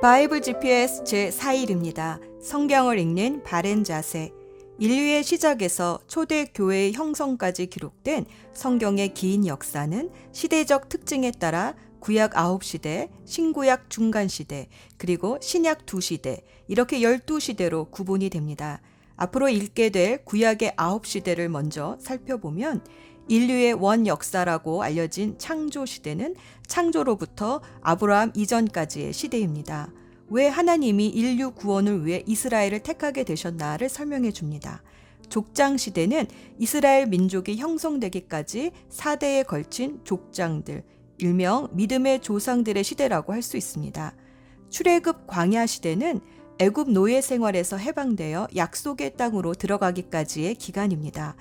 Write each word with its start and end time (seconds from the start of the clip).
바이블 0.00 0.42
GPS 0.42 1.02
제4일입니다. 1.02 2.20
성경을 2.40 3.00
읽는 3.00 3.42
바른 3.42 3.82
자세. 3.82 4.30
인류의 4.78 5.24
시작에서 5.24 5.98
초대 6.06 6.44
교회의 6.54 6.92
형성까지 6.92 7.66
기록된 7.66 8.24
성경의 8.52 9.12
긴 9.14 9.44
역사는 9.44 10.12
시대적 10.30 10.88
특징에 10.88 11.32
따라 11.32 11.74
구약 11.98 12.34
9시대, 12.34 13.08
신구약 13.24 13.90
중간시대, 13.90 14.68
그리고 14.98 15.36
신약 15.40 15.84
2시대, 15.84 16.42
이렇게 16.68 17.00
12시대로 17.00 17.90
구분이 17.90 18.30
됩니다. 18.30 18.80
앞으로 19.16 19.48
읽게 19.48 19.90
될 19.90 20.24
구약의 20.24 20.74
9시대를 20.76 21.48
먼저 21.48 21.96
살펴보면 22.00 22.84
인류의 23.28 23.74
원 23.74 24.06
역사라고 24.06 24.82
알려진 24.82 25.38
창조 25.38 25.84
시대는 25.86 26.34
창조로부터 26.66 27.60
아브라함 27.82 28.32
이전까지의 28.34 29.12
시대입니다. 29.12 29.92
왜 30.30 30.46
하나님이 30.46 31.08
인류 31.08 31.52
구원을 31.52 32.04
위해 32.04 32.22
이스라엘을 32.26 32.80
택하게 32.80 33.24
되셨나를 33.24 33.88
설명해 33.88 34.32
줍니다. 34.32 34.82
족장 35.28 35.76
시대는 35.76 36.26
이스라엘 36.58 37.06
민족이 37.06 37.56
형성되기까지 37.56 38.72
4대에 38.90 39.46
걸친 39.46 40.00
족장들, 40.04 40.84
일명 41.18 41.68
믿음의 41.72 42.20
조상들의 42.20 42.82
시대라고 42.82 43.32
할 43.32 43.42
수 43.42 43.56
있습니다. 43.56 44.14
출애굽 44.70 45.26
광야 45.26 45.66
시대는 45.66 46.20
애굽 46.58 46.90
노예 46.90 47.20
생활에서 47.20 47.76
해방되어 47.76 48.48
약속의 48.56 49.16
땅으로 49.16 49.54
들어가기까지의 49.54 50.56
기간입니다. 50.56 51.36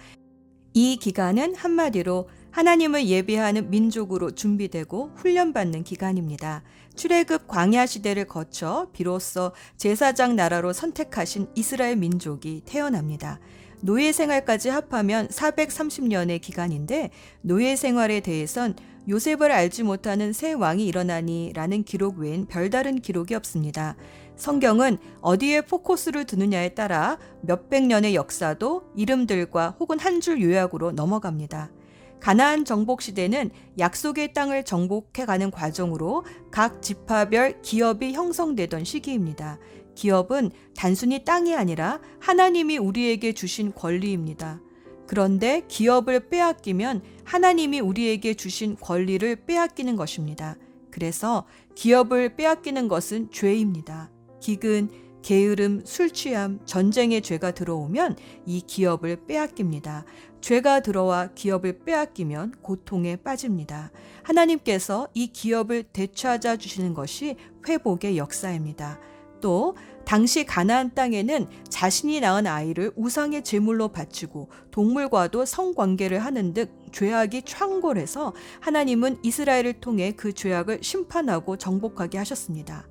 이 0.80 0.98
기간은 0.98 1.56
한마디로 1.56 2.30
하나님을 2.52 3.08
예배하는 3.08 3.72
민족으로 3.72 4.30
준비되고 4.30 5.14
훈련받는 5.16 5.84
기간입니다. 5.84 6.62
출애굽 6.96 7.48
광야 7.48 7.88
시대를 7.88 8.26
거쳐 8.26 8.88
비로소 8.94 9.54
제사장 9.76 10.36
나라로 10.36 10.74
선택하신 10.74 11.48
이스라엘 11.56 11.96
민족이 11.96 12.62
태어납니다. 12.68 13.40
노예 13.82 14.12
생활까지 14.12 14.70
합하면 14.70 15.30
430년의 15.30 16.42
기간인데 16.42 17.10
노예 17.42 17.76
생활에 17.76 18.20
대해선 18.20 18.76
요셉을 19.10 19.52
알지 19.52 19.82
못하는 19.82 20.32
새 20.32 20.54
왕이 20.54 20.86
일어나니 20.86 21.54
라는 21.56 21.84
기록 21.84 22.20
외엔 22.20 22.46
별다른 22.46 23.02
기록이 23.02 23.34
없습니다. 23.34 23.96
성경은 24.38 24.98
어디에 25.22 25.62
포커스를 25.62 26.26
두느냐에 26.26 26.70
따라 26.70 27.18
몇백 27.42 27.88
년의 27.88 28.14
역사도 28.16 28.84
이름들과 28.96 29.76
혹은 29.80 30.00
한 30.00 30.22
줄 30.22 30.42
요약으로 30.42 30.92
넘어갑니다. 30.94 31.72
가나안 32.20 32.66
정복 32.66 33.02
시대는 33.02 33.52
약속의 33.78 34.34
땅을 34.34 34.64
정복해가는 34.66 35.52
과정으로 35.52 36.26
각 36.52 36.82
지파별 36.82 37.62
기업이 37.62 38.14
형성되던 38.14 38.84
시기입니다. 38.84 39.60
기업은 39.96 40.52
단순히 40.76 41.24
땅이 41.24 41.56
아니라 41.56 42.00
하나님이 42.20 42.78
우리에게 42.78 43.34
주신 43.34 43.74
권리입니다. 43.74 44.62
그런데 45.08 45.64
기업을 45.68 46.30
빼앗기면 46.30 47.02
하나님이 47.24 47.80
우리에게 47.80 48.34
주신 48.34 48.76
권리를 48.76 49.46
빼앗기는 49.46 49.96
것입니다. 49.96 50.58
그래서 50.92 51.46
기업을 51.76 52.36
빼앗기는 52.36 52.88
것은 52.88 53.32
죄입니다. 53.32 54.12
기근, 54.40 54.90
게으름, 55.22 55.82
술 55.86 56.12
취함, 56.12 56.60
전쟁의 56.66 57.22
죄가 57.22 57.52
들어오면 57.52 58.16
이 58.46 58.62
기업을 58.62 59.26
빼앗깁니다. 59.26 60.06
죄가 60.40 60.80
들어와 60.80 61.28
기업을 61.34 61.80
빼앗기면 61.80 62.54
고통에 62.62 63.18
빠집니다. 63.18 63.92
하나님께서 64.24 65.08
이 65.14 65.28
기업을 65.28 65.84
되찾아 65.92 66.56
주시는 66.56 66.94
것이 66.94 67.36
회복의 67.68 68.18
역사입니다. 68.18 69.00
또 69.42 69.76
당시 70.06 70.46
가나안 70.46 70.96
땅에는 70.96 71.48
자신이 71.70 72.22
낳은 72.22 72.48
아이를 72.48 72.94
우상의 72.96 73.44
제물로 73.44 73.90
바치고 73.90 74.50
동물과도 74.72 75.44
성관계를 75.44 76.20
하는 76.20 76.54
등 76.54 76.68
죄악이 76.94 77.42
창궐해서 77.42 78.34
하나님은 78.62 79.20
이스라엘을 79.24 79.82
통해 79.82 80.14
그 80.16 80.32
죄악을 80.32 80.80
심판하고 80.82 81.58
정복하게 81.58 82.18
하셨습니다. 82.20 82.88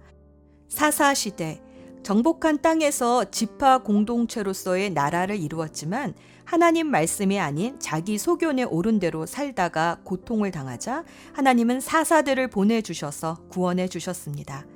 사사 0.77 1.15
시대 1.15 1.63
정복한 2.03 2.61
땅에서 2.61 3.31
지파 3.31 3.79
공동체로서의 3.79 4.91
나라를 4.91 5.41
이루었지만 5.41 6.13
하나님 6.45 6.91
말씀이 6.91 7.41
아닌 7.41 7.81
자기 7.81 8.19
소견에 8.19 8.63
오른 8.63 8.99
대로 8.99 9.25
살다가 9.25 10.01
고통을 10.05 10.51
당하자 10.51 11.05
하나님은 11.33 11.81
사사들을 11.81 12.49
보내주셔서 12.49 13.39
구원해 13.49 13.89
주셨습니다. 13.89 14.67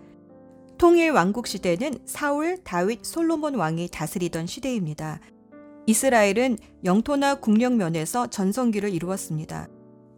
통일 0.78 1.10
왕국 1.10 1.46
시대는 1.46 1.98
사울, 2.06 2.56
다윗, 2.64 3.04
솔로몬 3.04 3.56
왕이 3.56 3.90
다스리던 3.92 4.46
시대입니다. 4.46 5.20
이스라엘은 5.84 6.56
영토나 6.82 7.34
국력 7.34 7.74
면에서 7.74 8.26
전성기를 8.26 8.88
이루었습니다. 8.94 9.68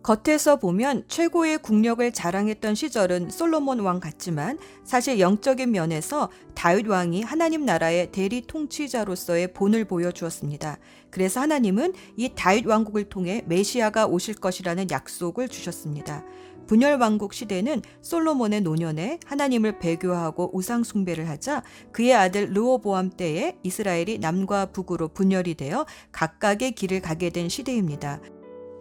겉에서 0.02 0.56
보면 0.56 1.04
최고의 1.06 1.58
국력을 1.58 2.10
자랑했던 2.10 2.74
시절은 2.74 3.30
솔로몬 3.30 3.78
왕 3.80 4.00
같지만 4.00 4.58
사실 4.84 5.20
영적인 5.20 5.70
면에서 5.70 6.28
다윗 6.54 6.88
왕이 6.88 7.22
하나님 7.22 7.64
나라의 7.64 8.10
대리 8.10 8.42
통치자로서의 8.42 9.52
본을 9.52 9.84
보여주었습니다. 9.84 10.78
그래서 11.10 11.40
하나님은 11.40 11.92
이 12.16 12.30
다윗 12.34 12.66
왕국을 12.66 13.04
통해 13.04 13.42
메시아가 13.46 14.06
오실 14.06 14.34
것이라는 14.34 14.90
약속을 14.90 15.48
주셨습니다. 15.48 16.24
분열 16.66 16.98
왕국 16.98 17.32
시대는 17.32 17.82
솔로몬의 18.00 18.62
노년에 18.62 19.20
하나님을 19.26 19.78
배교하고 19.78 20.50
우상 20.52 20.82
숭배를 20.82 21.28
하자 21.28 21.62
그의 21.92 22.14
아들 22.14 22.52
르호보암 22.52 23.10
때에 23.10 23.56
이스라엘이 23.62 24.18
남과 24.18 24.66
북으로 24.66 25.08
분열이 25.08 25.54
되어 25.54 25.86
각각의 26.10 26.72
길을 26.72 27.02
가게 27.02 27.30
된 27.30 27.48
시대입니다. 27.48 28.20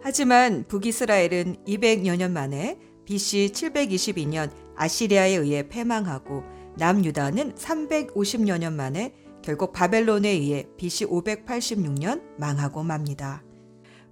하지만 0.02 0.64
북이스라엘은 0.66 1.64
200여 1.64 2.16
년 2.16 2.32
만에 2.32 2.76
BC 3.04 3.50
722년 3.54 4.50
아시리아에 4.74 5.36
의해 5.36 5.68
패망하고 5.68 6.42
남유다는 6.76 7.54
350여 7.54 8.58
년 8.58 8.74
만에 8.74 9.14
결국 9.42 9.72
바벨론에 9.72 10.28
의해 10.28 10.66
BC 10.76 11.06
586년 11.06 12.20
망하고 12.36 12.82
맙니다. 12.82 13.44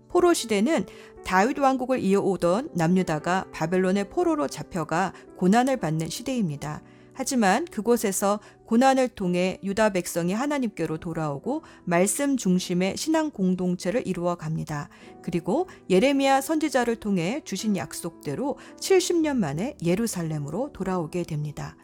포로 0.08 0.32
시대는 0.32 0.86
다윗 1.24 1.58
왕국을 1.58 1.98
이어오던 2.00 2.70
남유다가 2.74 3.46
바벨론의 3.52 4.10
포로로 4.10 4.46
잡혀가 4.46 5.12
고난을 5.36 5.78
받는 5.78 6.08
시대입니다. 6.08 6.82
하지만 7.12 7.64
그곳에서 7.64 8.38
고난을 8.70 9.08
통해 9.08 9.58
유다 9.64 9.90
백성이 9.90 10.32
하나님께로 10.32 10.98
돌아오고 10.98 11.62
말씀 11.82 12.36
중심의 12.36 12.96
신앙 12.96 13.32
공동체를 13.32 14.06
이루어 14.06 14.36
갑니다. 14.36 14.88
그리고 15.22 15.68
예레미야 15.90 16.40
선지자를 16.40 16.94
통해 16.94 17.40
주신 17.44 17.76
약속대로 17.76 18.58
70년 18.78 19.38
만에 19.38 19.76
예루살렘으로 19.84 20.70
돌아오게 20.72 21.24
됩니다. 21.24 21.76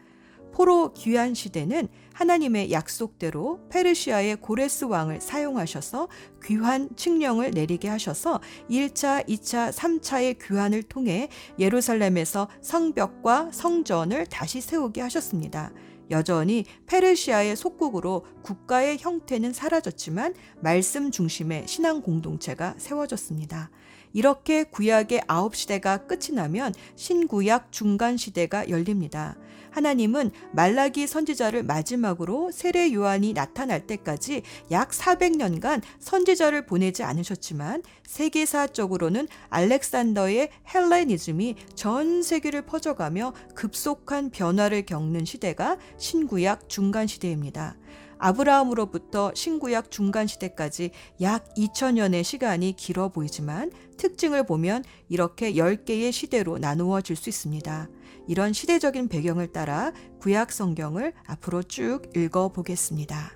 포로 0.53 0.93
귀환 0.93 1.33
시대는 1.33 1.89
하나님의 2.13 2.71
약속대로 2.71 3.67
페르시아의 3.69 4.37
고레스 4.37 4.85
왕을 4.85 5.19
사용하셔서 5.19 6.07
귀환 6.45 6.87
칙령을 6.95 7.51
내리게 7.51 7.89
하셔서 7.89 8.39
1차, 8.69 9.27
2차, 9.27 9.73
3차의 9.73 10.37
귀환을 10.41 10.83
통해 10.83 11.27
예루살렘에서 11.59 12.47
성벽과 12.61 13.49
성전을 13.51 14.27
다시 14.27 14.61
세우게 14.61 15.01
하셨습니다. 15.01 15.73
여전히 16.09 16.65
페르시아의 16.85 17.55
속국으로 17.55 18.25
국가의 18.41 18.97
형태는 18.99 19.53
사라졌지만 19.53 20.33
말씀 20.61 21.11
중심의 21.11 21.67
신앙 21.67 22.01
공동체가 22.01 22.75
세워졌습니다. 22.77 23.69
이렇게 24.13 24.63
구약의 24.63 25.23
아홉 25.27 25.55
시대가 25.55 25.97
끝이 26.07 26.33
나면 26.33 26.73
신구약 26.95 27.71
중간 27.71 28.17
시대가 28.17 28.69
열립니다. 28.69 29.35
하나님은 29.77 30.31
말라기 30.53 31.05
선지자를 31.05 31.61
마지막으로 31.61 32.49
세례 32.51 32.91
요한이 32.91 33.33
나타날 33.33 33.85
때까지 33.85 34.41
약 34.71 34.89
400년간 34.89 35.83
선지자를 35.99 36.65
보내지 36.65 37.03
않으셨지만 37.03 37.83
세계사적으로는 38.07 39.27
알렉산더의 39.49 40.49
헬레니즘이 40.73 41.55
전 41.75 42.23
세계를 42.23 42.63
퍼져가며 42.63 43.33
급속한 43.53 44.31
변화를 44.31 44.83
겪는 44.83 45.25
시대가 45.25 45.77
신구약 45.99 46.69
중간 46.69 47.05
시대입니다. 47.05 47.77
아브라함으로부터 48.17 49.31
신구약 49.35 49.91
중간 49.91 50.25
시대까지 50.25 50.89
약 51.21 51.53
2000년의 51.53 52.23
시간이 52.23 52.75
길어 52.75 53.09
보이지만 53.09 53.71
특징을 53.97 54.43
보면 54.43 54.83
이렇게 55.07 55.53
10개의 55.53 56.11
시대로 56.11 56.57
나누어질 56.57 57.15
수 57.15 57.29
있습니다. 57.29 57.89
이런 58.27 58.53
시대적인 58.53 59.07
배경을 59.07 59.51
따라 59.51 59.91
구약 60.19 60.51
성경을 60.51 61.13
앞으로 61.25 61.63
쭉 61.63 62.01
읽어 62.15 62.49
보겠습니다. 62.49 63.31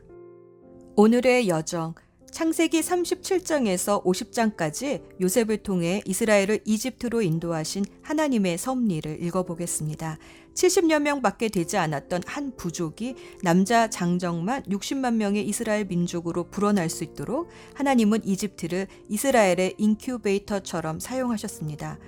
오늘의 0.96 1.48
여정 1.48 1.96
창세기 2.32 2.80
37장에서 2.80 4.04
50장까지 4.06 5.02
요셉을 5.20 5.64
통해 5.64 6.02
이스라엘을 6.06 6.62
이집트로 6.66 7.22
인도하신 7.22 7.84
하나님의 8.02 8.58
섭리를 8.58 9.22
읽어보겠습니다. 9.22 10.18
70여 10.54 11.02
명 11.02 11.22
밖에 11.22 11.50
되지 11.50 11.78
않았던 11.78 12.24
한 12.26 12.56
부족이 12.56 13.16
남자 13.44 13.90
장정만 13.90 14.64
60만 14.64 15.16
명의 15.16 15.46
이스라엘 15.46 15.86
민족으로 15.86 16.46
불어날 16.50 16.90
수 16.90 17.04
있도록 17.04 17.50
하나님은 17.76 18.26
이집트를 18.26 18.88
이스라엘의 19.10 19.76
인큐베이터처럼 19.78 21.00
사용하셨습니다. 21.00 22.00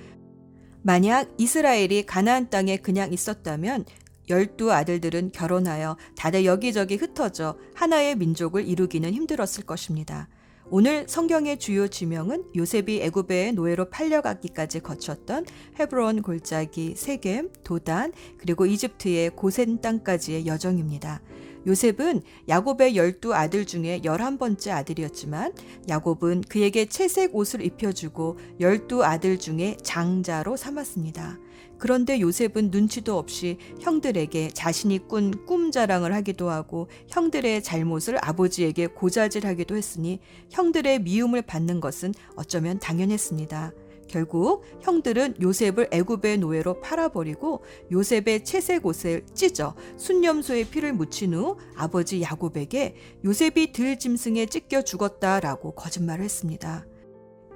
만약 0.85 1.33
이스라엘이 1.37 2.05
가나안 2.05 2.49
땅에 2.49 2.75
그냥 2.75 3.13
있었다면 3.13 3.85
열두 4.29 4.71
아들들은 4.71 5.31
결혼하여 5.31 5.97
다들 6.17 6.43
여기저기 6.43 6.97
흩어져 6.97 7.57
하나의 7.73 8.17
민족을 8.17 8.67
이루기는 8.67 9.11
힘들었을 9.11 9.65
것입니다. 9.65 10.27
오늘 10.69 11.05
성경의 11.07 11.59
주요 11.59 11.87
지명은 11.87 12.45
요셉이 12.55 13.01
애굽의 13.01 13.53
노예로 13.53 13.89
팔려가기까지 13.89 14.81
거쳤던 14.81 15.45
헤브론 15.79 16.21
골짜기, 16.21 16.95
세겜, 16.97 17.51
도단, 17.63 18.11
그리고 18.37 18.65
이집트의 18.65 19.31
고센 19.31 19.79
땅까지의 19.79 20.47
여정입니다. 20.47 21.21
요셉은 21.65 22.21
야곱의 22.47 22.95
열두 22.95 23.33
아들 23.33 23.65
중에 23.65 24.01
열한 24.03 24.37
번째 24.37 24.71
아들이었지만 24.71 25.53
야곱은 25.87 26.41
그에게 26.49 26.85
채색 26.85 27.35
옷을 27.35 27.61
입혀주고 27.65 28.37
열두 28.59 29.03
아들 29.03 29.39
중에 29.39 29.77
장자로 29.81 30.57
삼았습니다. 30.57 31.39
그런데 31.77 32.21
요셉은 32.21 32.69
눈치도 32.71 33.17
없이 33.17 33.57
형들에게 33.81 34.49
자신이 34.49 35.07
꾼 35.07 35.33
꿈 35.45 35.71
자랑을 35.71 36.13
하기도 36.13 36.49
하고 36.49 36.87
형들의 37.09 37.63
잘못을 37.63 38.17
아버지에게 38.21 38.87
고자질하기도 38.87 39.75
했으니 39.75 40.19
형들의 40.51 40.99
미움을 41.01 41.41
받는 41.41 41.81
것은 41.81 42.13
어쩌면 42.35 42.79
당연했습니다. 42.79 43.73
결국 44.13 44.61
형들은 44.81 45.41
요셉을 45.41 45.87
애굽의 45.91 46.37
노예로 46.37 46.81
팔아버리고 46.81 47.63
요셉의 47.91 48.43
채색 48.43 48.85
옷을 48.85 49.25
찢어 49.33 49.75
순념소에 49.97 50.65
피를 50.65 50.93
묻힌 50.93 51.33
후 51.33 51.57
아버지 51.75 52.21
야곱에게 52.21 52.95
요셉이 53.25 53.71
들 53.71 53.97
짐승에 53.97 54.45
찢겨 54.45 54.83
죽었다라고 54.83 55.71
거짓말을 55.71 56.23
했습니다. 56.23 56.85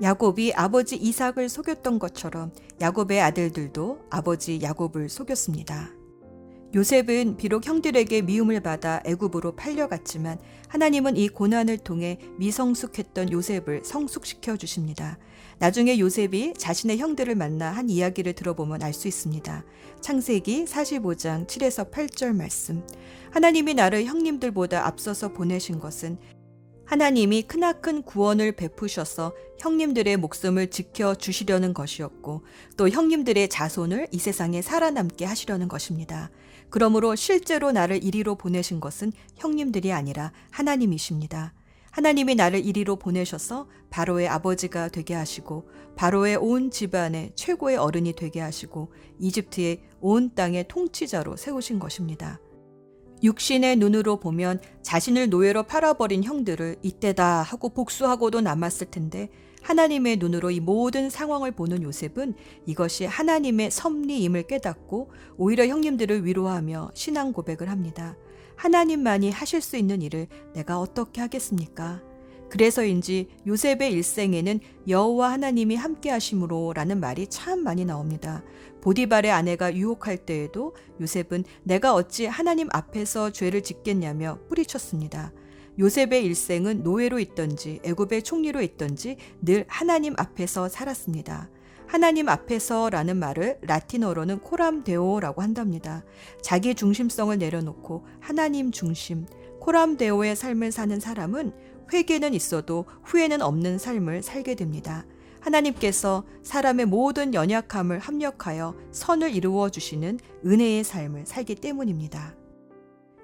야곱이 0.02 0.54
아버지 0.54 0.96
이삭을 0.96 1.48
속였던 1.48 2.00
것처럼 2.00 2.52
야곱의 2.82 3.22
아들들도 3.22 4.00
아버지 4.10 4.60
야곱을 4.60 5.10
속였습니다. 5.10 5.92
요셉은 6.74 7.38
비록 7.38 7.68
형들에게 7.68 8.24
미움을 8.24 8.62
받아 8.62 9.02
애굽으로 9.06 9.56
팔려갔지만 9.56 10.40
하나님은 10.70 11.18
이 11.18 11.30
고난을 11.30 11.78
통해 11.78 12.18
미성숙했던 12.40 13.32
요셉을 13.32 13.84
성숙시켜 13.86 14.58
주십니다. 14.58 15.20
나중에 15.60 15.98
요셉이 15.98 16.54
자신의 16.56 17.00
형들을 17.00 17.34
만나 17.36 17.72
한 17.72 17.90
이야기를 17.90 18.34
들어보면 18.34 18.84
알 18.84 18.94
수 18.94 19.08
있습니다. 19.08 19.64
창세기 20.02 20.66
45장 20.66 21.48
7에서 21.48 21.92
8절 21.92 22.36
말씀. 22.36 22.86
하나님이 23.32 23.74
나를 23.74 24.06
형님들보다 24.06 24.86
앞서서 24.86 25.34
보내신 25.34 25.80
것은 25.80 26.18
하나님이 26.86 27.44
크나큰 27.44 28.04
구원을 28.04 28.54
베푸셔서 28.54 29.34
형님들의 29.60 30.16
목숨을 30.18 30.70
지켜 30.70 31.16
주시려는 31.16 31.74
것이었고 31.74 32.44
또 32.78 32.90
형님들의 32.90 33.50
자손을 33.50 34.08
이 34.12 34.20
세상에 34.20 34.62
살아남게 34.62 35.26
하시려는 35.26 35.68
것입니다. 35.68 36.30
그러므로 36.70 37.16
실제로 37.16 37.72
나를 37.72 38.04
이리로 38.04 38.36
보내신 38.36 38.80
것은 38.80 39.12
형님들이 39.36 39.92
아니라 39.92 40.32
하나님이십니다. 40.52 41.54
하나님이 41.98 42.36
나를 42.36 42.64
이리로 42.64 42.98
보내셔서 42.98 43.68
바로의 43.90 44.28
아버지가 44.28 44.90
되게 44.90 45.16
하시고 45.16 45.68
바로의 45.96 46.36
온 46.36 46.70
집안의 46.70 47.32
최고의 47.34 47.78
어른이 47.78 48.14
되게 48.14 48.40
하시고 48.40 48.94
이집트의 49.18 49.82
온 50.00 50.36
땅의 50.36 50.68
통치자로 50.68 51.38
세우신 51.38 51.80
것입니다. 51.80 52.40
육신의 53.24 53.78
눈으로 53.78 54.20
보면 54.20 54.62
자신을 54.84 55.30
노예로 55.30 55.64
팔아버린 55.64 56.24
형들을 56.24 56.76
이때다 56.84 57.42
하고 57.42 57.70
복수하고도 57.70 58.42
남았을 58.42 58.92
텐데 58.92 59.30
하나님의 59.64 60.18
눈으로 60.18 60.52
이 60.52 60.60
모든 60.60 61.10
상황을 61.10 61.52
보는 61.54 61.82
요셉은 61.82 62.36
이것이 62.68 63.06
하나님의 63.06 63.72
섭리임을 63.72 64.44
깨닫고 64.44 65.10
오히려 65.38 65.66
형님들을 65.66 66.28
위로하며 66.28 66.92
신앙 66.94 67.34
고백을 67.34 67.72
합니다. 67.72 68.16
하나님만이 68.58 69.32
하실 69.32 69.62
수 69.62 69.78
있는 69.78 70.02
일을 70.02 70.28
내가 70.54 70.80
어떻게 70.80 71.22
하겠습니까? 71.22 72.02
그래서인지 72.50 73.28
요셉의 73.46 73.92
일생에는 73.92 74.60
여호와 74.88 75.32
하나님이 75.34 75.76
함께 75.76 76.10
하심으로라는 76.10 77.00
말이 77.00 77.28
참 77.28 77.64
많이 77.64 77.86
나옵니다. 77.86 78.44
보디발의 78.82 79.32
아내가 79.32 79.76
유혹할 79.76 80.18
때에도 80.18 80.76
요셉은 81.02 81.44
내가 81.64 81.94
어찌 81.94 82.26
하나님 82.26 82.70
앞에서 82.72 83.32
죄를 83.32 83.64
짓겠냐며 83.64 84.40
뿌리쳤습니다. 84.48 85.34
요셉의 85.78 86.26
일생은 86.26 86.84
노예로 86.84 87.20
있던지 87.20 87.80
애굽의 87.84 88.24
총리로 88.24 88.62
있던지 88.62 89.18
늘 89.42 89.66
하나님 89.68 90.14
앞에서 90.18 90.70
살았습니다. 90.70 91.50
하나님 91.88 92.28
앞에서라는 92.28 93.18
말을 93.18 93.60
라틴어로는 93.62 94.40
코람 94.40 94.84
데오라고 94.84 95.42
한답니다. 95.42 96.04
자기 96.42 96.76
중심성을 96.76 97.38
내려놓고 97.38 98.06
하나님 98.20 98.72
중심, 98.72 99.26
코람 99.62 99.98
데오의 99.98 100.36
삶을 100.36 100.72
사는 100.72 101.00
사람은 101.00 101.54
회개는 101.92 102.34
있어도 102.34 102.86
후회는 103.04 103.42
없는 103.42 103.78
삶을 103.78 104.22
살게 104.22 104.56
됩니다. 104.56 105.06
하나님께서 105.40 106.26
사람의 106.44 106.88
모든 106.88 107.34
연약함을 107.34 108.00
합력하여 108.00 108.76
선을 108.92 109.34
이루어 109.34 109.70
주시는 109.70 110.20
은혜의 110.46 110.84
삶을 110.84 111.26
살기 111.26 111.56
때문입니다. 111.56 112.36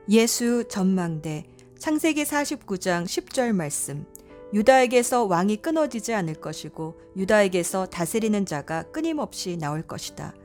예수 0.10 0.66
전망대 0.70 1.46
창세기 1.80 2.24
49장 2.24 3.04
10절 3.04 3.52
말씀 3.52 4.06
유다에게서 4.54 5.24
왕이 5.24 5.58
끊어지지 5.58 6.14
않을 6.14 6.36
것이고 6.36 6.96
유다에게서 7.18 7.88
다스리는 7.88 8.46
자가 8.46 8.84
끊임없이 8.92 9.58
나올 9.58 9.82
것이다. 9.82 10.36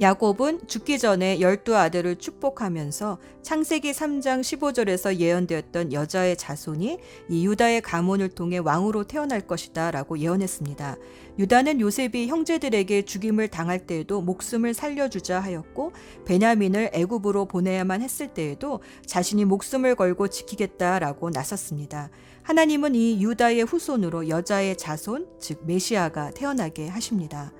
야곱은 0.00 0.68
죽기 0.68 0.98
전에 0.98 1.40
열두 1.40 1.76
아들을 1.76 2.16
축복하면서 2.16 3.18
창세기 3.42 3.90
3장 3.90 4.40
15절에서 4.42 5.16
예언되었던 5.16 5.92
여자의 5.92 6.36
자손이 6.36 6.98
이 7.28 7.46
유다의 7.46 7.82
가문을 7.82 8.28
통해 8.28 8.58
왕으로 8.58 9.04
태어날 9.04 9.40
것이다 9.40 9.90
라고 9.90 10.16
예언했습니다. 10.16 10.96
유다는 11.40 11.80
요셉이 11.80 12.28
형제들에게 12.28 13.02
죽임을 13.02 13.48
당할 13.48 13.86
때에도 13.86 14.22
목숨을 14.22 14.72
살려주자 14.72 15.40
하였고 15.40 15.92
베냐민을 16.24 16.90
애굽으로 16.92 17.46
보내야만 17.46 18.00
했을 18.00 18.28
때에도 18.28 18.80
자신이 19.04 19.44
목숨을 19.46 19.96
걸고 19.96 20.28
지키겠다라고 20.28 21.30
나섰습니다. 21.30 22.10
하나님은 22.48 22.94
이 22.94 23.22
유다의 23.22 23.64
후손으로 23.64 24.30
여자의 24.30 24.74
자손, 24.78 25.28
즉 25.38 25.60
메시아가 25.66 26.30
태어나게 26.30 26.88
하십니다. 26.88 27.52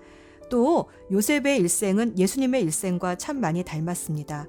또 0.49 0.89
요셉의 1.13 1.59
일생은 1.59 2.19
예수님의 2.19 2.63
일생과 2.63 3.17
참 3.17 3.39
많이 3.39 3.63
닮았습니다. 3.63 4.47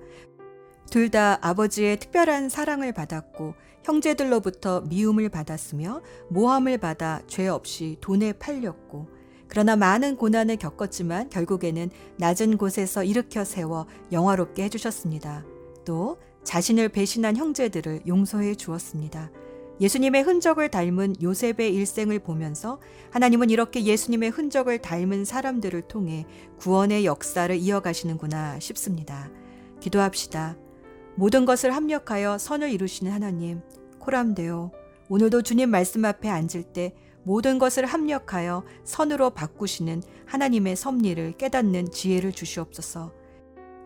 둘 0.90 1.10
다 1.10 1.40
아버지의 1.42 2.00
특별한 2.00 2.48
사랑을 2.48 2.94
받았고 2.94 3.54
형제들로부터 3.84 4.80
미움을 4.80 5.28
받았으며 5.28 6.02
모함을 6.30 6.78
받아 6.78 7.22
죄 7.28 7.50
없이 7.50 7.98
돈에 8.00 8.32
팔렸고 8.32 9.10
그러나 9.50 9.76
많은 9.76 10.16
고난을 10.16 10.56
겪었지만 10.56 11.30
결국에는 11.30 11.90
낮은 12.18 12.58
곳에서 12.58 13.04
일으켜 13.04 13.44
세워 13.44 13.88
영화롭게 14.14 14.64
해주셨습니다. 14.64 15.44
또 15.84 16.18
자신을 16.46 16.88
배신한 16.88 17.36
형제들을 17.36 18.04
용서해 18.08 18.56
주었습니다. 18.56 19.32
예수님의 19.82 20.24
흔적을 20.24 20.70
닮은 20.70 21.16
요셉의 21.22 21.74
일생을 21.74 22.20
보면서 22.20 22.80
하나님은 23.12 23.50
이렇게 23.50 23.84
예수님의 23.84 24.30
흔적을 24.30 24.80
닮은 24.80 25.26
사람들을 25.26 25.82
통해 25.84 26.26
구원의 26.58 27.06
역사를 27.06 27.56
이어가시는구나 27.56 28.60
싶습니다. 28.60 29.30
기도합시다. 29.80 30.58
모든 31.16 31.46
것을 31.46 31.76
합력하여 31.76 32.38
선을 32.38 32.72
이루시는 32.72 33.12
하나님, 33.12 33.62
코람되어 34.00 34.72
오늘도 35.10 35.42
주님 35.42 35.70
말씀 35.70 36.06
앞에 36.06 36.30
앉을 36.30 36.64
때 36.74 36.94
모든 37.24 37.60
것을 37.60 37.86
합력하여 37.86 38.64
선으로 38.84 39.32
바꾸시는 39.32 40.04
하나님의 40.26 40.76
섭리를 40.76 41.34
깨닫는 41.38 41.92
지혜를 41.92 42.32
주시옵소서. 42.32 43.14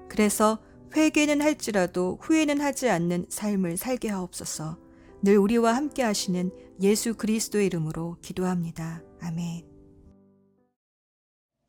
그래서 0.09 0.59
회개는 0.95 1.41
할지라도 1.41 2.19
후회는 2.21 2.61
하지 2.61 2.89
않는 2.89 3.25
삶을 3.29 3.77
살게 3.77 4.09
하옵소서. 4.09 4.82
늘 5.23 5.37
우리와 5.37 5.73
함께 5.73 6.03
하시는 6.03 6.51
예수 6.81 7.15
그리스도의 7.15 7.67
이름으로 7.67 8.17
기도합니다. 8.21 9.01
아멘. 9.21 9.63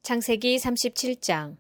창세기 0.03 0.57
37장 0.57 1.57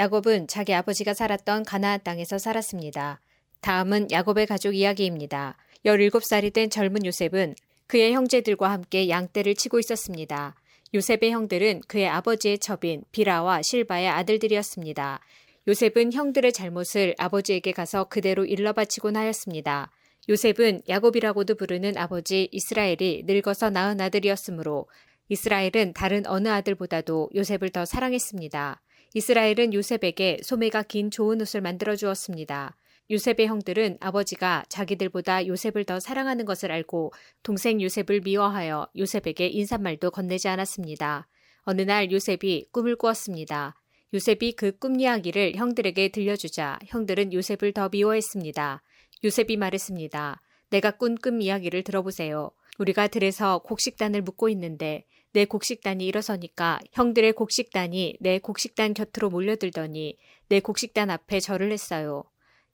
야곱은 0.00 0.48
자기 0.48 0.74
아버지가 0.74 1.14
살았던 1.14 1.62
가나안 1.62 2.02
땅에서 2.02 2.38
살았습니다. 2.38 3.20
다음은 3.60 4.10
야곱의 4.10 4.46
가족 4.48 4.74
이야기입니다. 4.74 5.56
17살이 5.86 6.52
된 6.52 6.68
젊은 6.68 7.06
요셉은 7.06 7.54
그의 7.86 8.12
형제들과 8.12 8.68
함께 8.68 9.08
양떼를 9.08 9.54
치고 9.54 9.78
있었습니다. 9.78 10.56
요셉의 10.92 11.30
형들은 11.30 11.82
그의 11.86 12.08
아버지의 12.08 12.58
첩인 12.58 13.04
비라와 13.12 13.62
실바의 13.62 14.08
아들들이었습니다. 14.08 15.20
요셉은 15.68 16.12
형들의 16.12 16.52
잘못을 16.52 17.14
아버지에게 17.18 17.70
가서 17.70 18.04
그대로 18.08 18.44
일러 18.44 18.72
바치곤 18.72 19.14
하였습니다. 19.16 19.92
요셉은 20.28 20.82
야곱이라고도 20.88 21.54
부르는 21.54 21.96
아버지 21.96 22.48
이스라엘이 22.52 23.24
늙어서 23.26 23.70
낳은 23.70 24.00
아들이었으므로 24.00 24.86
이스라엘은 25.28 25.92
다른 25.94 26.26
어느 26.26 26.48
아들보다도 26.48 27.30
요셉을 27.34 27.70
더 27.70 27.84
사랑했습니다. 27.84 28.82
이스라엘은 29.14 29.74
요셉에게 29.74 30.38
소매가 30.42 30.84
긴 30.84 31.10
좋은 31.10 31.40
옷을 31.40 31.60
만들어 31.60 31.96
주었습니다. 31.96 32.76
요셉의 33.10 33.48
형들은 33.48 33.96
아버지가 34.00 34.64
자기들보다 34.68 35.46
요셉을 35.46 35.84
더 35.84 35.98
사랑하는 35.98 36.44
것을 36.44 36.70
알고 36.70 37.12
동생 37.42 37.80
요셉을 37.82 38.20
미워하여 38.20 38.86
요셉에게 38.96 39.48
인사말도 39.48 40.12
건네지 40.12 40.46
않았습니다. 40.48 41.26
어느 41.62 41.82
날 41.82 42.12
요셉이 42.12 42.68
꿈을 42.70 42.94
꾸었습니다. 42.96 43.74
요셉이 44.14 44.52
그 44.52 44.72
꿈 44.78 45.00
이야기를 45.00 45.54
형들에게 45.56 46.08
들려주자 46.08 46.78
형들은 46.86 47.32
요셉을 47.32 47.72
더 47.72 47.88
미워했습니다. 47.88 48.82
요셉이 49.24 49.56
말했습니다. 49.56 50.40
내가 50.70 50.90
꾼 50.92 51.16
꿈 51.16 51.42
이야기를 51.42 51.82
들어보세요. 51.82 52.50
우리가 52.78 53.08
들에서 53.08 53.58
곡식단을 53.58 54.22
묻고 54.22 54.48
있는데 54.50 55.04
내 55.32 55.44
곡식단이 55.44 56.06
일어서니까 56.06 56.80
형들의 56.92 57.32
곡식단이 57.34 58.16
내 58.20 58.38
곡식단 58.38 58.94
곁으로 58.94 59.30
몰려들더니 59.30 60.16
내 60.48 60.60
곡식단 60.60 61.10
앞에 61.10 61.40
절을 61.40 61.70
했어요. 61.72 62.24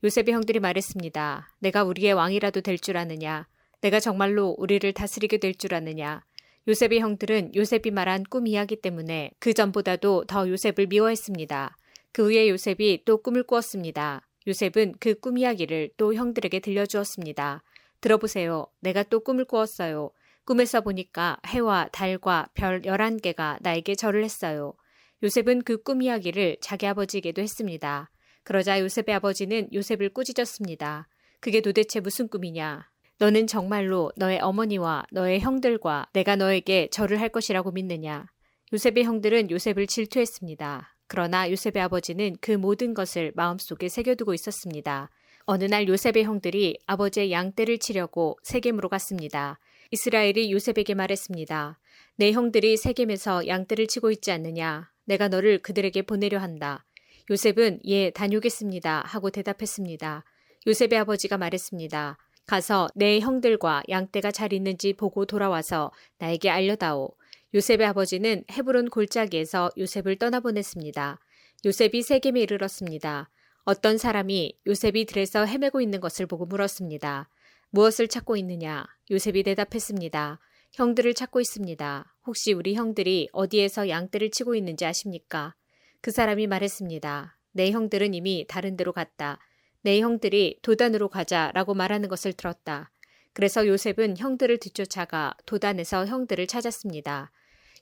요셉의 0.04 0.32
형들이 0.32 0.60
말했습니다. 0.60 1.54
내가 1.58 1.84
우리의 1.84 2.12
왕이라도 2.12 2.60
될 2.60 2.78
줄 2.78 2.96
아느냐? 2.96 3.48
내가 3.80 4.00
정말로 4.00 4.54
우리를 4.58 4.90
다스리게 4.92 5.38
될 5.38 5.54
줄 5.54 5.74
아느냐? 5.74 6.22
요셉의 6.68 7.00
형들은 7.00 7.54
요셉이 7.54 7.90
말한 7.90 8.24
꿈 8.24 8.46
이야기 8.46 8.76
때문에 8.76 9.30
그 9.38 9.52
전보다도 9.52 10.24
더 10.26 10.48
요셉을 10.48 10.86
미워했습니다. 10.86 11.76
그 12.12 12.24
후에 12.26 12.48
요셉이 12.48 13.02
또 13.04 13.22
꿈을 13.22 13.42
꾸었습니다. 13.42 14.25
요셉은 14.46 14.94
그 15.00 15.14
꿈 15.20 15.38
이야기를 15.38 15.90
또 15.96 16.14
형들에게 16.14 16.60
들려주었습니다. 16.60 17.62
들어보세요. 18.00 18.66
내가 18.80 19.02
또 19.02 19.20
꿈을 19.20 19.44
꾸었어요. 19.44 20.10
꿈에서 20.44 20.80
보니까 20.80 21.38
해와 21.46 21.88
달과 21.92 22.50
별 22.54 22.82
11개가 22.82 23.58
나에게 23.60 23.94
절을 23.96 24.22
했어요. 24.22 24.74
요셉은 25.22 25.62
그 25.62 25.82
꿈 25.82 26.02
이야기를 26.02 26.58
자기 26.60 26.86
아버지에게도 26.86 27.42
했습니다. 27.42 28.10
그러자 28.44 28.78
요셉의 28.80 29.14
아버지는 29.16 29.68
요셉을 29.72 30.10
꾸짖었습니다. 30.10 31.08
그게 31.40 31.60
도대체 31.60 32.00
무슨 32.00 32.28
꿈이냐? 32.28 32.88
너는 33.18 33.46
정말로 33.46 34.12
너의 34.16 34.38
어머니와 34.40 35.04
너의 35.10 35.40
형들과 35.40 36.06
내가 36.12 36.36
너에게 36.36 36.88
절을 36.90 37.20
할 37.20 37.30
것이라고 37.30 37.72
믿느냐? 37.72 38.26
요셉의 38.72 39.04
형들은 39.04 39.50
요셉을 39.50 39.86
질투했습니다. 39.86 40.95
그러나 41.06 41.50
요셉의 41.50 41.82
아버지는 41.82 42.36
그 42.40 42.52
모든 42.52 42.94
것을 42.94 43.32
마음속에 43.34 43.88
새겨두고 43.88 44.34
있었습니다. 44.34 45.10
어느 45.44 45.64
날 45.64 45.86
요셉의 45.86 46.24
형들이 46.24 46.78
아버지의 46.86 47.30
양떼를 47.30 47.78
치려고 47.78 48.36
세겜으로 48.42 48.88
갔습니다. 48.88 49.58
이스라엘이 49.92 50.50
요셉에게 50.52 50.94
말했습니다. 50.94 51.78
내 52.16 52.32
형들이 52.32 52.76
세겜에서 52.76 53.46
양떼를 53.46 53.86
치고 53.86 54.10
있지 54.10 54.32
않느냐? 54.32 54.90
내가 55.04 55.28
너를 55.28 55.58
그들에게 55.58 56.02
보내려 56.02 56.38
한다. 56.38 56.84
요셉은 57.30 57.80
예, 57.86 58.10
다녀오겠습니다. 58.10 59.02
하고 59.06 59.30
대답했습니다. 59.30 60.24
요셉의 60.66 60.98
아버지가 60.98 61.38
말했습니다. 61.38 62.18
가서 62.46 62.88
내 62.94 63.20
형들과 63.20 63.82
양떼가 63.88 64.30
잘 64.30 64.52
있는지 64.52 64.92
보고 64.92 65.26
돌아와서 65.26 65.92
나에게 66.18 66.50
알려다오. 66.50 67.10
요셉의 67.56 67.86
아버지는 67.86 68.44
헤브론 68.52 68.90
골짜기에서 68.90 69.70
요셉을 69.78 70.16
떠나보냈습니다. 70.16 71.18
요셉이 71.64 72.02
세겜에 72.02 72.42
이르렀습니다. 72.42 73.30
어떤 73.64 73.96
사람이 73.96 74.58
요셉이 74.66 75.06
들에서 75.06 75.46
헤매고 75.46 75.80
있는 75.80 76.00
것을 76.00 76.26
보고 76.26 76.44
물었습니다. 76.44 77.30
무엇을 77.70 78.08
찾고 78.08 78.36
있느냐? 78.36 78.84
요셉이 79.10 79.42
대답했습니다. 79.42 80.38
형들을 80.74 81.14
찾고 81.14 81.40
있습니다. 81.40 82.14
혹시 82.26 82.52
우리 82.52 82.74
형들이 82.74 83.30
어디에서 83.32 83.88
양떼를 83.88 84.32
치고 84.32 84.54
있는지 84.54 84.84
아십니까? 84.84 85.54
그 86.02 86.10
사람이 86.10 86.46
말했습니다. 86.48 87.38
내 87.52 87.70
형들은 87.70 88.12
이미 88.12 88.44
다른 88.46 88.76
데로 88.76 88.92
갔다. 88.92 89.38
내 89.80 90.00
형들이 90.00 90.58
도단으로 90.60 91.08
가자라고 91.08 91.72
말하는 91.72 92.10
것을 92.10 92.34
들었다. 92.34 92.90
그래서 93.32 93.66
요셉은 93.66 94.18
형들을 94.18 94.58
뒤쫓아가 94.58 95.34
도단에서 95.46 96.04
형들을 96.04 96.46
찾았습니다. 96.48 97.32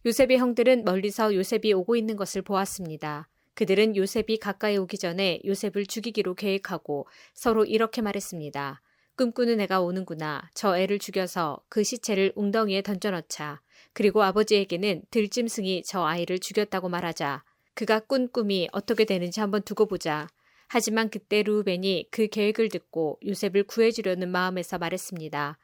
요셉의 0.07 0.37
형들은 0.37 0.85
멀리서 0.85 1.35
요셉이 1.35 1.73
오고 1.73 1.97
있는 1.97 2.17
것을 2.17 2.43
보았습니다. 2.43 3.29
그들은 3.55 3.97
요셉이 3.97 4.39
가까이 4.39 4.77
오기 4.77 4.99
전에 4.99 5.41
요셉을 5.47 5.87
죽이기로 5.87 6.35
계획하고 6.35 7.07
서로 7.33 7.65
이렇게 7.65 8.03
말했습니다. 8.03 8.83
꿈꾸는 9.17 9.61
애가 9.61 9.81
오는구나. 9.81 10.51
저 10.53 10.77
애를 10.77 10.99
죽여서 10.99 11.61
그 11.69 11.85
시체를 11.85 12.33
웅덩이에 12.35 12.83
던져넣자. 12.83 13.61
그리고 13.93 14.23
아버지에게는 14.23 15.05
들짐승이 15.11 15.85
저 15.87 16.05
아이를 16.05 16.39
죽였다고 16.39 16.89
말하자. 16.89 17.45
그가 17.75 18.01
꾼 18.01 18.29
꿈이 18.31 18.69
어떻게 18.73 19.05
되는지 19.05 19.41
한번 19.41 19.63
두고 19.63 19.87
보자. 19.87 20.27
하지만 20.69 21.09
그때 21.09 21.43
루벤이 21.43 22.09
그 22.11 22.27
계획을 22.27 22.69
듣고 22.69 23.19
요셉을 23.25 23.65
구해주려는 23.65 24.29
마음에서 24.29 24.77
말했습니다. 24.79 25.59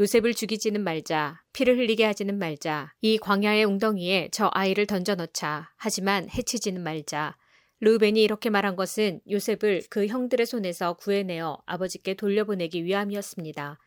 요셉을 0.00 0.32
죽이지는 0.32 0.82
말자. 0.82 1.42
피를 1.52 1.76
흘리게 1.76 2.04
하지는 2.04 2.38
말자. 2.38 2.94
이 3.02 3.18
광야의 3.18 3.64
웅덩이에 3.64 4.30
저 4.32 4.50
아이를 4.52 4.86
던져 4.86 5.14
넣자. 5.14 5.70
하지만 5.76 6.30
해치지는 6.30 6.82
말자. 6.82 7.36
루벤이 7.80 8.22
이렇게 8.22 8.48
말한 8.48 8.76
것은 8.76 9.20
요셉을 9.30 9.82
그 9.90 10.06
형들의 10.06 10.46
손에서 10.46 10.94
구해내어 10.94 11.58
아버지께 11.66 12.14
돌려보내기 12.14 12.84
위함이었습니다. 12.84 13.78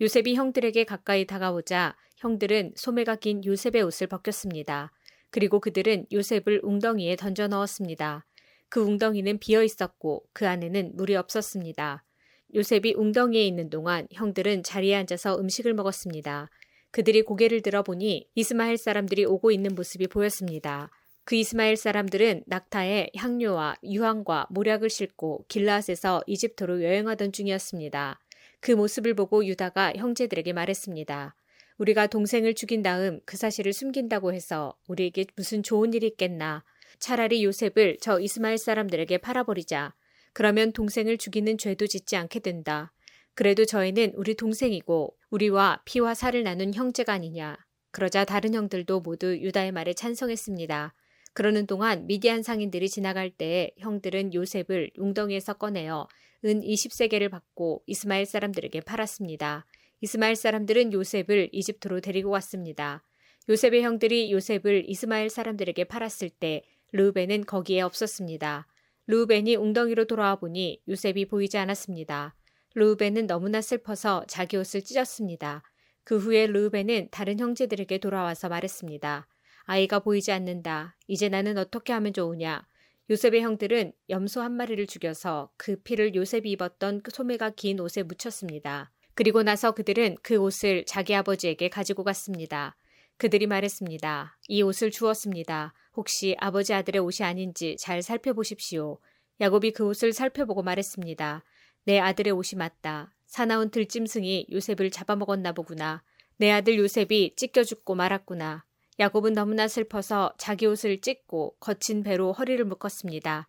요셉이 0.00 0.34
형들에게 0.34 0.84
가까이 0.84 1.26
다가오자 1.26 1.94
형들은 2.16 2.72
소매가 2.76 3.16
긴 3.16 3.44
요셉의 3.44 3.82
옷을 3.82 4.06
벗겼습니다. 4.06 4.92
그리고 5.30 5.60
그들은 5.60 6.06
요셉을 6.10 6.60
웅덩이에 6.62 7.16
던져 7.16 7.48
넣었습니다. 7.48 8.24
그 8.70 8.80
웅덩이는 8.80 9.38
비어 9.40 9.62
있었고 9.62 10.24
그 10.32 10.48
안에는 10.48 10.92
물이 10.94 11.16
없었습니다. 11.16 12.04
요셉이 12.54 12.94
웅덩이에 12.96 13.44
있는 13.44 13.70
동안 13.70 14.06
형들은 14.12 14.62
자리에 14.62 14.94
앉아서 14.96 15.38
음식을 15.38 15.74
먹었습니다. 15.74 16.50
그들이 16.90 17.22
고개를 17.22 17.62
들어보니 17.62 18.28
이스마엘 18.34 18.76
사람들이 18.76 19.24
오고 19.24 19.50
있는 19.52 19.74
모습이 19.74 20.08
보였습니다. 20.08 20.90
그 21.24 21.36
이스마엘 21.36 21.76
사람들은 21.76 22.44
낙타에 22.46 23.10
향료와 23.14 23.76
유황과 23.84 24.48
모략을 24.50 24.90
싣고 24.90 25.44
길라앗에서 25.48 26.22
이집트로 26.26 26.82
여행하던 26.82 27.30
중이었습니다. 27.32 28.18
그 28.58 28.72
모습을 28.72 29.14
보고 29.14 29.46
유다가 29.46 29.92
형제들에게 29.94 30.52
말했습니다. 30.52 31.36
우리가 31.78 32.08
동생을 32.08 32.54
죽인 32.54 32.82
다음 32.82 33.20
그 33.24 33.36
사실을 33.36 33.72
숨긴다고 33.72 34.34
해서 34.34 34.74
우리에게 34.88 35.26
무슨 35.36 35.62
좋은 35.62 35.94
일이 35.94 36.08
있겠나. 36.08 36.64
차라리 36.98 37.44
요셉을 37.44 37.98
저 38.00 38.20
이스마엘 38.20 38.58
사람들에게 38.58 39.18
팔아버리자. 39.18 39.94
그러면 40.32 40.72
동생을 40.72 41.18
죽이는 41.18 41.58
죄도 41.58 41.86
짓지 41.86 42.16
않게 42.16 42.40
된다. 42.40 42.92
그래도 43.34 43.64
저희는 43.64 44.12
우리 44.16 44.34
동생이고 44.34 45.16
우리와 45.30 45.82
피와 45.84 46.14
살을 46.14 46.42
나눈 46.42 46.74
형제가 46.74 47.12
아니냐. 47.12 47.56
그러자 47.90 48.24
다른 48.24 48.54
형들도 48.54 49.00
모두 49.00 49.36
유다의 49.38 49.72
말에 49.72 49.94
찬성했습니다. 49.94 50.94
그러는 51.32 51.66
동안 51.66 52.06
미디안 52.06 52.42
상인들이 52.42 52.88
지나갈 52.88 53.30
때 53.30 53.72
형들은 53.78 54.34
요셉을 54.34 54.90
웅덩이에서 54.96 55.54
꺼내어 55.54 56.08
은 56.44 56.60
20세계를 56.60 57.30
받고 57.30 57.82
이스마엘 57.86 58.26
사람들에게 58.26 58.80
팔았습니다. 58.80 59.66
이스마엘 60.00 60.34
사람들은 60.34 60.92
요셉을 60.92 61.50
이집트로 61.52 62.00
데리고 62.00 62.30
왔습니다. 62.30 63.04
요셉의 63.48 63.82
형들이 63.82 64.32
요셉을 64.32 64.84
이스마엘 64.86 65.28
사람들에게 65.28 65.84
팔았을 65.84 66.30
때 66.30 66.62
르우벤은 66.92 67.44
거기에 67.44 67.82
없었습니다. 67.82 68.66
르우벤이 69.10 69.56
웅덩이로 69.56 70.04
돌아와 70.04 70.36
보니 70.36 70.82
요셉이 70.86 71.26
보이지 71.26 71.58
않았습니다. 71.58 72.36
르우벤은 72.76 73.26
너무나 73.26 73.60
슬퍼서 73.60 74.24
자기 74.28 74.56
옷을 74.56 74.82
찢었습니다. 74.82 75.64
그 76.04 76.16
후에 76.16 76.46
르우벤은 76.46 77.08
다른 77.10 77.40
형제들에게 77.40 77.98
돌아와서 77.98 78.48
말했습니다. 78.48 79.26
아이가 79.64 79.98
보이지 79.98 80.30
않는다. 80.30 80.96
이제 81.08 81.28
나는 81.28 81.58
어떻게 81.58 81.92
하면 81.92 82.12
좋으냐? 82.12 82.64
요셉의 83.10 83.42
형들은 83.42 83.92
염소 84.10 84.42
한 84.42 84.52
마리를 84.52 84.86
죽여서 84.86 85.50
그 85.56 85.74
피를 85.82 86.14
요셉이 86.14 86.48
입었던 86.52 87.02
소매가 87.12 87.50
긴 87.56 87.80
옷에 87.80 88.04
묻혔습니다. 88.04 88.92
그리고 89.14 89.42
나서 89.42 89.72
그들은 89.72 90.18
그 90.22 90.36
옷을 90.36 90.84
자기 90.86 91.16
아버지에게 91.16 91.68
가지고 91.68 92.04
갔습니다. 92.04 92.76
그들이 93.16 93.48
말했습니다. 93.48 94.38
이 94.46 94.62
옷을 94.62 94.92
주었습니다. 94.92 95.74
혹시 95.96 96.36
아버지 96.38 96.72
아들의 96.72 97.00
옷이 97.00 97.26
아닌지 97.26 97.76
잘 97.78 98.02
살펴보십시오. 98.02 98.98
야곱이 99.40 99.72
그 99.72 99.86
옷을 99.86 100.12
살펴보고 100.12 100.62
말했습니다. 100.62 101.44
내 101.84 101.98
아들의 101.98 102.32
옷이 102.32 102.56
맞다. 102.56 103.14
사나운 103.26 103.70
들짐승이 103.70 104.48
요셉을 104.52 104.90
잡아먹었나 104.90 105.52
보구나. 105.52 106.02
내 106.36 106.50
아들 106.50 106.78
요셉이 106.78 107.34
찢겨 107.36 107.64
죽고 107.64 107.94
말았구나. 107.94 108.64
야곱은 108.98 109.32
너무나 109.32 109.66
슬퍼서 109.66 110.34
자기 110.36 110.66
옷을 110.66 111.00
찢고 111.00 111.56
거친 111.58 112.02
배로 112.02 112.32
허리를 112.32 112.62
묶었습니다. 112.64 113.46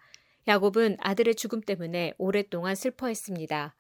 야곱은 0.48 0.98
아들의 1.00 1.36
죽음 1.36 1.62
때문에 1.62 2.14
오랫동안 2.18 2.76
슬퍼했습니다. 2.76 3.76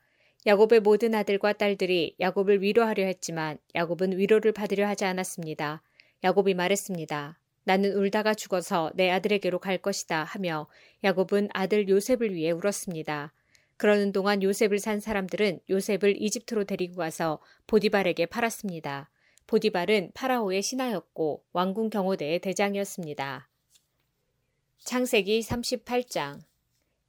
야곱의 0.46 0.80
모든 0.82 1.16
아들과 1.16 1.54
딸들이 1.54 2.16
야곱을 2.20 2.62
위로하려 2.62 3.06
했지만 3.06 3.58
야곱은 3.76 4.18
위로를 4.18 4.52
받으려 4.52 4.88
하지 4.88 5.06
않았습니다. 5.06 5.82
야곱이 6.24 6.54
말했습니다. 6.54 7.41
나는 7.64 7.94
울다가 7.94 8.34
죽어서 8.34 8.92
내 8.96 9.12
아들에게로 9.12 9.60
갈 9.60 9.78
것이다 9.78 10.24
하며 10.24 10.68
야곱은 11.04 11.50
아들 11.54 11.88
요셉을 11.88 12.34
위해 12.34 12.52
울었습니다. 12.52 13.34
그러는 13.78 14.12
동안 14.12 14.44
요셉을 14.44 14.80
산 14.80 15.00
사람들은 15.00 15.60
요셉을 15.70 16.22
이집트로 16.22 16.66
데리고 16.66 16.98
가서 16.98 17.40
보디발에게 17.68 18.28
팔았습니다. 18.28 19.10
보디발은 19.48 20.12
파라오의 20.14 20.62
신하였고 20.62 21.44
왕궁 21.52 21.90
경호대의 21.90 22.40
대장이었습니다. 22.40 23.50
창세기 24.80 25.42
38장 25.42 26.40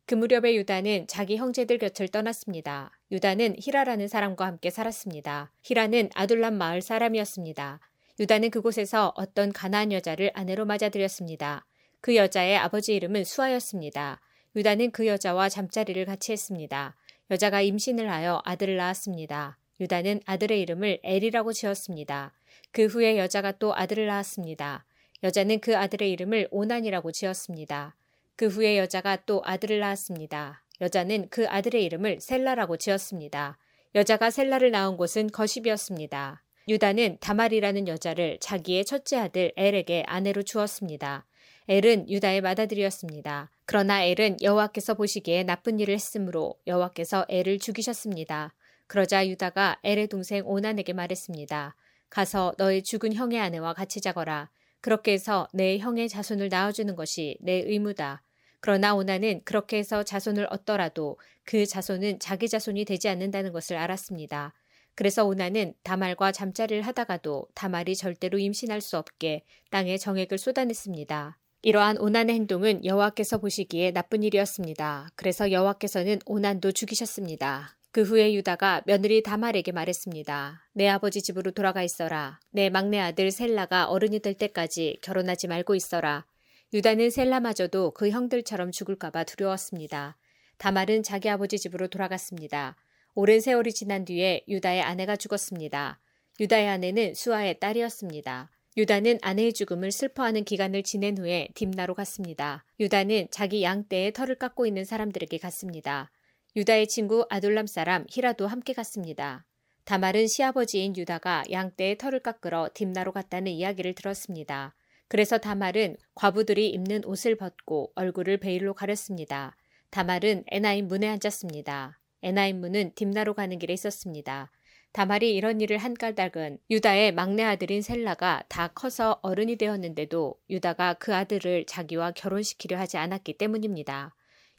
그 0.07 0.15
무렵에 0.15 0.55
유다는 0.57 1.07
자기 1.07 1.37
형제들 1.37 1.79
곁을 1.79 2.09
떠났습니다. 2.09 2.91
유다는 3.11 3.57
히라라는 3.59 4.09
사람과 4.09 4.47
함께 4.47 4.69
살았습니다. 4.69 5.53
히라는 5.63 6.11
아둘람 6.15 6.55
마을 6.55 6.83
사람이었습니다. 6.83 7.81
유다는 8.23 8.51
그곳에서 8.51 9.13
어떤 9.17 9.53
가나안 9.53 9.91
여자를 9.91 10.31
아내로 10.35 10.65
맞아들였습니다. 10.65 11.67
그 12.01 12.15
여자의 12.15 12.57
아버지 12.57 12.95
이름은 12.95 13.25
수아였습니다. 13.25 14.21
유다는 14.55 14.93
그 14.93 15.09
여자와 15.09 15.49
잠자리를 15.49 16.05
같이 16.05 16.31
했습니다. 16.31 16.95
여자가 17.33 17.63
임신을 17.63 18.09
하여 18.09 18.41
아들을 18.45 18.77
낳았습니다. 18.77 19.59
유다는 19.81 20.21
아들의 20.25 20.61
이름을 20.61 21.01
엘이라고 21.03 21.53
지었습니다. 21.53 22.33
그 22.71 22.87
후에 22.87 23.19
여자가 23.19 23.59
또 23.59 23.75
아들을 23.75 24.07
낳았습니다. 24.07 24.85
여자는 25.25 25.59
그 25.59 25.77
아들의 25.77 26.09
이름을 26.13 26.47
오난이라고 26.53 27.11
지었습니다. 27.11 27.97
그 28.37 28.47
후에 28.47 28.79
여자가 28.79 29.25
또 29.27 29.43
아들을 29.45 29.81
낳았습니다. 29.81 30.63
여자는 30.81 31.27
그 31.29 31.49
아들의 31.49 31.85
이름을 31.85 32.21
셀라라고 32.21 32.77
지었습니다. 32.77 33.59
여자가 33.97 34.31
셀라를 34.31 34.71
낳은 34.71 34.97
곳은 34.97 35.27
거십이었습니다. 35.33 36.42
유다는 36.69 37.19
다말이라는 37.21 37.89
여자를 37.89 38.39
자기의 38.41 38.85
첫째 38.85 39.17
아들 39.19 39.53
엘에게 39.57 40.05
아내로 40.07 40.43
주었습니다. 40.43 41.27
엘은 41.69 42.09
유다의 42.09 42.41
맏아들이었습니다. 42.41 43.51
그러나 43.67 44.03
엘은 44.03 44.39
여호와께서 44.43 44.95
보시기에 44.95 45.45
나쁜 45.45 45.81
일을 45.81 45.95
했으므로 45.95 46.57
여호와께서 46.67 47.27
엘을 47.29 47.59
죽이셨습니다. 47.59 48.55
그러자 48.87 49.27
유다가 49.27 49.79
엘의 49.83 50.09
동생 50.09 50.47
오난에게 50.47 50.93
말했습니다. 50.93 51.77
가서 52.11 52.53
너의 52.59 52.83
죽은 52.83 53.15
형의 53.15 53.41
아내와 53.41 53.75
같이 53.75 54.01
자거라. 54.01 54.51
그렇게 54.81 55.13
해서 55.13 55.49
내 55.53 55.79
형의 55.79 56.09
자손을 56.09 56.49
낳아주는 56.49 56.95
것이 56.97 57.39
내 57.41 57.63
의무다. 57.65 58.23
그러나 58.61 58.95
오나는 58.95 59.41
그렇게 59.45 59.79
해서 59.79 60.03
자손을 60.03 60.47
얻더라도 60.51 61.19
그 61.45 61.67
자손은 61.67 62.19
자기 62.19 62.49
자손이 62.49 62.85
되지 62.85 63.09
않는다는 63.09 63.53
것을 63.53 63.77
알았습니다. 63.77 64.53
그래서 64.95 65.25
오나는 65.25 65.75
다말과 65.83 66.33
잠자리를 66.33 66.83
하다가도 66.83 67.47
다말이 67.55 67.97
절대로 67.97 68.39
임신할 68.39 68.81
수 68.81 68.99
없게 68.99 69.45
땅에 69.71 69.97
정액을 69.97 70.39
쏟아냈습니다. 70.39 71.39
이러한 71.63 71.99
오난의 71.99 72.35
행동은 72.35 72.85
여호와께서 72.85 73.39
보시기에 73.39 73.93
나쁜 73.93 74.23
일이었습니다. 74.23 75.09
그래서 75.15 75.53
여호와께서는 75.53 76.19
오난도 76.27 76.73
죽이셨습니다. 76.73 77.77
그 77.93 78.03
후에 78.03 78.35
유다가 78.35 78.83
며느리 78.87 79.23
다말에게 79.23 79.71
말했습니다. 79.71 80.67
내 80.73 80.89
아버지 80.89 81.23
집으로 81.23 81.51
돌아가 81.51 81.83
있어라. 81.83 82.41
내 82.51 82.71
막내 82.71 82.99
아들 82.99 83.31
셀라가 83.31 83.85
어른이 83.87 84.21
될 84.21 84.35
때까지 84.35 84.99
결혼하지 85.03 85.47
말고 85.47 85.75
있어라. 85.75 86.25
유다는 86.73 87.11
셀라마저도 87.11 87.91
그 87.91 88.09
형들처럼 88.09 88.73
죽을까봐 88.73 89.25
두려웠습니다. 89.25 90.17
다말은 90.57 91.03
자기 91.03 91.29
아버지 91.29 91.59
집으로 91.59 91.89
돌아갔습니다. 91.89 92.77
오랜 93.15 93.41
세월이 93.41 93.75
지난 93.75 94.07
뒤에 94.07 94.43
유다의 94.49 94.81
아내가 94.81 95.17
죽었습니다. 95.17 96.01
유다의 96.41 96.69
아내는 96.69 97.13
수아의 97.15 97.61
딸이었습니다. 97.61 98.51
유다는 98.79 99.19
아내의 99.21 99.53
죽음을 99.53 99.93
슬퍼하는 99.93 100.45
기간을 100.45 100.83
지낸 100.83 101.19
후에 101.19 101.49
딥나로 101.55 101.95
갔습니다. 101.95 102.65
유다는 102.81 103.29
자기 103.31 103.63
양떼의 103.63 104.15
털을 104.15 104.37
깎고 104.37 104.65
있는 104.65 104.87
사람들에게 104.87 105.37
갔습니다. 105.37 106.11
유다의 106.57 106.89
친구 106.89 107.27
아둘람 107.29 107.67
사람 107.67 108.07
히라도 108.09 108.47
함께 108.47 108.73
갔습니다. 108.73 109.45
다말은 109.85 110.27
시아버지인 110.27 110.97
유다가 110.97 111.43
양떼의 111.51 111.99
털을 111.99 112.21
깎으러 112.21 112.71
딥나로 112.73 113.13
갔다는 113.13 113.53
이야기를 113.53 113.95
들었습니다. 113.95 114.75
그래서 115.09 115.37
다말은 115.37 115.97
과부들이 116.15 116.71
입는 116.71 117.05
옷을 117.05 117.37
벗고 117.37 117.93
얼굴을 117.95 118.39
베일로 118.39 118.73
가렸습니다. 118.73 119.55
다말은 119.91 120.45
에나임 120.51 120.89
문에 120.89 121.09
앉았습니다. 121.09 121.99
에나임 122.23 122.61
문은 122.61 122.93
딥나로 122.95 123.35
가는 123.35 123.59
길에 123.59 123.75
있었습니다. 123.75 124.51
다말이 124.93 125.35
이런 125.35 125.61
일을 125.61 125.79
한 125.79 125.95
까닭은 125.95 126.59
유다의 126.71 127.13
막내 127.13 127.43
아들인 127.43 127.81
셀라가 127.81 128.45
다 128.49 128.69
커서 128.69 129.21
어른이 129.23 129.57
되었는데도 129.57 130.35
유다가 130.51 130.95
그 130.95 131.15
아들을 131.15 131.65
자기와 131.67 132.13
결혼시키려 132.13 132.79
하지 132.79 132.99
않았기 132.99 133.39
때문입니다. 133.39 134.15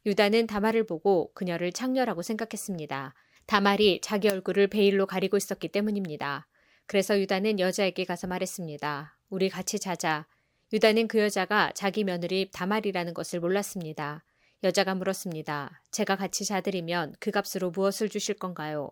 유다는 0.06 0.47
다말을 0.47 0.86
보고 0.86 1.32
그녀를 1.34 1.71
창녀라고 1.71 2.23
생각했습니다. 2.23 3.13
다말이 3.45 4.02
자기 4.02 4.28
얼굴을 4.28 4.67
베일로 4.67 5.06
가리고 5.06 5.38
있었기 5.38 5.67
때문입니다. 5.67 6.47
그래서 6.88 7.19
유다는 7.19 7.60
여자에게 7.60 8.04
가서 8.04 8.28
말했습니다. 8.28 9.17
우리 9.30 9.49
같이 9.49 9.80
자자. 9.80 10.26
유다는 10.73 11.08
그 11.08 11.19
여자가 11.19 11.71
자기 11.76 12.04
며느리 12.04 12.49
다말이라는 12.52 13.13
것을 13.13 13.39
몰랐습니다. 13.39 14.23
여자가 14.63 14.95
물었습니다. 14.95 15.82
제가 15.91 16.15
같이 16.15 16.45
자들이면 16.45 17.15
그 17.19 17.32
값으로 17.32 17.71
무엇을 17.71 18.08
주실 18.08 18.36
건가요? 18.36 18.89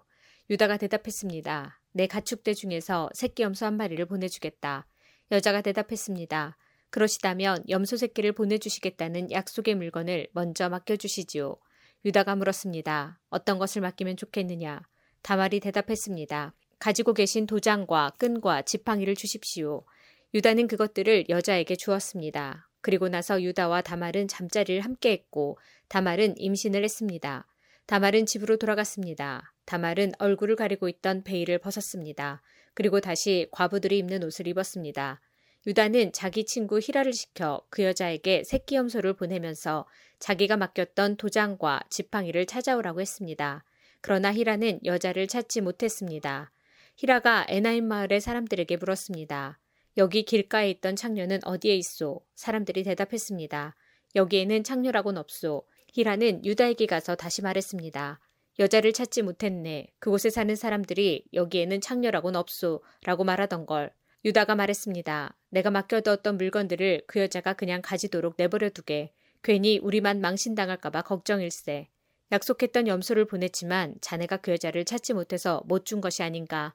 유다가 0.49 0.75
대답했습니다. 0.75 1.79
내 1.93 2.07
가축대 2.07 2.53
중에서 2.53 3.09
새끼 3.13 3.43
염소 3.43 3.65
한 3.65 3.77
마리를 3.77 4.03
보내주겠다. 4.05 4.85
여자가 5.31 5.61
대답했습니다. 5.61 6.57
그러시다면 6.89 7.63
염소 7.69 7.95
새끼를 7.95 8.33
보내주시겠다는 8.33 9.31
약속의 9.31 9.75
물건을 9.75 10.27
먼저 10.33 10.67
맡겨주시지요. 10.67 11.55
유다가 12.03 12.35
물었습니다. 12.35 13.19
어떤 13.29 13.57
것을 13.57 13.81
맡기면 13.81 14.17
좋겠느냐? 14.17 14.81
다말이 15.21 15.61
대답했습니다. 15.61 16.53
가지고 16.79 17.13
계신 17.13 17.45
도장과 17.45 18.13
끈과 18.17 18.63
지팡이를 18.63 19.15
주십시오. 19.15 19.85
유다는 20.33 20.67
그것들을 20.67 21.29
여자에게 21.29 21.77
주었습니다. 21.77 22.67
그리고 22.81 23.09
나서 23.09 23.41
유다와 23.41 23.81
다말은 23.81 24.27
잠자리를 24.27 24.81
함께 24.81 25.11
했고 25.11 25.57
다말은 25.87 26.35
임신을 26.37 26.83
했습니다. 26.83 27.47
다말은 27.85 28.25
집으로 28.25 28.57
돌아갔습니다. 28.57 29.53
다말은 29.65 30.13
얼굴을 30.17 30.55
가리고 30.55 30.89
있던 30.89 31.23
베일을 31.23 31.59
벗었습니다. 31.59 32.41
그리고 32.73 32.99
다시 32.99 33.47
과부들이 33.51 33.97
입는 33.99 34.23
옷을 34.23 34.47
입었습니다. 34.47 35.21
유다는 35.67 36.11
자기 36.11 36.45
친구 36.45 36.79
히라를 36.79 37.13
시켜 37.13 37.61
그 37.69 37.83
여자에게 37.83 38.43
새끼 38.43 38.75
염소를 38.75 39.13
보내면서 39.13 39.85
자기가 40.19 40.57
맡겼던 40.57 41.17
도장과 41.17 41.81
지팡이를 41.89 42.45
찾아오라고 42.45 43.01
했습니다. 43.01 43.63
그러나 44.01 44.33
히라는 44.33 44.79
여자를 44.85 45.27
찾지 45.27 45.61
못했습니다. 45.61 46.51
히라가 46.97 47.45
에나임 47.47 47.87
마을의 47.87 48.21
사람들에게 48.21 48.77
물었습니다. 48.77 49.59
여기 49.97 50.23
길가에 50.23 50.69
있던 50.69 50.95
창녀는 50.95 51.39
어디에 51.43 51.75
있소? 51.75 52.21
사람들이 52.35 52.83
대답했습니다. 52.83 53.75
여기에는 54.15 54.63
창녀라고는 54.63 55.19
없소. 55.19 55.67
히라는 55.93 56.45
유다에게 56.45 56.85
가서 56.85 57.15
다시 57.15 57.41
말했습니다. 57.41 58.19
여자를 58.59 58.93
찾지 58.93 59.21
못했네. 59.21 59.87
그곳에 59.99 60.29
사는 60.29 60.55
사람들이 60.55 61.25
여기에는 61.33 61.81
창녀라고는 61.81 62.39
없소. 62.39 62.83
라고 63.03 63.23
말하던 63.23 63.65
걸. 63.65 63.91
유다가 64.23 64.55
말했습니다. 64.55 65.35
내가 65.49 65.71
맡겨두었던 65.71 66.37
물건들을 66.37 67.03
그 67.07 67.19
여자가 67.19 67.53
그냥 67.53 67.81
가지도록 67.81 68.35
내버려 68.37 68.69
두게. 68.69 69.11
괜히 69.43 69.79
우리만 69.79 70.21
망신당할까봐 70.21 71.01
걱정일세. 71.01 71.89
약속했던 72.31 72.87
염소를 72.87 73.25
보냈지만 73.25 73.95
자네가 73.99 74.37
그 74.37 74.51
여자를 74.51 74.85
찾지 74.85 75.13
못해서 75.13 75.63
못 75.65 75.83
준 75.83 75.99
것이 75.99 76.23
아닌가. 76.23 76.73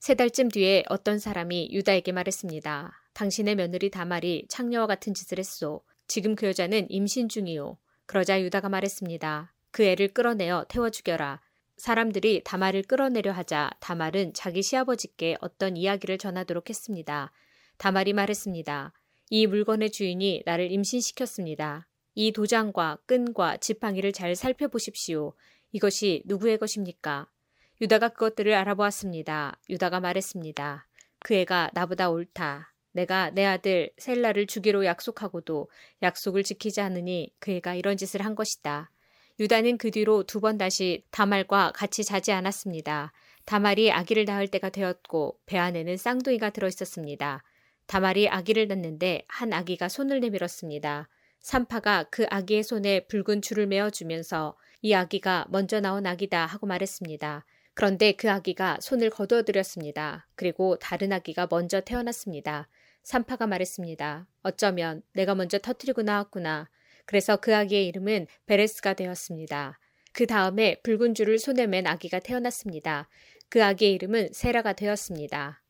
세 0.00 0.14
달쯤 0.14 0.48
뒤에 0.48 0.84
어떤 0.88 1.18
사람이 1.18 1.70
유다에게 1.72 2.12
말했습니다. 2.12 2.92
당신의 3.14 3.56
며느리 3.56 3.90
다말이 3.90 4.46
창녀와 4.48 4.86
같은 4.86 5.12
짓을 5.12 5.38
했소. 5.38 5.82
지금 6.06 6.36
그 6.36 6.46
여자는 6.46 6.86
임신 6.88 7.28
중이요. 7.28 7.78
그러자 8.06 8.40
유다가 8.40 8.68
말했습니다. 8.68 9.52
그 9.72 9.82
애를 9.82 10.08
끌어내어 10.08 10.66
태워 10.68 10.88
죽여라. 10.90 11.40
사람들이 11.76 12.42
다말을 12.44 12.82
끌어내려 12.82 13.32
하자 13.32 13.70
다말은 13.80 14.34
자기 14.34 14.62
시아버지께 14.62 15.36
어떤 15.40 15.76
이야기를 15.76 16.18
전하도록 16.18 16.68
했습니다. 16.70 17.32
다말이 17.76 18.12
말했습니다. 18.12 18.92
이 19.30 19.46
물건의 19.46 19.90
주인이 19.90 20.42
나를 20.46 20.70
임신시켰습니다. 20.72 21.88
이 22.14 22.32
도장과 22.32 22.98
끈과 23.06 23.58
지팡이를 23.58 24.12
잘 24.12 24.34
살펴보십시오. 24.34 25.34
이것이 25.72 26.22
누구의 26.24 26.58
것입니까? 26.58 27.28
유다가 27.80 28.08
그것들을 28.08 28.52
알아보았습니다. 28.54 29.58
유다가 29.70 30.00
말했습니다. 30.00 30.86
그 31.20 31.34
애가 31.34 31.70
나보다 31.74 32.10
옳다. 32.10 32.74
내가 32.92 33.30
내 33.30 33.44
아들 33.44 33.90
셀라를 33.98 34.46
주기로 34.46 34.84
약속하고도 34.84 35.70
약속을 36.02 36.42
지키지 36.42 36.80
않으니 36.80 37.32
그 37.38 37.52
애가 37.52 37.74
이런 37.74 37.96
짓을 37.96 38.24
한 38.24 38.34
것이다. 38.34 38.90
유다는 39.38 39.78
그 39.78 39.92
뒤로 39.92 40.24
두 40.24 40.40
번 40.40 40.58
다시 40.58 41.04
다말과 41.12 41.72
같이 41.72 42.02
자지 42.02 42.32
않았습니다. 42.32 43.12
다말이 43.44 43.92
아기를 43.92 44.24
낳을 44.24 44.48
때가 44.48 44.70
되었고 44.70 45.38
배 45.46 45.56
안에는 45.58 45.96
쌍둥이가 45.96 46.50
들어 46.50 46.66
있었습니다. 46.66 47.44
다말이 47.86 48.28
아기를 48.28 48.66
낳는데 48.66 49.24
한 49.28 49.52
아기가 49.52 49.88
손을 49.88 50.18
내밀었습니다. 50.20 51.08
산파가 51.38 52.06
그 52.10 52.26
아기의 52.28 52.64
손에 52.64 53.06
붉은 53.06 53.40
줄을 53.40 53.68
메어주면서 53.68 54.56
이 54.82 54.92
아기가 54.92 55.46
먼저 55.48 55.80
나온 55.80 56.04
아기다 56.04 56.44
하고 56.44 56.66
말했습니다. 56.66 57.44
그런데 57.78 58.10
그 58.10 58.28
아기가 58.28 58.78
손을 58.80 59.08
거두어들였습니다. 59.08 60.26
그리고 60.34 60.80
다른 60.80 61.12
아기가 61.12 61.46
먼저 61.48 61.80
태어났습니다. 61.80 62.68
산파가 63.04 63.46
말했습니다. 63.46 64.26
어쩌면 64.42 65.02
내가 65.12 65.36
먼저 65.36 65.60
터뜨리고 65.60 66.02
나왔구나. 66.02 66.68
그래서 67.06 67.36
그 67.36 67.54
아기의 67.54 67.86
이름은 67.86 68.26
베레스가 68.46 68.94
되었습니다. 68.94 69.78
그 70.12 70.26
다음에 70.26 70.80
붉은 70.82 71.14
줄을 71.14 71.38
손에 71.38 71.68
맨 71.68 71.86
아기가 71.86 72.18
태어났습니다. 72.18 73.08
그 73.48 73.62
아기의 73.62 73.92
이름은 73.92 74.30
세라가 74.32 74.72
되었습니다. 74.72 75.62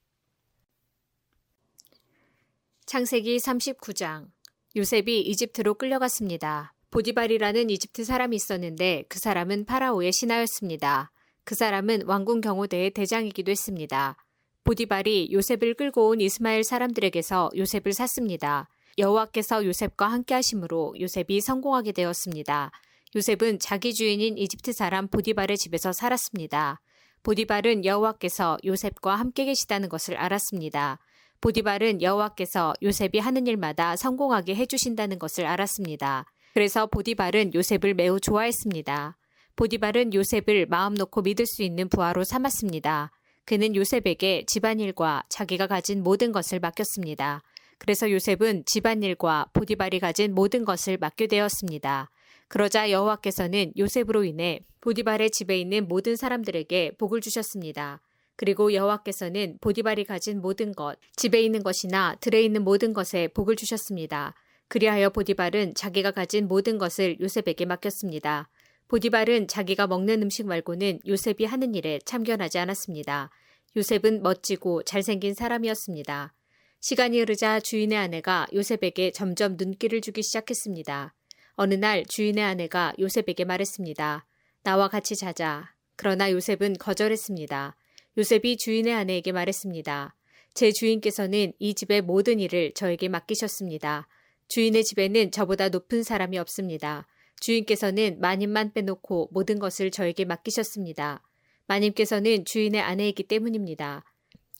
창세기 2.87 3.37
39장 3.37 4.31
요셉이 4.77 5.21
이집트로 5.21 5.75
끌려갔습니다. 5.75 6.73
보디발이라는 6.91 7.69
이집트 7.69 8.05
사람이 8.05 8.35
있었는데 8.35 9.05
그 9.11 9.19
사람은 9.19 9.67
파라오의 9.67 10.11
신하였습니다. 10.13 11.13
그 11.49 11.55
사람은 11.55 12.03
왕궁 12.05 12.43
경호대의 12.43 12.91
대장이기도 12.91 13.51
했습니다. 13.51 14.19
보디발이 14.65 15.31
요셉을 15.33 15.73
끌고 15.77 16.09
온 16.09 16.21
이스마엘 16.21 16.63
사람들에게서 16.63 17.53
요셉을 17.57 17.95
샀습니다. 17.95 18.69
여호와께서 18.99 19.65
요셉과 19.65 20.09
함께 20.09 20.35
하심으로 20.35 20.97
요셉이 21.01 21.41
성공하게 21.41 21.93
되었습니다. 21.93 22.71
요셉은 23.17 23.61
자기 23.61 23.95
주인인 23.95 24.37
이집트 24.37 24.75
사람 24.75 25.09
보디발의 25.09 25.57
집에서 25.57 25.91
살았습니다. 25.91 26.83
보디발은 27.23 27.87
여호와께서 27.87 28.59
요셉과 28.63 29.15
함께 29.15 29.47
계시다는 29.47 29.89
것을 29.89 30.19
알았습니다. 30.19 30.99
보디발은 31.41 32.03
여호와께서 32.03 32.75
요셉이 32.83 33.21
하는 33.21 33.47
일마다 33.47 33.97
성공하게 33.97 34.55
해주신다는 34.55 35.19
것을 35.19 35.47
알았습니다. 35.47 36.27
그래서 36.53 36.85
보디발은 36.89 37.55
요셉을 37.55 37.95
매우 37.95 38.21
좋아했습니다. 38.21 39.17
보디발은 39.59 40.15
요셉을 40.15 40.67
마음 40.67 40.95
놓고 40.95 41.23
믿을 41.23 41.45
수 41.45 41.65
있는 41.65 41.89
부하로 41.89 42.23
삼았습니다. 42.23 43.11
그는 43.45 43.75
요셉에게 43.75 44.45
집안일과 44.47 45.25
자기가 45.29 45.67
가진 45.67 46.05
모든 46.05 46.31
것을 46.31 46.61
맡겼습니다. 46.61 47.43
그래서 47.79 48.09
요셉은 48.09 48.63
집안일과 48.67 49.51
보디발이 49.53 49.99
가진 49.99 50.33
모든 50.33 50.65
것을 50.65 50.97
맡게 50.97 51.27
되었습니다. 51.27 52.09
그러자 52.47 52.93
여호와께서는 52.93 53.73
요셉으로 53.77 54.23
인해 54.23 54.61
보디발의 54.81 55.33
집에 55.33 55.59
있는 55.59 55.89
모든 55.89 56.15
사람들에게 56.15 56.93
복을 56.97 57.21
주셨습니다. 57.21 58.01
그리고 58.37 58.73
여호와께서는 58.73 59.59
보디발이 59.61 60.05
가진 60.05 60.41
모든 60.41 60.73
것, 60.73 60.97
집에 61.17 61.43
있는 61.43 61.65
것이나 61.65 62.15
들에 62.21 62.43
있는 62.43 62.63
모든 62.63 62.93
것에 62.93 63.27
복을 63.35 63.57
주셨습니다. 63.57 64.37
그리하여 64.69 65.11
보디발은 65.11 65.75
자기가 65.75 66.13
가진 66.13 66.47
모든 66.47 66.79
것을 66.79 67.19
요셉에게 67.21 67.65
맡겼습니다. 67.65 68.49
보디발은 68.89 69.49
자기가 69.49 69.87
먹는 69.87 70.23
음식 70.23 70.47
말고는 70.47 71.01
요셉이 71.07 71.45
하는 71.45 71.75
일에 71.75 71.99
참견하지 72.07 72.59
않았습니다. 72.59 73.31
요셉은 73.77 74.23
멋지고 74.23 74.83
잘생긴 74.83 75.35
사람이었습니다. 75.35 76.33
시간이 76.81 77.19
흐르자 77.21 77.61
주인의 77.61 77.99
아내가 77.99 78.47
요셉에게 78.55 79.13
점점 79.13 79.57
눈길을 79.59 80.01
주기 80.01 80.23
시작했습니다. 80.23 81.15
어느 81.55 81.75
날 81.75 82.05
주인의 82.07 82.43
아내가 82.43 82.95
요셉에게 82.99 83.45
말했습니다. 83.45 84.27
나와 84.63 84.89
같이 84.89 85.17
자자. 85.17 85.75
그러나 85.97 86.31
요셉은 86.31 86.75
거절했습니다. 86.79 87.77
요셉이 88.17 88.57
주인의 88.57 88.95
아내에게 88.95 89.33
말했습니다. 89.33 90.15
제 90.55 90.73
주인께서는 90.73 91.53
이 91.59 91.75
집의 91.75 92.03
모든 92.03 92.41
일을 92.41 92.73
저에게 92.75 93.09
맡기셨습니다. 93.09 94.09
주인의 94.49 94.83
집에는 94.85 95.31
저보다 95.31 95.69
높은 95.69 96.03
사람이 96.03 96.39
없습니다. 96.39 97.07
주인께서는 97.41 98.21
마님만 98.21 98.73
빼놓고 98.73 99.31
모든 99.33 99.59
것을 99.59 99.91
저에게 99.91 100.25
맡기셨습니다. 100.25 101.23
마님께서는 101.67 102.45
주인의 102.45 102.81
아내이기 102.81 103.25
때문입니다. 103.25 104.05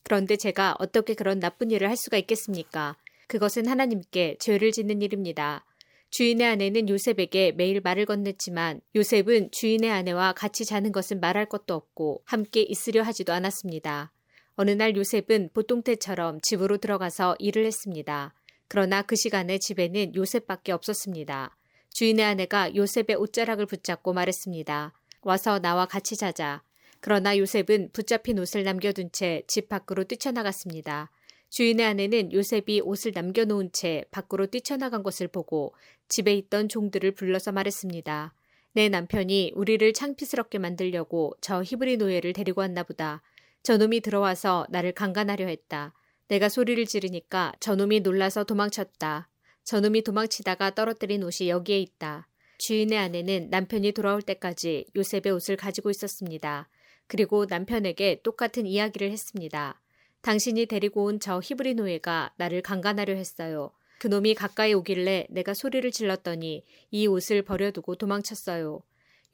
그런데 0.03 0.37
제가 0.37 0.75
어떻게 0.79 1.13
그런 1.13 1.39
나쁜 1.39 1.71
일을 1.71 1.89
할 1.89 1.97
수가 1.97 2.17
있겠습니까? 2.17 2.97
그것은 3.27 3.67
하나님께 3.67 4.37
죄를 4.39 4.71
짓는 4.71 5.01
일입니다. 5.01 5.65
주인의 6.11 6.47
아내는 6.47 6.89
요셉에게 6.89 7.51
매일 7.51 7.81
말을 7.81 8.05
건넸지만 8.05 8.81
요셉은 8.95 9.51
주인의 9.51 9.91
아내와 9.91 10.33
같이 10.33 10.65
자는 10.65 10.91
것은 10.91 11.19
말할 11.19 11.47
것도 11.47 11.75
없고 11.75 12.23
함께 12.25 12.61
있으려 12.61 13.03
하지도 13.03 13.33
않았습니다. 13.33 14.11
어느 14.55 14.71
날 14.71 14.95
요셉은 14.95 15.51
보통 15.53 15.83
때처럼 15.83 16.39
집으로 16.41 16.77
들어가서 16.77 17.35
일을 17.39 17.65
했습니다. 17.65 18.33
그러나 18.67 19.03
그 19.03 19.15
시간에 19.15 19.57
집에는 19.59 20.15
요셉밖에 20.15 20.71
없었습니다. 20.71 21.55
주인의 21.99 22.23
아내가 22.23 22.73
요셉의 22.73 23.17
옷자락을 23.17 23.65
붙잡고 23.65 24.13
말했습니다. 24.13 24.93
와서 25.23 25.59
나와 25.59 25.85
같이 25.85 26.15
자자. 26.15 26.63
그러나 27.01 27.37
요셉은 27.37 27.89
붙잡힌 27.91 28.39
옷을 28.39 28.63
남겨둔 28.63 29.11
채 29.11 29.43
집 29.47 29.67
밖으로 29.67 30.05
뛰쳐나갔습니다. 30.05 31.11
주인의 31.49 31.85
아내는 31.85 32.31
요셉이 32.31 32.79
옷을 32.85 33.11
남겨놓은 33.13 33.73
채 33.73 34.05
밖으로 34.11 34.45
뛰쳐나간 34.45 35.03
것을 35.03 35.27
보고 35.27 35.73
집에 36.07 36.33
있던 36.35 36.69
종들을 36.69 37.15
불러서 37.15 37.51
말했습니다. 37.51 38.33
내 38.71 38.87
남편이 38.87 39.51
우리를 39.55 39.91
창피스럽게 39.91 40.57
만들려고 40.57 41.33
저 41.41 41.61
히브리 41.61 41.97
노예를 41.97 42.31
데리고 42.31 42.61
왔나 42.61 42.83
보다. 42.83 43.21
저놈이 43.63 43.99
들어와서 43.99 44.65
나를 44.69 44.93
강간하려 44.93 45.47
했다. 45.47 45.93
내가 46.29 46.47
소리를 46.47 46.85
지르니까 46.85 47.51
저놈이 47.59 47.99
놀라서 47.99 48.45
도망쳤다. 48.45 49.28
저놈이 49.69 50.01
도망치다가 50.01 50.73
떨어뜨린 50.73 51.21
옷이 51.21 51.47
여기에 51.47 51.79
있다. 51.79 52.27
주인의 52.57 52.97
아내는 52.97 53.51
남편이 53.51 53.91
돌아올 53.91 54.23
때까지 54.23 54.87
요셉의 54.95 55.31
옷을 55.31 55.57
가지고 55.57 55.91
있었습니다. 55.91 56.67
그리고 57.05 57.45
남편에게 57.45 58.21
똑같은 58.23 58.65
이야기를 58.65 59.11
했습니다. 59.11 59.79
당신이 60.23 60.65
데리고 60.65 61.03
온 61.03 61.19
저 61.19 61.39
히브리 61.39 61.75
노예가 61.75 62.33
나를 62.37 62.63
강간하려 62.63 63.13
했어요. 63.13 63.69
그놈이 63.99 64.33
가까이 64.33 64.73
오길래 64.73 65.27
내가 65.29 65.53
소리를 65.53 65.91
질렀더니 65.91 66.63
이 66.89 67.05
옷을 67.05 67.43
버려두고 67.43 67.93
도망쳤어요. 67.93 68.81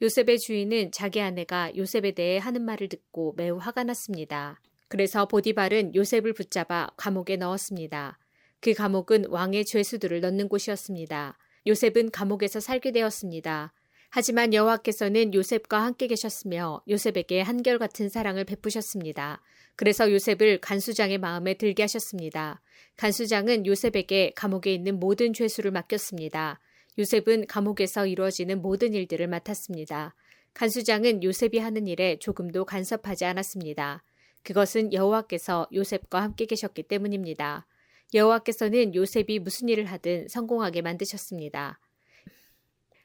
요셉의 0.02 0.38
주인은 0.38 0.92
자기 0.92 1.22
아내가 1.22 1.74
요셉에 1.74 2.10
대해 2.10 2.36
하는 2.36 2.60
말을 2.60 2.90
듣고 2.90 3.32
매우 3.38 3.56
화가 3.56 3.84
났습니다. 3.84 4.60
그래서 4.88 5.26
보디발은 5.26 5.94
요셉을 5.94 6.34
붙잡아 6.34 6.90
감옥에 6.98 7.36
넣었습니다. 7.36 8.18
그 8.66 8.74
감옥은 8.74 9.26
왕의 9.28 9.64
죄수들을 9.64 10.20
넣는 10.22 10.48
곳이었습니다. 10.48 11.38
요셉은 11.68 12.10
감옥에서 12.10 12.58
살게 12.58 12.90
되었습니다. 12.90 13.72
하지만 14.10 14.52
여호와께서는 14.52 15.34
요셉과 15.34 15.84
함께 15.84 16.08
계셨으며 16.08 16.82
요셉에게 16.88 17.42
한결같은 17.42 18.08
사랑을 18.08 18.44
베푸셨습니다. 18.44 19.40
그래서 19.76 20.10
요셉을 20.10 20.60
간수장의 20.60 21.18
마음에 21.18 21.54
들게 21.54 21.84
하셨습니다. 21.84 22.60
간수장은 22.96 23.66
요셉에게 23.66 24.32
감옥에 24.34 24.74
있는 24.74 24.98
모든 24.98 25.32
죄수를 25.32 25.70
맡겼습니다. 25.70 26.58
요셉은 26.98 27.46
감옥에서 27.46 28.08
이루어지는 28.08 28.62
모든 28.62 28.94
일들을 28.94 29.28
맡았습니다. 29.28 30.16
간수장은 30.54 31.22
요셉이 31.22 31.58
하는 31.58 31.86
일에 31.86 32.18
조금도 32.18 32.64
간섭하지 32.64 33.26
않았습니다. 33.26 34.02
그것은 34.42 34.92
여호와께서 34.92 35.68
요셉과 35.72 36.20
함께 36.20 36.46
계셨기 36.46 36.82
때문입니다. 36.82 37.64
여호와께서는 38.14 38.94
요셉이 38.94 39.38
무슨 39.40 39.68
일을 39.68 39.86
하든 39.86 40.28
성공하게 40.28 40.82
만드셨습니다. 40.82 41.80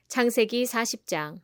창세기 0.08 0.66
40장 0.66 1.40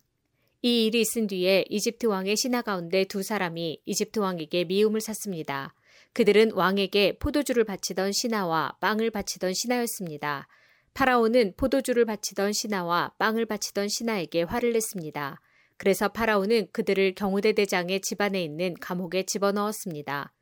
이 0.62 0.88
일이 0.88 1.02
있은 1.02 1.28
뒤에 1.28 1.66
이집트 1.70 2.08
왕의 2.08 2.36
신하 2.36 2.62
가운데 2.62 3.06
두 3.06 3.24
사람이 3.24 3.82
이집트 3.86 4.20
왕에게 4.20 4.66
미움을 4.66 5.02
샀습니다. 5.02 5.74
그들은 6.14 6.52
왕에게 6.52 7.20
포도주를 7.20 7.64
바치던 7.64 8.12
신하와 8.12 8.78
빵을 8.82 9.12
바치던 9.12 9.54
신하였습니다. 9.54 10.48
파라오는 10.94 11.54
포도주를 11.58 12.06
바치던 12.06 12.54
신하와 12.54 13.14
빵을 13.20 13.46
바치던 13.46 13.88
신하에게 13.88 14.42
화를 14.44 14.74
냈습니다. 14.74 15.40
그래서 15.78 16.08
파라오는 16.10 16.70
그들을 16.72 17.14
경호대 17.14 17.54
대장의 17.54 18.02
집안에 18.02 18.44
있는 18.44 18.74
감옥에 18.82 19.24
집어넣었습니다. 19.24 20.34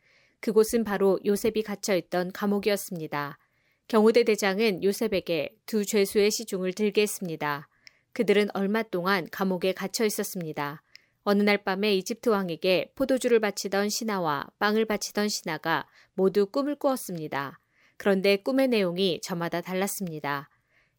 그곳은 0.46 0.84
바로 0.84 1.20
요셉이 1.26 1.64
갇혀있던 1.64 2.32
감옥이었습니다. 2.32 3.40
경호대 3.88 4.26
대장은 4.26 4.84
요셉에게 4.84 5.56
두 5.66 5.84
죄수의 5.84 6.30
시중을 6.30 6.74
들게 6.74 7.02
했습니다. 7.02 7.68
그들은 8.14 8.50
얼마 8.54 8.84
동안 8.84 9.28
감옥에 9.32 9.74
갇혀 9.74 10.06
있었습니다. 10.06 10.84
어느 11.24 11.42
날 11.42 11.64
밤에 11.64 11.96
이집트 11.96 12.30
왕에게 12.30 12.92
포도주를 12.94 13.40
바치던 13.40 13.90
신하와 13.90 14.46
빵을 14.60 14.86
바치던 14.86 15.30
신하가 15.30 15.88
모두 16.14 16.46
꿈을 16.46 16.76
꾸었습니다. 16.76 17.60
그런데 17.98 18.36
꿈의 18.36 18.68
내용이 18.68 19.22
저마다 19.24 19.62
달랐습니다. 19.62 20.52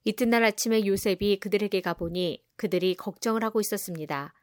이튿날 0.02 0.42
아침에 0.42 0.84
요셉이 0.84 1.38
그들에게 1.38 1.80
가보니 1.82 2.42
그들이 2.56 2.96
걱정을 2.96 3.44
하고 3.44 3.60
있었습니다. 3.60 4.34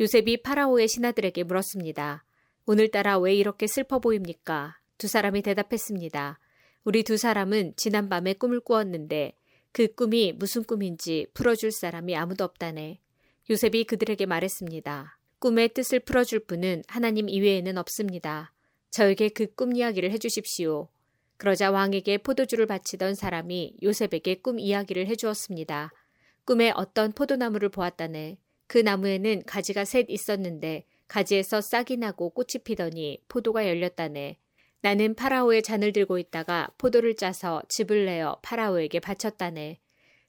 요셉이 0.00 0.42
파라오의 0.42 0.88
신하들에게 0.88 1.44
물었습니다. 1.44 2.24
오늘따라 2.70 3.18
왜 3.18 3.34
이렇게 3.34 3.66
슬퍼 3.66 3.98
보입니까? 3.98 4.76
두 4.98 5.08
사람이 5.08 5.40
대답했습니다. 5.40 6.38
우리 6.84 7.02
두 7.02 7.16
사람은 7.16 7.72
지난밤에 7.76 8.34
꿈을 8.34 8.60
꾸었는데 8.60 9.32
그 9.72 9.86
꿈이 9.86 10.34
무슨 10.34 10.64
꿈인지 10.64 11.28
풀어줄 11.32 11.72
사람이 11.72 12.14
아무도 12.14 12.44
없다네. 12.44 13.00
요셉이 13.48 13.84
그들에게 13.84 14.26
말했습니다. 14.26 15.18
꿈의 15.38 15.70
뜻을 15.70 16.00
풀어줄 16.00 16.40
분은 16.40 16.82
하나님 16.88 17.30
이외에는 17.30 17.78
없습니다. 17.78 18.52
저에게 18.90 19.30
그 19.30 19.46
꿈 19.46 19.74
이야기를 19.74 20.10
해주십시오. 20.10 20.88
그러자 21.38 21.70
왕에게 21.70 22.18
포도주를 22.18 22.66
바치던 22.66 23.14
사람이 23.14 23.78
요셉에게 23.82 24.42
꿈 24.42 24.58
이야기를 24.58 25.06
해주었습니다. 25.06 25.90
꿈에 26.44 26.74
어떤 26.76 27.12
포도나무를 27.12 27.70
보았다네. 27.70 28.36
그 28.66 28.76
나무에는 28.76 29.44
가지가 29.46 29.86
셋 29.86 30.04
있었는데 30.10 30.84
가지에서 31.08 31.60
싹이 31.60 31.96
나고 31.96 32.30
꽃이 32.30 32.62
피더니 32.64 33.22
포도가 33.28 33.66
열렸다네. 33.66 34.38
나는 34.80 35.14
파라오의 35.14 35.62
잔을 35.62 35.92
들고 35.92 36.18
있다가 36.18 36.68
포도를 36.78 37.16
짜서 37.16 37.62
집을 37.68 38.06
내어 38.06 38.38
파라오에게 38.42 39.00
바쳤다네. 39.00 39.80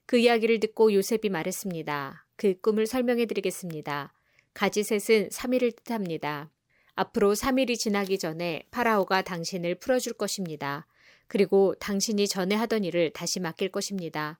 그 0.06 0.18
이야기를 0.18 0.58
듣고 0.58 0.92
요셉이 0.92 1.28
말했습니다. 1.28 2.26
그 2.36 2.60
꿈을 2.60 2.86
설명해 2.86 3.26
드리겠습니다. 3.26 4.12
가지셋은 4.54 5.28
3일을 5.28 5.76
뜻합니다. 5.76 6.50
앞으로 6.94 7.34
3일이 7.34 7.78
지나기 7.78 8.18
전에 8.18 8.64
파라오가 8.70 9.22
당신을 9.22 9.76
풀어줄 9.76 10.14
것입니다. 10.14 10.86
그리고 11.28 11.74
당신이 11.78 12.26
전에 12.26 12.56
하던 12.56 12.82
일을 12.82 13.10
다시 13.12 13.38
맡길 13.38 13.70
것입니다. 13.70 14.38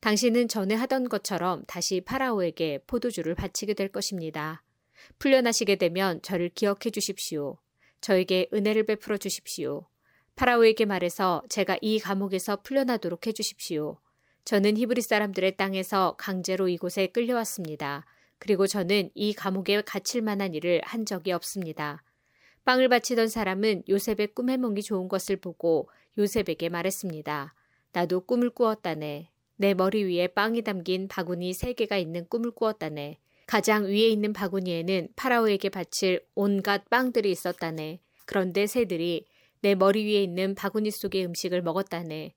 당신은 0.00 0.48
전에 0.48 0.74
하던 0.74 1.10
것처럼 1.10 1.64
다시 1.66 2.00
파라오에게 2.00 2.84
포도주를 2.86 3.34
바치게 3.34 3.74
될 3.74 3.88
것입니다. 3.88 4.62
풀려나시게 5.18 5.76
되면 5.76 6.20
저를 6.22 6.48
기억해 6.50 6.90
주십시오. 6.92 7.58
저에게 8.00 8.48
은혜를 8.52 8.84
베풀어 8.86 9.16
주십시오. 9.18 9.86
파라오에게 10.36 10.86
말해서 10.86 11.42
제가 11.48 11.78
이 11.82 11.98
감옥에서 11.98 12.62
풀려나도록 12.62 13.26
해 13.26 13.32
주십시오. 13.32 13.98
저는 14.44 14.76
히브리 14.76 15.02
사람들의 15.02 15.56
땅에서 15.56 16.16
강제로 16.18 16.68
이곳에 16.68 17.08
끌려왔습니다. 17.08 18.06
그리고 18.38 18.66
저는 18.66 19.10
이 19.14 19.34
감옥에 19.34 19.82
갇힐 19.82 20.22
만한 20.22 20.54
일을 20.54 20.80
한 20.82 21.04
적이 21.04 21.32
없습니다. 21.32 22.02
빵을 22.64 22.88
바치던 22.88 23.28
사람은 23.28 23.84
요셉의 23.88 24.28
꿈 24.34 24.48
해몽이 24.48 24.82
좋은 24.82 25.08
것을 25.08 25.36
보고 25.36 25.90
요셉에게 26.16 26.68
말했습니다. 26.70 27.54
나도 27.92 28.22
꿈을 28.22 28.50
꾸었다네. 28.50 29.30
내 29.56 29.74
머리 29.74 30.04
위에 30.04 30.28
빵이 30.28 30.62
담긴 30.62 31.06
바구니 31.06 31.52
세 31.52 31.74
개가 31.74 31.98
있는 31.98 32.26
꿈을 32.28 32.50
꾸었다네. 32.50 33.18
가장 33.50 33.86
위에 33.86 34.06
있는 34.06 34.32
바구니에는 34.32 35.08
파라오에게 35.16 35.70
바칠 35.70 36.24
온갖 36.36 36.88
빵들이 36.88 37.32
있었다네. 37.32 37.98
그런데 38.24 38.68
새들이 38.68 39.26
내 39.60 39.74
머리 39.74 40.04
위에 40.04 40.22
있는 40.22 40.54
바구니 40.54 40.92
속의 40.92 41.26
음식을 41.26 41.60
먹었다네. 41.60 42.32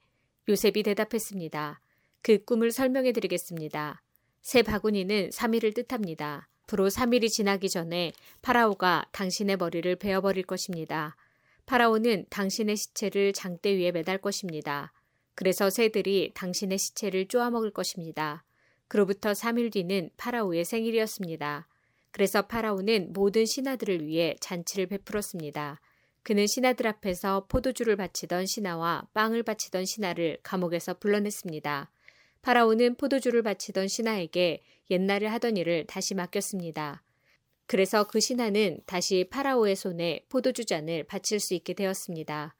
요셉이 0.49 0.81
대답했습니다. 0.81 1.79
그 2.23 2.43
꿈을 2.43 2.71
설명해 2.71 3.11
드리겠습니다. 3.11 4.01
새 4.41 4.63
바구니는 4.63 5.29
3일을 5.29 5.75
뜻합니다. 5.75 6.49
앞으로 6.63 6.89
3일이 6.89 7.29
지나기 7.29 7.69
전에 7.69 8.11
파라오가 8.41 9.05
당신의 9.11 9.57
머리를 9.57 9.95
베어버릴 9.97 10.45
것입니다. 10.45 11.15
파라오는 11.67 12.25
당신의 12.31 12.75
시체를 12.75 13.33
장대 13.33 13.77
위에 13.77 13.91
매달 13.91 14.17
것입니다. 14.17 14.91
그래서 15.35 15.69
새들이 15.69 16.31
당신의 16.33 16.79
시체를 16.79 17.27
쪼아먹을 17.27 17.69
것입니다. 17.69 18.43
그로부터 18.87 19.31
3일 19.31 19.71
뒤는 19.71 20.09
파라오의 20.17 20.65
생일이었습니다. 20.65 21.67
그래서 22.11 22.43
파라오는 22.43 23.13
모든 23.13 23.45
신하들을 23.45 24.05
위해 24.05 24.35
잔치를 24.39 24.87
베풀었습니다. 24.87 25.81
그는 26.21 26.47
신하들 26.47 26.87
앞에서 26.87 27.47
포도주를 27.49 27.97
바치던 27.97 28.45
신하와 28.45 29.07
빵을 29.13 29.43
바치던 29.43 29.85
신하를 29.85 30.37
감옥에서 30.43 30.93
불러냈습니다. 30.93 31.91
파라오는 32.41 32.95
포도주를 32.95 33.41
바치던 33.41 33.87
신하에게 33.87 34.61
옛날에 34.91 35.27
하던 35.27 35.57
일을 35.57 35.85
다시 35.87 36.13
맡겼습니다. 36.13 37.03
그래서 37.65 38.05
그 38.05 38.19
신하는 38.19 38.79
다시 38.85 39.27
파라오의 39.29 39.75
손에 39.75 40.25
포도주 40.29 40.65
잔을 40.65 41.03
바칠 41.05 41.39
수 41.39 41.53
있게 41.53 41.73
되었습니다. 41.73 42.55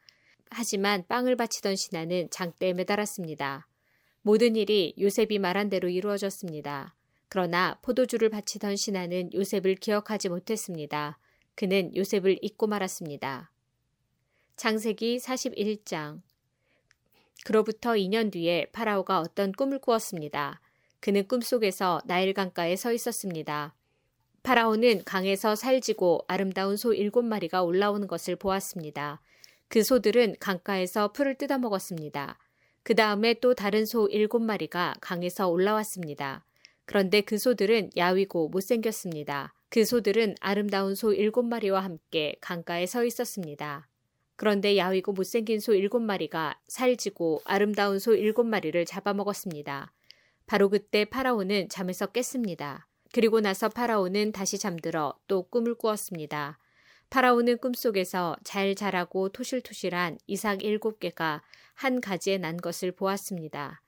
하지만 0.50 1.06
빵을 1.08 1.36
바치던 1.36 1.76
신하는 1.76 2.30
장대에 2.32 2.74
매달았습니다. 2.74 3.68
모든 4.24 4.56
일이 4.56 4.96
요셉이 4.98 5.38
말한 5.38 5.70
대로 5.70 5.90
이루어졌습니다. 5.90 6.96
그러나 7.28 7.78
포도주를 7.82 8.30
바치던 8.30 8.78
신하는 8.78 9.34
요셉을 9.34 9.76
기억하지 9.76 10.30
못했습니다. 10.30 11.20
그는 11.56 11.94
요셉을 11.96 12.40
잊고 12.42 12.68
말았습니다. 12.68 13.52
창세기 14.56 15.18
41장 15.18 16.22
그로부터 17.44 17.92
2년 17.92 18.32
뒤에 18.32 18.68
파라오가 18.72 19.20
어떤 19.20 19.52
꿈을 19.52 19.80
꾸었습니다. 19.80 20.62
그는 21.02 21.28
꿈속에서 21.28 22.00
나일 22.06 22.34
강가에 22.34 22.78
서 22.78 22.94
있었습니다. 22.94 23.76
파라오는 24.44 25.04
강에서 25.04 25.56
살지고 25.56 26.24
아름다운 26.30 26.78
소 26.78 26.94
일곱 26.94 27.26
마리가 27.26 27.64
올라오는 27.64 28.08
것을 28.08 28.38
보았습니다. 28.38 29.22
그 29.68 29.84
소들은 29.84 30.38
강가에서 30.40 31.12
풀을 31.12 31.36
뜯어 31.36 31.58
먹었습니다. 31.58 32.38
그 32.84 32.96
다음에 32.96 33.34
또 33.36 33.54
다른 33.54 33.86
소 33.86 34.08
일곱 34.08 34.42
마리가 34.42 34.96
강에서 35.00 35.48
올라왔습니다. 35.48 36.46
그런데 36.86 37.22
그 37.22 37.38
소들은 37.38 37.92
야위고 37.96 38.50
못생겼습니다. 38.50 39.54
그 39.70 39.86
소들은 39.86 40.36
아름다운 40.42 40.94
소 40.94 41.14
일곱 41.14 41.44
마리와 41.44 41.80
함께 41.80 42.36
강가에 42.42 42.86
서 42.86 43.06
있었습니다. 43.06 43.88
그런데 44.36 44.78
야위고 44.78 45.14
못생긴 45.14 45.62
소 45.62 45.74
일곱 45.74 46.02
마리가 46.02 46.60
살지고 46.68 47.42
아름다운 47.46 48.00
소 48.00 48.14
일곱 48.16 48.46
마리를 48.46 48.86
잡아먹었습니다. 48.86 49.94
바로 50.46 50.70
그때 50.70 51.06
파라오는 51.06 51.70
잠에서 51.70 52.08
깼습니다. 52.08 52.88
그리고 53.14 53.40
나서 53.40 53.70
파라오는 53.70 54.34
다시 54.34 54.58
잠들어 54.58 55.18
또 55.28 55.44
꿈을 55.44 55.76
꾸었습니다. 55.76 56.60
파라오는 57.14 57.60
꿈속에서 57.60 58.36
잘 58.44 58.74
자라고 58.74 59.30
토실토실한 59.30 60.18
이삭 60.26 60.64
일곱 60.64 61.00
개가 61.00 61.44
한 61.76 62.02
가지에 62.02 62.40
난 62.40 62.58
것을 62.58 62.92
보았습니다. 62.92 63.84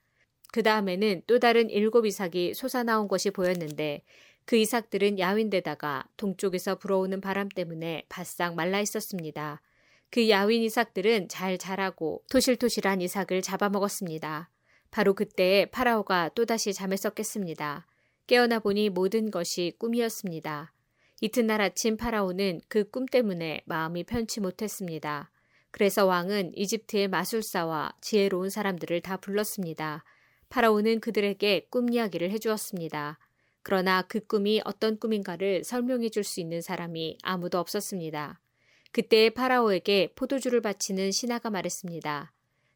그 0.52 0.62
다음에는 0.62 1.22
또 1.26 1.40
다른 1.40 1.68
일곱 1.68 2.06
이삭이 2.06 2.54
솟아나온 2.54 3.08
것이 3.08 3.32
보였는데 3.32 4.04
그 4.44 4.54
이삭들은 4.54 5.18
야윈데다가 5.18 6.04
동쪽에서 6.16 6.76
불어오는 6.76 7.20
바람 7.20 7.48
때문에 7.48 8.04
바싹 8.08 8.54
말라 8.54 8.80
있었습니다. 8.80 9.60
그 10.08 10.30
야윈 10.30 10.62
이삭들은 10.62 11.26
잘 11.28 11.58
자라고 11.58 12.22
토실토실한 12.30 13.00
이삭을 13.00 13.42
잡아먹었습니다. 13.42 14.50
바로 14.92 15.14
그때에 15.14 15.66
파라오가 15.66 16.28
또다시 16.36 16.72
잠에 16.72 16.96
서 16.96 17.10
깼습니다. 17.10 17.88
깨어나 18.28 18.60
보니 18.60 18.90
모든 18.90 19.32
것이 19.32 19.72
꿈이었습니다. 19.80 20.75
이튿날 21.20 21.60
아침 21.62 21.96
파라오는 21.96 22.60
그 22.68 22.90
꿈 22.90 23.06
때문에 23.06 23.62
마음이 23.66 24.04
편치 24.04 24.40
못했습니다. 24.40 25.30
그래서 25.70 26.06
왕은 26.06 26.52
이집트의 26.56 27.08
마술사와 27.08 27.92
지혜로운 28.00 28.50
사람들을 28.50 29.00
다 29.02 29.16
불렀습니다. 29.16 30.04
파라오는 30.48 31.00
그들에게 31.00 31.66
꿈 31.70 31.92
이야기를 31.92 32.30
해주었습니다. 32.30 33.18
그러나 33.62 34.02
그 34.02 34.20
꿈이 34.20 34.60
어떤 34.64 34.98
꿈인가를 34.98 35.64
설명해 35.64 36.10
줄 36.10 36.22
수 36.24 36.40
있는 36.40 36.60
사람이 36.60 37.18
아무도 37.22 37.58
없었습니다. 37.58 38.40
그때 38.92 39.30
파라오에게 39.30 40.12
포도주를 40.14 40.60
바치는 40.60 41.10
신하가 41.10 41.50
말했습니다. 41.50 42.32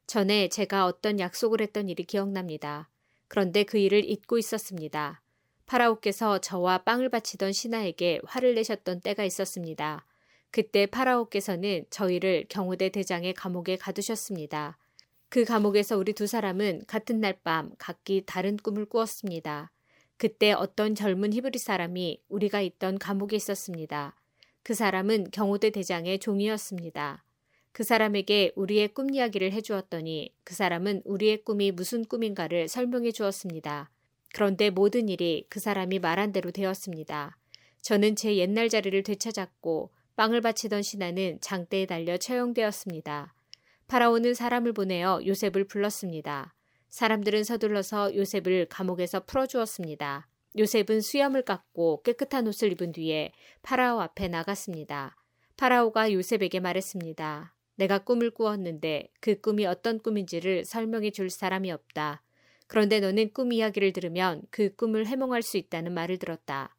전에 0.07 0.49
제가 0.49 0.87
어떤 0.87 1.21
약속을 1.21 1.61
했던 1.61 1.89
일이 1.89 2.05
기억납니다. 2.05 2.91
그런데 3.29 3.63
그 3.65 3.79
일을 3.79 4.05
잊고 4.05 4.37
있었습니다. 4.39 5.23
파라오께서 5.71 6.41
저와 6.41 6.79
빵을 6.79 7.11
바치던 7.11 7.53
신하에게 7.53 8.21
화를 8.25 8.57
내셨던 8.57 9.03
때가 9.03 9.23
있었습니다. 9.23 10.05
그때 10.51 10.87
파라오께서는 10.87 11.85
저희를 11.91 12.47
경호대 12.49 12.89
대장의 12.89 13.35
감옥에 13.35 13.77
가두셨습니다. 13.77 14.79
그 15.29 15.45
감옥에서 15.45 15.97
우리 15.97 16.13
두 16.13 16.27
사람은 16.27 16.83
같은 16.89 17.21
날 17.21 17.35
밤 17.45 17.71
각기 17.79 18.25
다른 18.27 18.57
꿈을 18.57 18.85
꾸었습니다. 18.85 19.71
그때 20.17 20.51
어떤 20.51 20.97
젊은 20.97 21.33
히브리 21.33 21.61
사람이 21.61 22.21
우리가 22.29 22.63
있던 22.63 22.99
감옥에 22.99 23.37
있었습니다. 23.37 24.17
그 24.65 24.75
사람은 24.75 25.31
경호대 25.31 25.71
대장의 25.71 26.19
종이었습니다. 26.19 27.25
그 27.71 27.85
사람에게 27.85 28.51
우리의 28.57 28.89
꿈 28.89 29.15
이야기를 29.15 29.53
해주었더니 29.53 30.35
그 30.43 30.53
사람은 30.53 31.03
우리의 31.05 31.45
꿈이 31.45 31.71
무슨 31.71 32.05
꿈인가를 32.05 32.67
설명해 32.67 33.13
주었습니다. 33.13 33.89
그런데 34.33 34.71
모든 34.71 35.09
일이 35.09 35.47
그 35.49 35.61
사람이 35.61 35.99
말한 35.99 36.33
대로 36.33 36.51
되었습니다. 36.51 37.37
저는 37.83 38.17
제 38.17 38.37
옛날 38.37 38.69
자리를 38.69 39.03
되찾았고 39.03 39.91
빵을 40.17 40.41
바치던 40.41 40.83
신하는 40.83 41.39
장대에 41.41 41.87
달려 41.87 42.17
처형되었습니다. 42.17 43.35
파라오는 43.89 44.35
사람을 44.35 44.73
보내어 44.73 45.21
요셉을 45.27 45.65
불렀습니다. 45.65 46.55
사람들은 46.91 47.45
서둘러서 47.45 48.15
요셉을 48.15 48.67
감옥에서 48.67 49.25
풀어주었습니다. 49.25 50.29
요셉은 50.59 51.01
수염을 51.01 51.43
깎고 51.43 52.03
깨끗한 52.03 52.47
옷을 52.47 52.73
입은 52.73 52.93
뒤에 52.93 53.33
파라오 53.63 54.01
앞에 54.01 54.29
나갔습니다. 54.29 55.17
파라오가 55.57 56.13
요셉에게 56.13 56.61
말했습니다. 56.61 57.55
내가 57.77 57.99
꿈을 57.99 58.31
꾸었는데 58.31 59.09
그 59.21 59.41
꿈이 59.41 59.65
어떤 59.65 60.01
꿈인지를 60.01 60.65
설명해 60.65 61.13
줄 61.13 61.31
사람이 61.31 61.71
없다. 61.71 62.23
그런데 62.71 63.01
너는 63.01 63.33
꿈 63.33 63.53
이야기를 63.53 63.93
들으면 63.93 64.43
그 64.51 64.73
꿈을 64.77 65.05
해몽할 65.05 65.43
수 65.43 65.57
있다는 65.57 65.93
말을 65.93 66.19
들었다. 66.19 66.77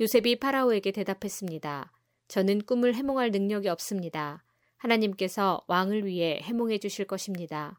요셉이 0.00 0.36
파라오에게 0.36 0.92
대답했습니다. 0.92 1.92
저는 2.26 2.62
꿈을 2.62 2.94
해몽할 2.94 3.32
능력이 3.32 3.68
없습니다. 3.68 4.42
하나님께서 4.78 5.62
왕을 5.66 6.06
위해 6.06 6.40
해몽해 6.42 6.78
주실 6.78 7.04
것입니다. 7.04 7.78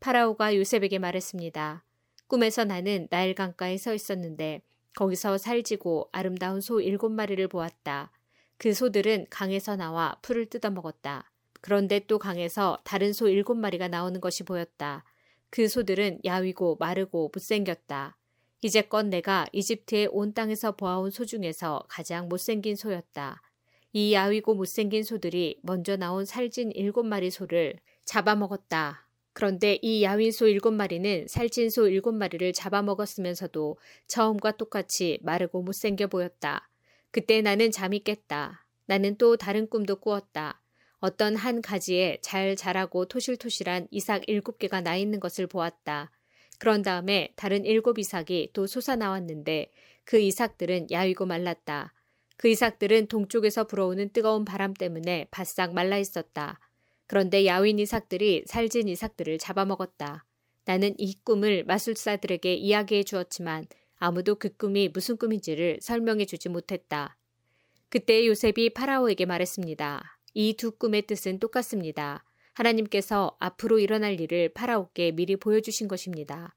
파라오가 0.00 0.56
요셉에게 0.56 0.98
말했습니다. 0.98 1.84
꿈에서 2.26 2.64
나는 2.64 3.06
나일 3.10 3.34
강가에 3.34 3.76
서 3.76 3.92
있었는데 3.92 4.62
거기서 4.96 5.36
살지고 5.36 6.08
아름다운 6.10 6.62
소 6.62 6.80
일곱 6.80 7.12
마리를 7.12 7.46
보았다. 7.48 8.12
그 8.56 8.72
소들은 8.72 9.26
강에서 9.28 9.76
나와 9.76 10.16
풀을 10.22 10.46
뜯어먹었다. 10.46 11.30
그런데 11.60 12.00
또 12.06 12.18
강에서 12.18 12.78
다른 12.82 13.12
소 13.12 13.28
일곱 13.28 13.58
마리가 13.58 13.88
나오는 13.88 14.22
것이 14.22 14.42
보였다. 14.42 15.04
그 15.54 15.68
소들은 15.68 16.18
야위고 16.24 16.78
마르고 16.80 17.30
못생겼다. 17.32 18.16
이제껏 18.60 19.06
내가 19.06 19.46
이집트의 19.52 20.08
온 20.10 20.34
땅에서 20.34 20.74
보아온 20.74 21.12
소 21.12 21.24
중에서 21.24 21.84
가장 21.86 22.28
못생긴 22.28 22.74
소였다. 22.74 23.40
이 23.92 24.14
야위고 24.14 24.56
못생긴 24.56 25.04
소들이 25.04 25.60
먼저 25.62 25.96
나온 25.96 26.24
살찐 26.24 26.72
일곱 26.72 27.06
마리 27.06 27.30
소를 27.30 27.78
잡아먹었다. 28.04 29.06
그런데 29.32 29.78
이 29.80 30.02
야윈 30.02 30.32
소 30.32 30.48
일곱 30.48 30.72
마리는 30.72 31.28
살찐 31.28 31.70
소 31.70 31.86
일곱 31.86 32.16
마리를 32.16 32.52
잡아먹었으면서도 32.52 33.78
처음과 34.08 34.56
똑같이 34.56 35.20
마르고 35.22 35.62
못생겨 35.62 36.08
보였다. 36.08 36.68
그때 37.12 37.42
나는 37.42 37.70
잠이 37.70 38.00
깼다. 38.00 38.66
나는 38.86 39.16
또 39.18 39.36
다른 39.36 39.68
꿈도 39.68 39.94
꾸었다. 40.00 40.63
어떤 41.04 41.36
한 41.36 41.60
가지에 41.60 42.16
잘 42.22 42.56
자라고 42.56 43.04
토실토실한 43.04 43.88
이삭 43.90 44.22
일곱 44.26 44.58
개가 44.58 44.80
나 44.80 44.96
있는 44.96 45.20
것을 45.20 45.46
보았다. 45.46 46.10
그런 46.58 46.80
다음에 46.80 47.30
다른 47.36 47.66
일곱 47.66 47.98
이삭이 47.98 48.52
또 48.54 48.66
솟아 48.66 48.96
나왔는데 48.96 49.70
그 50.04 50.18
이삭들은 50.18 50.90
야위고 50.90 51.26
말랐다. 51.26 51.92
그 52.38 52.48
이삭들은 52.48 53.08
동쪽에서 53.08 53.66
불어오는 53.66 54.14
뜨거운 54.14 54.46
바람 54.46 54.72
때문에 54.72 55.28
바싹 55.30 55.74
말라 55.74 55.98
있었다. 55.98 56.58
그런데 57.06 57.44
야윈 57.44 57.80
이삭들이 57.80 58.44
살진 58.46 58.88
이삭들을 58.88 59.36
잡아먹었다. 59.36 60.24
나는 60.64 60.94
이 60.96 61.16
꿈을 61.22 61.64
마술사들에게 61.64 62.54
이야기해 62.54 63.02
주었지만 63.02 63.66
아무도 63.96 64.36
그 64.36 64.56
꿈이 64.56 64.88
무슨 64.88 65.18
꿈인지를 65.18 65.80
설명해 65.82 66.24
주지 66.24 66.48
못했다. 66.48 67.18
그때 67.90 68.26
요셉이 68.26 68.70
파라오에게 68.70 69.26
말했습니다. 69.26 70.13
이 70.34 70.54
두 70.54 70.72
꿈의 70.72 71.02
뜻은 71.02 71.38
똑같습니다. 71.38 72.24
하나님께서 72.54 73.36
앞으로 73.38 73.78
일어날 73.78 74.20
일을 74.20 74.50
파라오께 74.50 75.12
미리 75.12 75.36
보여주신 75.36 75.86
것입니다. 75.88 76.54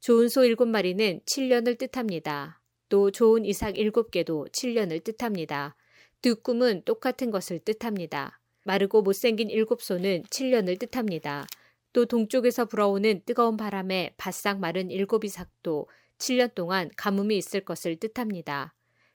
좋은 0.00 0.28
소 0.28 0.44
일곱 0.44 0.68
마리는 0.68 1.20
7년을 1.26 1.78
뜻합니다. 1.78 2.60
또 2.88 3.10
좋은 3.10 3.44
이삭 3.44 3.76
일곱 3.78 4.12
개도 4.12 4.46
7년을 4.52 5.02
뜻합니다. 5.02 5.74
두 6.22 6.36
꿈은 6.36 6.82
똑같은 6.84 7.30
것을 7.30 7.58
뜻합니다. 7.58 8.40
마르고 8.64 9.02
못생긴 9.02 9.50
일곱 9.50 9.82
소는 9.82 10.22
7년을 10.30 10.78
뜻합니다. 10.78 11.46
또 11.92 12.06
동쪽에서 12.06 12.66
불어오는 12.66 13.22
뜨거운 13.24 13.56
바람에 13.56 14.14
바싹 14.16 14.60
마른 14.60 14.90
일곱 14.90 15.24
이삭도 15.24 15.88
7년 16.18 16.54
동안 16.54 16.90
가뭄이 16.96 17.36
있을 17.38 17.60
것을 17.60 17.96
뜻합니다. 17.96 18.74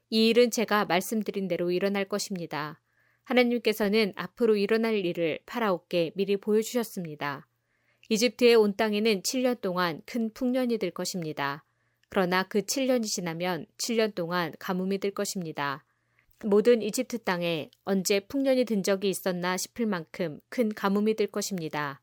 이 0.10 0.28
일은 0.30 0.52
제가 0.52 0.86
말씀드린 0.86 1.48
대로 1.48 1.72
일어날 1.72 2.06
것입니다. 2.06 2.82
하나님께서는 3.32 4.14
앞으로 4.16 4.56
일어날 4.56 4.96
일을 5.06 5.40
파라오께 5.46 6.12
미리 6.16 6.38
보여주셨습니다. 6.38 7.48
이집트의 8.10 8.56
온 8.56 8.76
땅에는 8.76 9.22
7년 9.22 9.62
동안 9.62 10.02
큰 10.06 10.34
풍년이 10.34 10.78
될 10.78 10.92
것입니다. 10.92 11.64
그러나 12.10 12.44
그 12.44 12.60
7년이 12.60 13.06
지나면 13.06 13.66
7년 13.78 14.14
동안 14.16 14.54
가뭄이 14.60 14.98
될 14.98 15.12
것입니다. 15.12 15.86
모든 16.44 16.82
이집트 16.82 17.20
땅에 17.20 17.70
언제 17.86 18.20
풍년이 18.20 18.66
든 18.66 18.84
적이 18.84 19.10
있었나 19.10 19.56
싶을 19.56 19.86
만큼 19.86 20.40
큰 20.50 20.70
가뭄이 20.70 21.14
될 21.14 21.28
것입니다. 21.28 22.02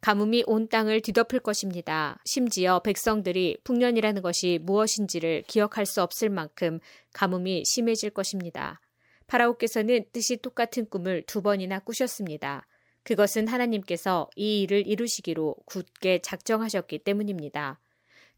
가뭄이 0.00 0.44
온 0.46 0.68
땅을 0.68 1.00
뒤덮을 1.02 1.40
것입니다. 1.40 2.20
심지어 2.24 2.80
백성들이 2.80 3.58
풍년이라는 3.64 4.22
것이 4.22 4.60
무엇인지를 4.62 5.42
기억할 5.48 5.84
수 5.86 6.02
없을 6.02 6.30
만큼 6.30 6.78
가뭄이 7.12 7.64
심해질 7.66 8.10
것입니다. 8.10 8.80
파라오께서는 9.28 10.06
뜻이 10.12 10.38
똑같은 10.38 10.86
꿈을 10.86 11.22
두 11.22 11.42
번이나 11.42 11.78
꾸셨습니다. 11.78 12.66
그것은 13.04 13.46
하나님께서 13.46 14.28
이 14.36 14.62
일을 14.62 14.86
이루시기로 14.86 15.54
굳게 15.66 16.20
작정하셨기 16.22 16.98
때문입니다. 17.00 17.80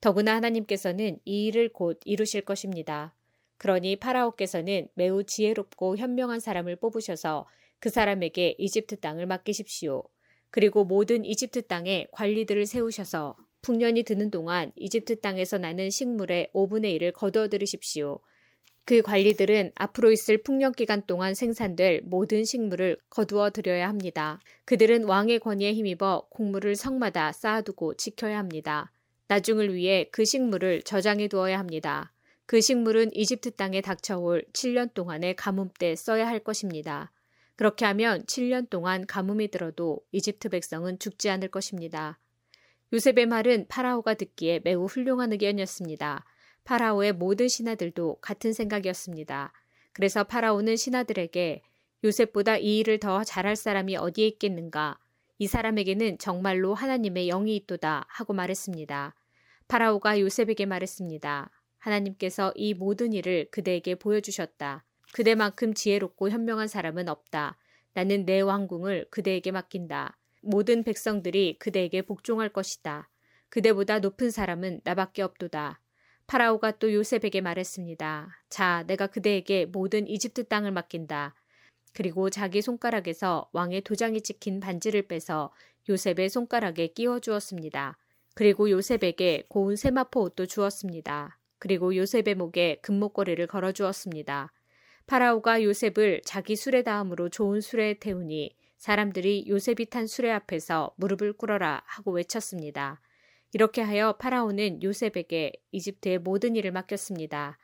더구나 0.01 0.35
하나님께서는 0.37 1.19
이 1.25 1.47
일을 1.47 1.73
곧 1.73 2.01
이루실 2.05 2.43
것입니다. 2.43 3.15
그러니 3.59 3.97
파라오께서는 3.97 4.89
매우 4.95 5.23
지혜롭고 5.25 5.97
현명한 5.97 6.41
사람을 6.41 6.77
뽑으셔서 6.77 7.47
그 7.79 7.89
사람에게 7.89 8.57
이집트 8.59 9.01
땅을 9.01 9.27
맡기십시오. 9.27 10.03
그리고 10.51 10.85
모든 10.85 11.25
이집트 11.25 11.67
땅에 11.67 12.07
관리들을 12.13 12.67
세우셔서 12.67 13.37
풍년이 13.63 14.03
드는 14.05 14.31
동안 14.31 14.73
이집트 14.77 15.21
땅에서 15.21 15.59
나는 15.59 15.91
식물의 15.91 16.51
5분의 16.55 16.99
1을 16.99 17.13
거두어 17.13 17.49
들으십시오. 17.49 18.21
그 18.85 19.03
관리들은 19.03 19.73
앞으로 19.77 20.11
있을 20.11 20.43
풍년 20.43 20.73
기간 20.73 21.03
동안 21.07 21.35
생산될 21.35 22.03
모든 22.05 22.45
식물을 22.45 22.97
거두어 23.09 23.51
들여야 23.51 23.89
합니다. 23.89 24.41
그들은 24.65 25.05
왕의 25.05 25.39
권위에 25.41 25.73
힘입어 25.75 26.27
곡물을 26.31 26.75
성마다 26.75 27.33
쌓아두고 27.33 27.95
지켜야 27.95 28.39
합니다. 28.39 28.91
나중을 29.29 29.75
위해 29.75 30.09
그 30.11 30.25
식물을 30.25 30.83
저장해 30.83 31.29
두어야 31.29 31.59
합니다. 31.59 32.13
그 32.47 32.61
식물은 32.61 33.15
이집트 33.15 33.53
땅에 33.53 33.81
닥쳐올 33.81 34.45
7년 34.53 34.93
동안의 34.93 35.37
가뭄 35.37 35.71
때 35.79 35.95
써야 35.95 36.27
할 36.27 36.41
것입니다. 36.41 37.13
그렇게 37.55 37.85
하면 37.85 38.25
7년 38.25 38.71
동안 38.71 39.07
가뭄이 39.07 39.49
들어도 39.49 40.01
이집트 40.11 40.49
백성은 40.49 40.99
죽지 40.99 41.31
않을 41.31 41.49
것입니다. 41.49 42.19
요셉의 42.93 43.27
말은 43.27 43.67
파라오가 43.69 44.15
듣기에 44.15 44.63
매우 44.65 44.87
훌륭한 44.87 45.31
의견이었습니다. 45.31 46.25
파라오의 46.71 47.15
모든 47.15 47.49
신하들도 47.49 48.19
같은 48.21 48.53
생각이었습니다. 48.53 49.53
그래서 49.93 50.23
파라오는 50.23 50.77
신하들에게 50.77 51.63
요셉보다 52.05 52.59
이 52.59 52.79
일을 52.79 53.01
더 53.01 53.25
잘할 53.25 53.57
사람이 53.57 53.97
어디에 53.97 54.29
있겠는가? 54.29 54.97
이 55.39 55.49
사람에게는 55.49 56.19
정말로 56.19 56.75
하나님의 56.75 57.27
영이 57.27 57.57
있도다 57.57 58.07
하고 58.07 58.35
말했습니다. 58.35 59.17
파라오가 59.67 60.21
요셉에게 60.21 60.65
말했습니다. 60.67 61.51
하나님께서 61.79 62.53
이 62.55 62.75
모든 62.75 63.15
일을 63.15 63.49
그대에게 63.51 63.97
보여주셨다. 63.97 64.85
그대만큼 65.13 65.75
지혜롭고 65.75 66.31
현명한 66.31 66.69
사람은 66.69 67.09
없다. 67.09 67.59
나는 67.95 68.25
내 68.25 68.43
왕궁을 68.43 69.09
그대에게 69.11 69.51
맡긴다. 69.51 70.17
모든 70.41 70.85
백성들이 70.85 71.59
그대에게 71.59 72.03
복종할 72.03 72.49
것이다. 72.49 73.11
그대보다 73.49 73.99
높은 73.99 74.31
사람은 74.31 74.83
나밖에 74.85 75.23
없도다. 75.23 75.81
파라오가 76.31 76.71
또 76.79 76.95
요셉에게 76.95 77.41
말했습니다. 77.41 78.29
자, 78.49 78.85
내가 78.87 79.09
그대에게 79.09 79.67
모든 79.67 80.07
이집트 80.07 80.45
땅을 80.45 80.71
맡긴다. 80.71 81.35
그리고 81.93 82.31
자기 82.31 82.63
손가락에서 82.63 83.51
왕의 83.53 83.81
도장이 83.81 84.21
찍힌 84.21 84.61
반지를 84.61 85.09
빼서 85.09 85.53
요셉의 85.89 86.29
손가락에 86.29 86.87
끼워 86.87 87.19
주었습니다. 87.19 87.99
그리고 88.37 88.71
요셉에게 88.71 89.47
고운 89.49 89.75
세마포 89.75 90.21
옷도 90.21 90.47
주었습니다. 90.47 91.37
그리고 91.59 91.97
요셉의 91.97 92.37
목에 92.37 92.79
금목걸이를 92.81 93.49
걸어 93.49 93.73
주었습니다. 93.73 94.53
파라오가 95.09 95.65
요셉을 95.65 96.23
자기 96.25 96.55
수레 96.55 96.85
다음으로 96.85 97.29
좋은 97.31 97.61
수레에 97.61 97.95
태우니 97.95 98.55
사람들이 98.77 99.47
요셉이 99.49 99.87
탄 99.87 100.07
수레 100.07 100.31
앞에서 100.31 100.95
무릎을 100.95 101.33
꿇어라 101.33 101.83
하고 101.87 102.13
외쳤습니다. 102.13 103.01
이렇게 103.53 103.83
하여 103.83 104.13
파라오는 104.13 104.83
요셉에게 104.83 105.53
이집트의 105.73 106.19
모든 106.19 106.57
일을 106.57 106.73
맡겼습니다. 106.73 107.59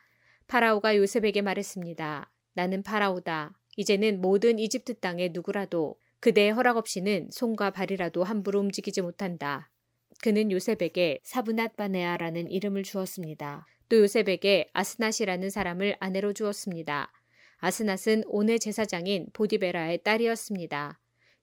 파라오가 0.48 0.96
요셉에게 0.96 1.42
말했습니다. 1.42 2.30
나는 2.54 2.82
파라오다. 2.82 3.56
이제는 3.76 4.20
모든 4.20 4.58
이집트 4.58 5.00
땅에 5.00 5.28
누구라도 5.32 5.96
그대의 6.20 6.52
허락 6.52 6.76
없이는 6.76 7.28
손과 7.30 7.70
발이라도 7.70 8.24
함부로 8.24 8.60
움직이지 8.60 9.02
못한다. 9.02 9.70
그는 10.22 10.50
요셉에게 10.50 11.20
사브낫바네아라는 11.22 12.50
이름을 12.50 12.82
주었습니다. 12.82 13.66
또 13.88 13.98
요셉에게 13.98 14.70
아스낫이라는 14.72 15.50
사람을 15.50 15.96
아내로 16.00 16.32
주었습니다. 16.32 17.12
아스낫은 17.58 18.24
온의 18.26 18.58
제사장인 18.58 19.28
보디베라의 19.32 20.02
딸이었습니다. 20.02 20.98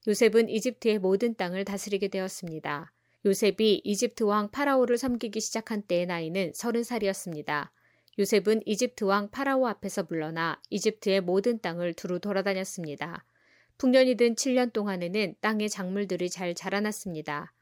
요셉은 0.06 0.48
이집트의 0.48 0.98
모든 0.98 1.34
땅을 1.34 1.64
다스리게 1.64 2.08
되었습니다. 2.08 2.92
요셉이 3.26 3.80
이집트 3.84 4.24
왕 4.24 4.50
파라오를 4.50 4.98
섬기기 4.98 5.40
시작한 5.40 5.80
때의 5.80 6.04
나이는 6.04 6.52
30살이었습니다. 6.52 7.70
요셉은 8.18 8.60
이집트 8.66 9.04
왕 9.04 9.30
파라오 9.30 9.66
앞에서 9.66 10.04
물러나 10.08 10.60
이집트의 10.68 11.22
모든 11.22 11.58
땅을 11.58 11.94
두루 11.94 12.20
돌아다녔습니다. 12.20 13.24
풍년이 13.78 14.16
든 14.16 14.34
7년 14.34 14.74
동안에는 14.74 15.36
땅의 15.40 15.70
작물들이 15.70 16.28
잘 16.28 16.54
자라났습니다. 16.54 17.54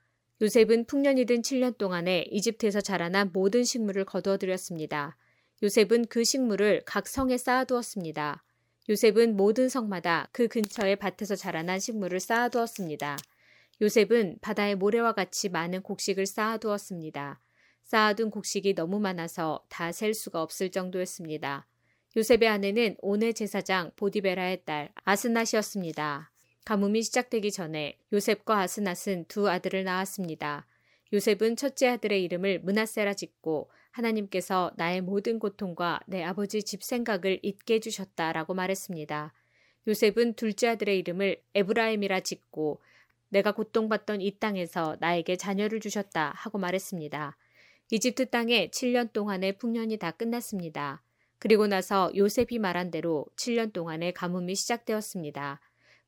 요셉은 0.43 0.87
풍년이 0.87 1.27
든 1.27 1.43
7년 1.43 1.79
동안에 1.79 2.27
이집트에서 2.33 2.81
자라난 2.81 3.31
모든 3.33 3.63
식물을 3.63 4.05
거두어들였습니다. 4.05 5.17
요셉은 5.63 6.07
그 6.07 6.25
식물을 6.25 6.83
각 6.85 7.07
성에 7.07 7.39
쌓아두었습니다. 7.39 8.43
요셉은 8.89 9.37
모든 9.37 9.69
성마다 9.69 10.29
그 10.33 10.49
근처의 10.49 10.97
밭에서 10.97 11.37
자라난 11.37 11.79
식물을 11.79 12.19
쌓아두었습니다. 12.19 13.17
요셉은 13.81 14.39
바다의 14.41 14.77
모래와 14.77 15.13
같이 15.13 15.49
많은 15.49 15.83
곡식을 15.83 16.27
쌓아두었습니다. 16.27 17.41
쌓아둔 17.83 18.31
곡식이 18.31 18.75
너무 18.75 19.01
많아서 19.01 19.65
다 19.69 19.91
셀 19.93 20.15
수가 20.15 20.43
없을 20.43 20.71
정도였습니다. 20.71 21.67
요셉의 22.17 22.49
아내는 22.49 22.97
온의 23.01 23.35
제사장 23.35 23.91
보디베라의 23.97 24.65
딸 24.65 24.93
아스낫이었습니다. 25.05 26.31
가뭄이 26.65 27.03
시작되기 27.03 27.51
전에 27.51 27.99
요셉과 28.13 28.61
아스낫은 28.61 29.25
두 29.29 29.49
아들을 29.49 29.83
낳았습니다. 29.85 30.67
요셉은 31.13 31.57
첫째 31.57 31.89
아들의 31.89 32.23
이름을 32.23 32.61
문하세라 32.61 33.15
짓고 33.15 33.71
하나님께서 33.91 34.73
나의 34.77 35.01
모든 35.01 35.39
고통과 35.39 36.01
내 36.07 36.23
아버지 36.23 36.63
집 36.63 36.83
생각을 36.83 37.41
잊게 37.43 37.75
해주셨다라고 37.75 38.55
말했습니다. 38.55 39.35
요셉은 39.89 40.35
둘째 40.35 40.69
아들의 40.69 40.99
이름을 41.01 41.43
에브라임이라 41.55 42.21
짓고 42.21 42.81
내가 43.33 43.53
고통받던 43.53 44.21
이 44.21 44.39
땅에서 44.39 44.97
나에게 45.01 45.37
자녀를 45.37 45.81
주셨다 45.81 46.33
하고 46.37 46.59
말했습니다. 46.59 47.37
이집트 47.91 48.29
땅에 48.29 48.69
7년 48.69 49.13
동안의 49.13 49.57
풍년이 49.57 49.97
다 49.97 50.11
끝났습니다. 50.11 51.03
그리고 51.39 51.67
나서 51.67 52.13
요셉이 52.15 52.59
말한 52.59 52.91
대로 52.91 53.25
7년 53.37 53.73
동안의 53.73 54.13
가뭄이 54.13 54.55
시작되었습니다. 54.55 55.61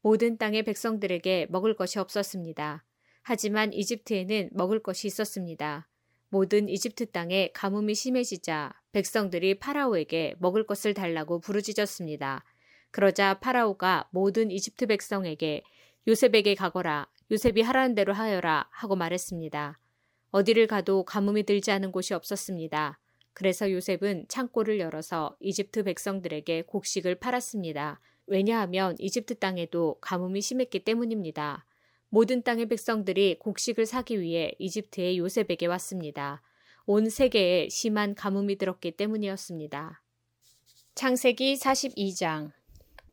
모든 0.02 0.36
땅의 0.36 0.64
백성들에게 0.64 1.46
먹을 1.48 1.74
것이 1.74 1.98
없었습니다. 1.98 2.84
하지만 3.22 3.72
이집트에는 3.72 4.50
먹을 4.52 4.82
것이 4.82 5.06
있었습니다. 5.06 5.88
모든 6.28 6.68
이집트 6.68 7.06
땅에 7.06 7.50
가뭄이 7.54 7.94
심해지자 7.94 8.74
백성들이 8.92 9.58
파라오에게 9.60 10.34
먹을 10.40 10.66
것을 10.66 10.92
달라고 10.92 11.40
부르짖었습니다. 11.40 12.44
그러자 12.90 13.40
파라오가 13.40 14.08
모든 14.10 14.50
이집트 14.50 14.86
백성에게 14.86 15.62
요셉에게 16.06 16.54
가거라, 16.54 17.08
요셉이 17.30 17.62
하라는 17.62 17.94
대로 17.94 18.12
하여라 18.12 18.68
하고 18.70 18.96
말했습니다. 18.96 19.78
어디를 20.30 20.66
가도 20.66 21.04
가뭄이 21.04 21.44
들지 21.44 21.70
않은 21.70 21.92
곳이 21.92 22.12
없었습니다. 22.14 22.98
그래서 23.32 23.70
요셉은 23.70 24.26
창고를 24.28 24.78
열어서 24.78 25.36
이집트 25.40 25.84
백성들에게 25.84 26.62
곡식을 26.62 27.16
팔았습니다. 27.16 28.00
왜냐하면 28.26 28.94
이집트 28.98 29.38
땅에도 29.38 29.98
가뭄이 30.00 30.40
심했기 30.40 30.84
때문입니다. 30.84 31.66
모든 32.08 32.42
땅의 32.42 32.66
백성들이 32.66 33.38
곡식을 33.40 33.86
사기 33.86 34.20
위해 34.20 34.52
이집트의 34.58 35.18
요셉에게 35.18 35.66
왔습니다. 35.66 36.42
온 36.86 37.08
세계에 37.08 37.68
심한 37.70 38.14
가뭄이 38.14 38.56
들었기 38.56 38.92
때문이었습니다. 38.92 40.02
창세기 40.94 41.54
42장 41.54 42.52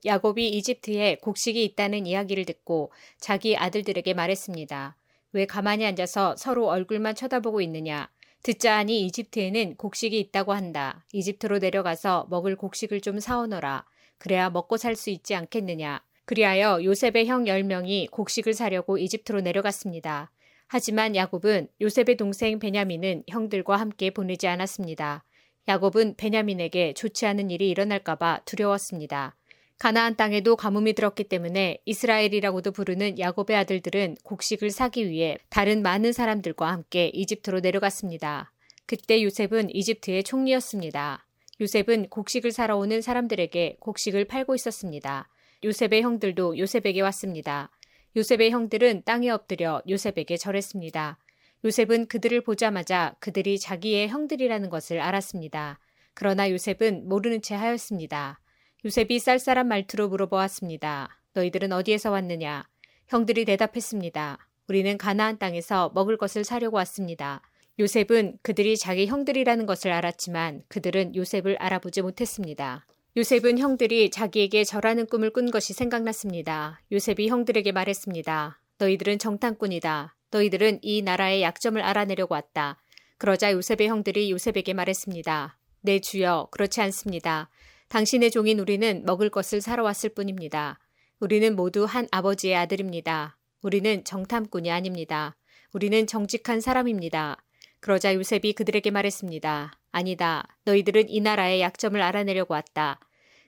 야곱이 0.05 0.49
이집트에 0.49 1.17
곡식이 1.21 1.63
있다는 1.63 2.05
이야기를 2.05 2.45
듣고 2.45 2.91
자기 3.19 3.55
아들들에게 3.55 4.13
말했습니다. 4.13 4.97
왜 5.33 5.45
가만히 5.45 5.85
앉아서 5.85 6.35
서로 6.37 6.67
얼굴만 6.67 7.15
쳐다보고 7.15 7.61
있느냐? 7.61 8.09
듣자 8.43 8.77
하니 8.77 9.05
이집트에는 9.05 9.75
곡식이 9.75 10.19
있다고 10.19 10.53
한다. 10.53 11.05
이집트로 11.13 11.59
내려가서 11.59 12.27
먹을 12.29 12.55
곡식을 12.55 13.01
좀 13.01 13.19
사오너라. 13.19 13.85
그래야 14.17 14.49
먹고 14.49 14.77
살 14.77 14.95
수 14.95 15.09
있지 15.09 15.35
않겠느냐. 15.35 16.03
그리하여 16.25 16.83
요셉의 16.83 17.27
형 17.27 17.45
10명이 17.45 18.09
곡식을 18.11 18.53
사려고 18.53 18.97
이집트로 18.97 19.41
내려갔습니다. 19.41 20.31
하지만 20.67 21.15
야곱은 21.15 21.67
요셉의 21.81 22.17
동생 22.17 22.57
베냐민은 22.57 23.23
형들과 23.27 23.77
함께 23.77 24.09
보내지 24.09 24.47
않았습니다. 24.47 25.23
야곱은 25.67 26.15
베냐민에게 26.15 26.93
좋지 26.93 27.25
않은 27.27 27.51
일이 27.51 27.69
일어날까봐 27.69 28.41
두려웠습니다. 28.45 29.35
가나안 29.81 30.15
땅에도 30.15 30.55
가뭄이 30.55 30.93
들었기 30.93 31.23
때문에 31.23 31.79
이스라엘이라고도 31.85 32.71
부르는 32.71 33.17
야곱의 33.17 33.57
아들들은 33.57 34.17
곡식을 34.23 34.69
사기 34.69 35.09
위해 35.09 35.39
다른 35.49 35.81
많은 35.81 36.13
사람들과 36.13 36.71
함께 36.71 37.07
이집트로 37.07 37.61
내려갔습니다. 37.61 38.53
그때 38.85 39.23
요셉은 39.23 39.73
이집트의 39.73 40.23
총리였습니다. 40.23 41.25
요셉은 41.59 42.09
곡식을 42.09 42.51
사러 42.51 42.77
오는 42.77 43.01
사람들에게 43.01 43.77
곡식을 43.79 44.25
팔고 44.25 44.53
있었습니다. 44.53 45.27
요셉의 45.63 46.03
형들도 46.03 46.59
요셉에게 46.59 47.01
왔습니다. 47.01 47.71
요셉의 48.15 48.51
형들은 48.51 49.01
땅에 49.03 49.31
엎드려 49.31 49.81
요셉에게 49.89 50.37
절했습니다. 50.37 51.17
요셉은 51.65 52.05
그들을 52.05 52.39
보자마자 52.41 53.15
그들이 53.19 53.57
자기의 53.57 54.09
형들이라는 54.09 54.69
것을 54.69 54.99
알았습니다. 54.99 55.79
그러나 56.13 56.51
요셉은 56.51 57.09
모르는 57.09 57.41
채 57.41 57.55
하였습니다. 57.55 58.41
요셉이 58.83 59.19
쌀쌀한 59.19 59.67
말투로 59.67 60.09
물어보았습니다. 60.09 61.21
너희들은 61.33 61.71
어디에서 61.71 62.09
왔느냐? 62.09 62.67
형들이 63.09 63.45
대답했습니다. 63.45 64.39
우리는 64.67 64.97
가나안 64.97 65.37
땅에서 65.37 65.91
먹을 65.93 66.17
것을 66.17 66.43
사려고 66.43 66.77
왔습니다. 66.77 67.43
요셉은 67.77 68.39
그들이 68.41 68.77
자기 68.77 69.05
형들이라는 69.05 69.67
것을 69.67 69.91
알았지만 69.91 70.63
그들은 70.67 71.15
요셉을 71.15 71.57
알아보지 71.59 72.01
못했습니다. 72.01 72.87
요셉은 73.15 73.59
형들이 73.59 74.09
자기에게 74.09 74.63
절하는 74.63 75.05
꿈을 75.05 75.29
꾼 75.29 75.51
것이 75.51 75.73
생각났습니다. 75.73 76.81
요셉이 76.91 77.27
형들에게 77.27 77.71
말했습니다. 77.71 78.61
너희들은 78.79 79.19
정탐꾼이다. 79.19 80.15
너희들은 80.31 80.79
이 80.81 81.03
나라의 81.03 81.43
약점을 81.43 81.79
알아내려고 81.79 82.33
왔다. 82.33 82.81
그러자 83.19 83.51
요셉의 83.51 83.89
형들이 83.89 84.31
요셉에게 84.31 84.73
말했습니다. 84.73 85.57
내 85.83 85.93
네, 85.93 85.99
주여, 85.99 86.47
그렇지 86.51 86.79
않습니다. 86.81 87.49
당신의 87.91 88.31
종인 88.31 88.57
우리는 88.57 89.03
먹을 89.05 89.29
것을 89.29 89.59
사러 89.59 89.83
왔을 89.83 90.11
뿐입니다. 90.11 90.79
우리는 91.19 91.57
모두 91.57 91.83
한 91.83 92.07
아버지의 92.09 92.55
아들입니다. 92.55 93.37
우리는 93.61 94.05
정탐꾼이 94.05 94.71
아닙니다. 94.71 95.35
우리는 95.73 96.07
정직한 96.07 96.61
사람입니다. 96.61 97.43
그러자 97.81 98.15
요셉이 98.15 98.53
그들에게 98.53 98.91
말했습니다. 98.91 99.73
아니다. 99.91 100.47
너희들은 100.63 101.09
이 101.09 101.19
나라의 101.19 101.59
약점을 101.59 102.01
알아내려고 102.01 102.53
왔다. 102.53 103.01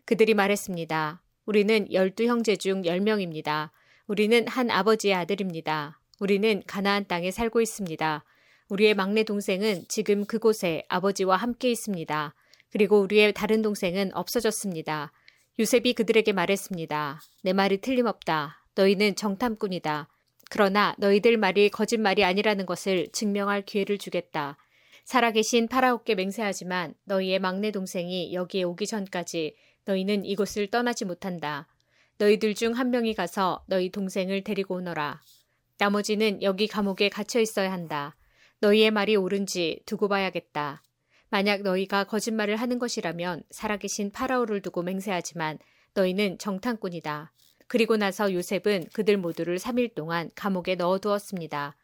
그들이 0.04 0.34
말했습니다. 0.34 1.24
우리는 1.46 1.94
열두 1.94 2.26
형제 2.26 2.58
중 2.58 2.84
열명입니다. 2.84 3.72
우리는 4.08 4.46
한 4.50 4.70
아버지의 4.70 5.14
아들입니다. 5.14 6.02
우리는 6.20 6.62
가나안 6.68 7.08
땅에 7.08 7.32
살고 7.32 7.62
있습니다. 7.62 8.26
우리의 8.68 8.94
막내 8.94 9.24
동생은 9.24 9.86
지금 9.88 10.26
그곳에 10.26 10.84
아버지와 10.90 11.38
함께 11.38 11.72
있습니다. 11.72 12.36
그리고 12.74 13.00
우리의 13.02 13.34
다른 13.34 13.62
동생은 13.62 14.16
없어졌습니다. 14.16 15.12
요셉이 15.60 15.94
그들에게 15.94 16.34
말했습니다. 16.34 17.22
내 17.44 17.54
말이 17.54 17.80
틀림없다. 17.80 18.66
너희는 18.74 19.16
정탐꾼이다. 19.16 20.10
그러나 20.50 20.96
너희들 20.98 21.38
말이 21.38 21.70
거짓말이 21.70 22.24
아니라는 22.24 22.66
것을 22.66 23.10
증명할 23.14 23.62
기회를 23.62 24.00
주겠다. 24.00 24.58
살아계신 25.06 25.68
파라오께 25.68 26.16
맹세하지만 26.16 26.96
너희의 27.04 27.38
막내 27.38 27.70
동생이 27.70 28.34
여기에 28.34 28.64
오기 28.64 28.88
전까지 28.88 29.56
너희는 29.86 30.26
이곳을 30.26 30.72
떠나지 30.72 31.06
못한다. 31.06 31.68
너희들 32.18 32.56
중 32.56 32.74
한 32.74 32.90
명이 32.90 33.14
가서 33.14 33.64
너희 33.68 33.92
동생을 33.92 34.44
데리고 34.44 34.76
오너라. 34.78 35.22
나머지는 35.78 36.42
여기 36.42 36.68
감옥에 36.68 37.10
갇혀 37.10 37.40
있어야 37.40 37.72
한다. 37.72 38.16
너희의 38.62 38.90
말이 38.90 39.16
옳은지 39.16 39.82
두고 39.86 40.08
봐야겠다. 40.08 40.82
만약 41.34 41.64
너희가 41.64 42.04
거짓말을 42.04 42.58
하는 42.58 42.78
것이라면 42.78 43.42
살아계신 43.50 44.12
파라오를 44.12 44.62
두고 44.62 44.84
맹세하지만 44.84 45.58
너희는 45.96 46.38
정탐꾼이다. 46.38 47.34
그리고 47.66 47.98
나서 47.98 48.32
요셉은 48.32 48.90
그들 48.94 49.18
모두를 49.18 49.58
3일 49.58 49.96
동안 49.96 50.30
감옥에 50.36 50.76
넣어두었습니다. 50.76 51.76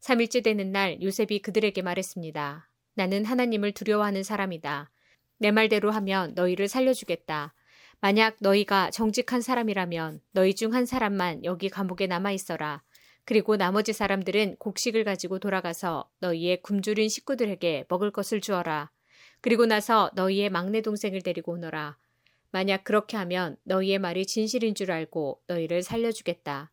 3일째 0.00 0.42
되는 0.42 0.72
날 0.72 1.02
요셉이 1.02 1.40
그들에게 1.40 1.82
말했습니다. 1.82 2.70
나는 2.94 3.26
하나님을 3.26 3.72
두려워하는 3.72 4.22
사람이다. 4.22 4.90
내 5.36 5.50
말대로 5.50 5.90
하면 5.90 6.32
너희를 6.34 6.66
살려주겠다. 6.68 7.52
만약 8.00 8.36
너희가 8.40 8.90
정직한 8.90 9.42
사람이라면 9.42 10.22
너희 10.32 10.54
중 10.54 10.72
한 10.72 10.86
사람만 10.86 11.44
여기 11.44 11.68
감옥에 11.68 12.06
남아 12.06 12.32
있어라. 12.32 12.82
그리고 13.26 13.58
나머지 13.58 13.92
사람들은 13.92 14.56
곡식을 14.56 15.04
가지고 15.04 15.38
돌아가서 15.40 16.08
너희의 16.20 16.62
굶주린 16.62 17.10
식구들에게 17.10 17.84
먹을 17.90 18.10
것을 18.10 18.40
주어라. 18.40 18.93
그리고 19.44 19.66
나서 19.66 20.10
너희의 20.14 20.48
막내 20.48 20.80
동생을 20.80 21.20
데리고 21.20 21.52
오너라. 21.52 21.98
만약 22.50 22.82
그렇게 22.82 23.18
하면 23.18 23.58
너희의 23.64 23.98
말이 23.98 24.24
진실인 24.24 24.74
줄 24.74 24.90
알고 24.90 25.42
너희를 25.48 25.82
살려주겠다. 25.82 26.70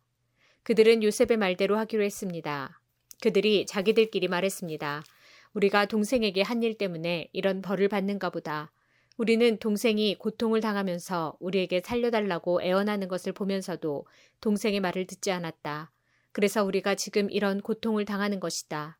그들은 0.62 1.02
요셉의 1.02 1.36
말대로 1.36 1.76
하기로 1.76 2.02
했습니다. 2.02 2.80
그들이 3.20 3.66
자기들끼리 3.66 4.26
말했습니다. 4.28 5.04
우리가 5.52 5.84
동생에게 5.84 6.40
한 6.40 6.62
일 6.62 6.78
때문에 6.78 7.28
이런 7.34 7.60
벌을 7.60 7.90
받는가 7.90 8.30
보다. 8.30 8.72
우리는 9.18 9.58
동생이 9.58 10.16
고통을 10.16 10.62
당하면서 10.62 11.36
우리에게 11.40 11.82
살려달라고 11.84 12.62
애원하는 12.62 13.06
것을 13.06 13.34
보면서도 13.34 14.06
동생의 14.40 14.80
말을 14.80 15.06
듣지 15.06 15.30
않았다. 15.30 15.92
그래서 16.32 16.64
우리가 16.64 16.94
지금 16.94 17.30
이런 17.30 17.60
고통을 17.60 18.06
당하는 18.06 18.40
것이다. 18.40 18.98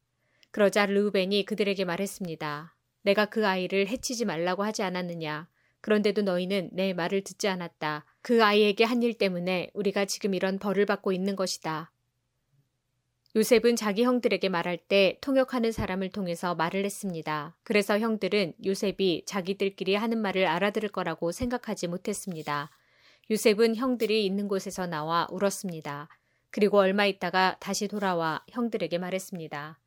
그러자 0.50 0.84
르우벤이 0.84 1.46
그들에게 1.46 1.86
말했습니다. 1.86 2.74
내가 3.02 3.26
그 3.26 3.46
아이를 3.46 3.88
해치지 3.88 4.24
말라고 4.24 4.62
하지 4.64 4.82
않았느냐. 4.82 5.48
그런데도 5.80 6.22
너희는 6.22 6.70
내 6.72 6.92
말을 6.92 7.22
듣지 7.24 7.48
않았다. 7.48 8.04
그 8.22 8.44
아이에게 8.44 8.84
한 8.84 9.02
일 9.02 9.14
때문에 9.14 9.70
우리가 9.74 10.04
지금 10.04 10.34
이런 10.34 10.58
벌을 10.58 10.86
받고 10.86 11.12
있는 11.12 11.34
것이다. 11.36 11.92
요셉은 13.34 13.76
자기 13.76 14.04
형들에게 14.04 14.48
말할 14.50 14.76
때 14.76 15.18
통역하는 15.22 15.72
사람을 15.72 16.10
통해서 16.10 16.54
말을 16.54 16.84
했습니다. 16.84 17.56
그래서 17.64 17.98
형들은 17.98 18.52
요셉이 18.64 19.24
자기들끼리 19.26 19.94
하는 19.94 20.18
말을 20.18 20.46
알아들을 20.46 20.90
거라고 20.90 21.32
생각하지 21.32 21.86
못했습니다. 21.88 22.70
요셉은 23.30 23.76
형들이 23.76 24.26
있는 24.26 24.48
곳에서 24.48 24.86
나와 24.86 25.26
울었습니다. 25.30 26.08
그리고 26.50 26.78
얼마 26.78 27.06
있다가 27.06 27.56
다시 27.58 27.88
돌아와 27.88 28.44
형들에게 28.50 28.98
말했습니다. 28.98 29.78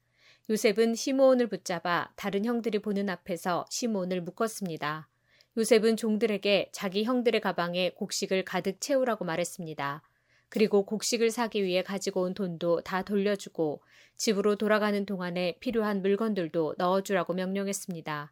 요셉은 0.47 0.93
시므온을 0.93 1.47
붙잡아 1.47 2.11
다른 2.15 2.45
형들이 2.45 2.77
보는 2.77 3.09
앞에서 3.09 3.65
시므온을 3.71 4.21
묶었습니다. 4.21 5.09
요셉은 5.57 5.97
종들에게 5.97 6.69
자기 6.71 7.03
형들의 7.03 7.41
가방에 7.41 7.89
곡식을 7.95 8.45
가득 8.45 8.79
채우라고 8.79 9.25
말했습니다. 9.25 10.03
그리고 10.49 10.85
곡식을 10.85 11.31
사기 11.31 11.63
위해 11.63 11.81
가지고 11.81 12.21
온 12.21 12.35
돈도 12.35 12.81
다 12.81 13.01
돌려주고 13.01 13.81
집으로 14.17 14.55
돌아가는 14.55 15.03
동안에 15.03 15.57
필요한 15.59 16.03
물건들도 16.03 16.75
넣어주라고 16.77 17.33
명령했습니다. 17.33 18.31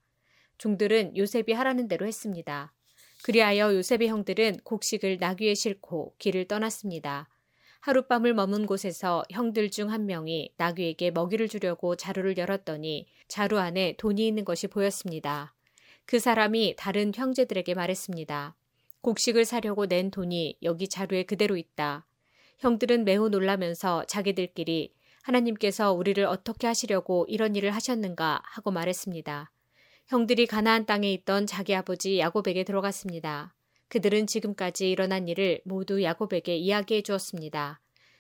종들은 0.60 1.18
요셉이 1.18 1.52
하라는 1.54 1.88
대로 1.88 2.06
했습니다. 2.06 2.74
그리하여 3.24 3.74
요셉의 3.74 4.10
형들은 4.10 4.58
곡식을 4.64 5.18
나귀에 5.20 5.56
싣고 5.56 6.14
길을 6.20 6.48
떠났습니다. 6.48 7.28
하룻밤을 7.84 8.34
머문 8.34 8.66
곳에서 8.66 9.24
형들 9.30 9.70
중 9.70 9.90
한 9.90 10.06
명이 10.06 10.54
나귀에게 10.56 11.12
먹이를 11.12 11.50
주려고 11.50 11.98
자루를 11.98 12.38
열었더니 12.38 13.08
자루 13.28 13.60
안에 13.60 13.96
돈이 13.98 14.26
있는 14.26 14.46
것이 14.46 14.68
보였습니다. 14.68 15.54
그 16.06 16.18
사람이 16.18 16.76
다른 16.78 17.12
형제들에게 17.14 17.74
말했습니다. 17.74 18.56
곡식을 19.02 19.44
사려고 19.44 19.86
낸 19.86 20.12
돈이 20.12 20.60
여기 20.64 20.88
자루에 20.88 21.24
그대로 21.24 21.58
있다. 21.58 22.06
형들은 22.60 23.04
매우 23.04 23.28
놀라면서 23.28 24.06
자기들끼리 24.06 24.94
하나님께서 25.22 25.92
우리를 25.92 26.24
어떻게 26.24 26.68
하시려고 26.68 27.26
이런 27.28 27.54
일을 27.54 27.72
하셨는가 27.72 28.44
하고 28.46 28.72
말했습니다. 28.72 29.52
형들이 30.08 30.48
가나안 30.48 30.86
땅에 30.86 31.12
있던 31.12 31.48
자기 31.48 31.76
아버지 31.76 32.18
야곱에게 32.20 32.64
들어갔습니다. 32.64 33.54
그들은 33.94 34.26
지금까지 34.26 34.90
일어난 34.90 35.28
일을 35.28 35.62
모두 35.66 36.02
야곱에게 36.02 36.56
이야기해 36.56 37.04
주었습니다. 37.04 37.80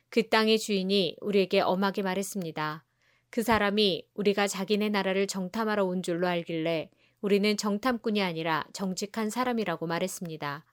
그 0.09 0.29
땅의 0.29 0.59
주인이 0.59 1.17
우리에게 1.19 1.61
엄하게 1.61 2.03
말했습니다. 2.03 2.85
그 3.31 3.41
사람이 3.41 4.05
우리가 4.13 4.45
자기네 4.47 4.89
나라를 4.89 5.25
정탐하러 5.25 5.83
온 5.83 6.03
줄로 6.03 6.27
알길래 6.27 6.91
우리는 7.21 7.57
정탐꾼이 7.57 8.21
아니라 8.21 8.65
정직한 8.71 9.31
사람이라고 9.31 9.87
말했습니다. 9.87 10.63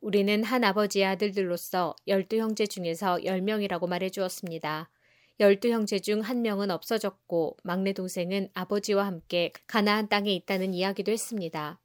우리는 0.00 0.42
한 0.42 0.64
아버지의 0.64 1.04
아들들로서 1.04 1.94
열두 2.08 2.38
형제 2.38 2.66
중에서 2.66 3.24
열 3.24 3.42
명이라고 3.42 3.86
말해 3.86 4.10
주었습니다. 4.10 4.90
열두 5.38 5.68
형제 5.68 6.00
중 6.00 6.20
한 6.20 6.42
명은 6.42 6.72
없어졌고 6.72 7.58
막내 7.62 7.92
동생은 7.92 8.48
아버지와 8.54 9.06
함께 9.06 9.52
가나안 9.68 10.08
땅에 10.08 10.34
있다는 10.34 10.74
이야기도 10.74 11.12
했습니다. 11.12 11.78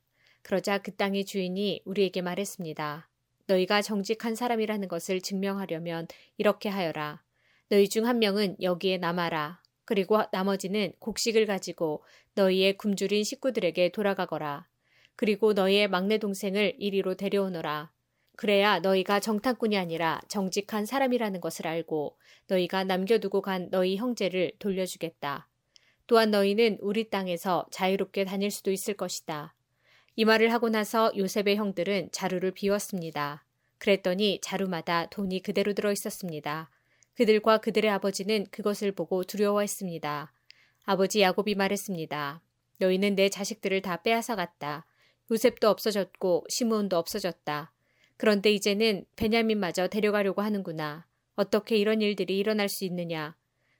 그러자 0.47 0.77
그 0.77 0.95
땅의 0.95 1.25
주인이 1.25 1.81
우리에게 1.83 2.21
말했습니다. 2.21 3.09
너희가 3.47 3.81
정직한 3.81 4.33
사람이라는 4.33 4.87
것을 4.87 5.19
증명하려면 5.19 6.07
이렇게 6.37 6.69
하여라. 6.69 7.21
너희 7.67 7.89
중 7.89 8.05
한 8.05 8.19
명은 8.19 8.55
여기에 8.61 8.99
남아라. 8.99 9.61
그리고 9.83 10.23
나머지는 10.31 10.93
곡식을 10.99 11.47
가지고 11.47 12.01
너희의 12.35 12.77
굶주린 12.77 13.25
식구들에게 13.25 13.89
돌아가거라. 13.89 14.69
그리고 15.17 15.51
너희의 15.51 15.89
막내 15.89 16.17
동생을 16.17 16.75
이리로 16.79 17.15
데려오너라. 17.15 17.91
그래야 18.37 18.79
너희가 18.79 19.19
정탐꾼이 19.19 19.77
아니라 19.77 20.21
정직한 20.29 20.85
사람이라는 20.85 21.41
것을 21.41 21.67
알고 21.67 22.17
너희가 22.47 22.85
남겨두고 22.85 23.41
간 23.41 23.69
너희 23.69 23.97
형제를 23.97 24.53
돌려주겠다. 24.59 25.49
또한 26.05 26.31
너희는 26.31 26.77
우리 26.79 27.09
땅에서 27.09 27.65
자유롭게 27.69 28.23
다닐 28.23 28.49
수도 28.49 28.71
있을 28.71 28.93
것이다. 28.93 29.56
이 30.19 30.25
말을 30.25 30.51
하고 30.51 30.69
나서 30.69 31.11
요셉의 31.15 31.57
형들은 31.57 32.09
자루를 32.11 32.49
비웠습니다. 32.49 33.45
그랬더니 33.77 34.39
자루마다 34.41 35.05
돈이 35.11 35.43
그대로 35.43 35.73
들어 35.73 35.91
있었습니다. 35.91 36.71
그들과 37.13 37.59
그들의 37.59 37.91
아버지는 37.91 38.47
그것을 38.49 38.93
보고 38.93 39.23
두려워했습니다. 39.23 40.33
아버지 40.85 41.21
야곱이 41.21 41.53
말했습니다. 41.53 42.41
너희는 42.79 43.13
내 43.13 43.29
자식들을 43.29 43.83
다 43.83 44.01
빼앗아 44.01 44.35
갔다. 44.35 44.87
요셉도 45.29 45.69
없어졌고 45.69 46.45
시므온도 46.49 46.97
없어졌다. 46.97 47.71
그런데 48.17 48.51
이제는 48.51 49.05
베냐민마저 49.17 49.87
데려가려고 49.87 50.41
하는구나. 50.41 51.05
어떻게 51.35 51.77
이런 51.77 52.01
일들이 52.01 52.39
일어날 52.39 52.69
수 52.69 52.85
있느냐. 52.85 53.35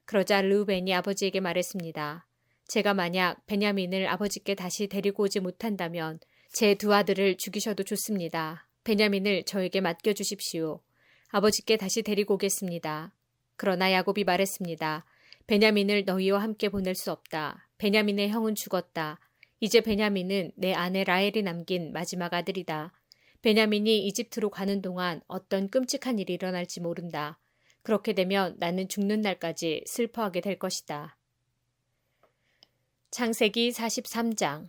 그러자 0.06 0.44
르우벤이 0.44 0.94
아버지에게 0.94 1.40
말했습니다. 1.40 2.27
제가 2.68 2.94
만약 2.94 3.46
베냐민을 3.46 4.08
아버지께 4.08 4.56
다시 4.56 4.88
데리고 4.88 5.24
오지 5.24 5.40
못한다면 5.40 6.20
제 6.52 6.76
두 6.76 6.94
아들을 6.94 7.38
죽이셔도 7.38 7.84
좋습니다. 7.84 8.68
베냐민을 8.84 9.44
저에게 9.44 9.82
맡겨주십시오. 9.82 10.82
아버지께 11.30 11.78
다시 11.78 12.02
데리고 12.04 12.36
오겠습니다. 12.36 13.14
그러나 13.56 13.92
야곱이 13.92 14.24
말했습니다. 14.24 15.06
베냐민을 15.48 16.04
너희와 16.06 16.42
함께 16.42 16.70
보낼 16.70 16.96
수 16.96 17.12
없다. 17.12 17.70
베냐민의 17.78 18.30
형은 18.30 18.56
죽었다. 18.56 19.20
이제 19.60 19.82
베냐민은 19.82 20.52
내 20.56 20.74
아내 20.74 21.04
라헬이 21.04 21.44
남긴 21.44 21.92
마지막 21.94 22.34
아들이다. 22.34 22.94
베냐민이 23.42 24.06
이집트로 24.08 24.50
가는 24.50 24.82
동안 24.82 25.22
어떤 25.28 25.70
끔찍한 25.70 26.20
일이 26.20 26.34
일어날지 26.34 26.82
모른다. 26.82 27.40
그렇게 27.82 28.14
되면 28.14 28.56
나는 28.60 28.88
죽는 28.90 29.22
날까지 29.22 29.84
슬퍼하게 29.86 30.42
될 30.42 30.60
것이다. 30.60 31.17
창세기 33.10 33.72
43장 33.72 34.68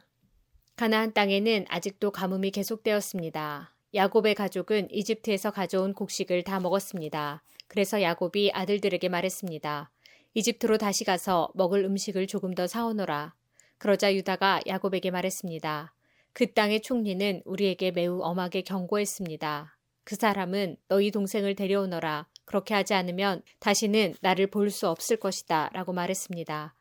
가나안 0.76 1.12
땅에는 1.12 1.66
아직도 1.68 2.12
가뭄이 2.12 2.52
계속되었습니다. 2.52 3.74
야곱의 3.94 4.36
가족은 4.36 4.88
이집트에서 4.92 5.50
가져온 5.50 5.92
곡식을 5.92 6.44
다 6.44 6.60
먹었습니다. 6.60 7.42
그래서 7.66 8.00
야곱이 8.00 8.52
아들들에게 8.54 9.08
말했습니다. 9.08 9.90
이집트로 10.34 10.78
다시 10.78 11.04
가서 11.04 11.50
먹을 11.54 11.84
음식을 11.84 12.28
조금 12.28 12.54
더 12.54 12.68
사오너라. 12.68 13.34
그러자 13.76 14.14
유다가 14.14 14.60
야곱에게 14.66 15.10
말했습니다. 15.10 15.92
그 16.32 16.52
땅의 16.52 16.82
총리는 16.82 17.42
우리에게 17.44 17.90
매우 17.90 18.20
엄하게 18.22 18.62
경고했습니다. 18.62 19.76
그 20.04 20.14
사람은 20.14 20.76
너희 20.86 21.10
동생을 21.10 21.56
데려오너라. 21.56 22.28
그렇게 22.44 22.74
하지 22.74 22.94
않으면 22.94 23.42
다시는 23.58 24.14
나를 24.20 24.46
볼 24.46 24.70
수 24.70 24.88
없을 24.88 25.16
것이다. 25.16 25.70
라고 25.72 25.92
말했습니다. 25.92 26.77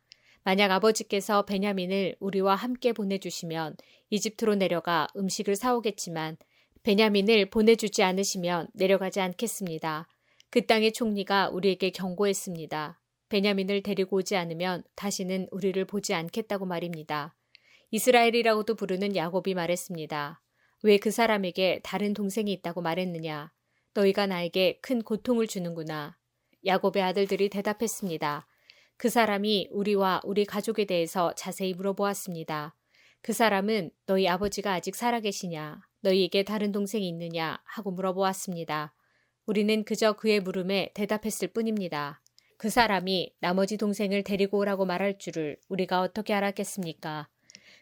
만약 0.47 0.71
아버지께서 0.71 1.43
베냐민을 1.43 2.15
우리와 2.21 2.55
함께 2.55 2.93
보내주시면 2.93 3.75
이집트로 4.09 4.55
내려가 4.55 5.05
음식을 5.17 5.57
사오겠지만 5.57 6.37
베냐민을 6.83 7.49
보내주지 7.49 8.01
않으시면 8.01 8.69
내려가지 8.73 9.19
않겠습니다. 9.19 10.07
그 10.49 10.65
땅의 10.65 10.93
총리가 10.93 11.49
우리에게 11.49 11.89
경고했습니다. 11.89 12.97
베냐민을 13.27 13.83
데리고 13.83 14.15
오지 14.15 14.37
않으면 14.37 14.85
다시는 14.95 15.49
우리를 15.51 15.83
보지 15.83 16.13
않겠다고 16.13 16.65
말입니다. 16.65 17.35
이스라엘이라고도 17.91 18.75
부르는 18.75 19.17
야곱이 19.17 19.53
말했습니다. 19.53 20.41
왜 20.83 20.97
그 20.97 21.11
사람에게 21.11 21.81
다른 21.83 22.13
동생이 22.13 22.53
있다고 22.53 22.79
말했느냐? 22.79 23.51
너희가 23.95 24.27
나에게 24.27 24.79
큰 24.81 25.01
고통을 25.01 25.47
주는구나. 25.47 26.17
야곱의 26.65 27.03
아들들이 27.03 27.49
대답했습니다. 27.49 28.47
그 28.97 29.09
사람이 29.09 29.69
우리와 29.71 30.21
우리 30.23 30.43
가족에 30.43 30.85
대해서 30.85 31.33
자세히 31.35 31.73
물어보았습니다. 31.73 32.75
그 33.21 33.31
사람은 33.31 33.91
너희 34.07 34.27
아버지가 34.27 34.73
아직 34.73 34.95
살아계시냐? 34.95 35.81
너희에게 36.01 36.43
다른 36.43 36.71
동생이 36.71 37.07
있느냐? 37.09 37.59
하고 37.63 37.91
물어보았습니다. 37.91 38.93
우리는 39.45 39.83
그저 39.83 40.13
그의 40.13 40.39
물음에 40.39 40.91
대답했을 40.95 41.49
뿐입니다. 41.49 42.21
그 42.57 42.69
사람이 42.69 43.35
나머지 43.39 43.77
동생을 43.77 44.23
데리고 44.23 44.57
오라고 44.57 44.85
말할 44.85 45.19
줄을 45.19 45.57
우리가 45.69 46.01
어떻게 46.01 46.33
알았겠습니까? 46.33 47.29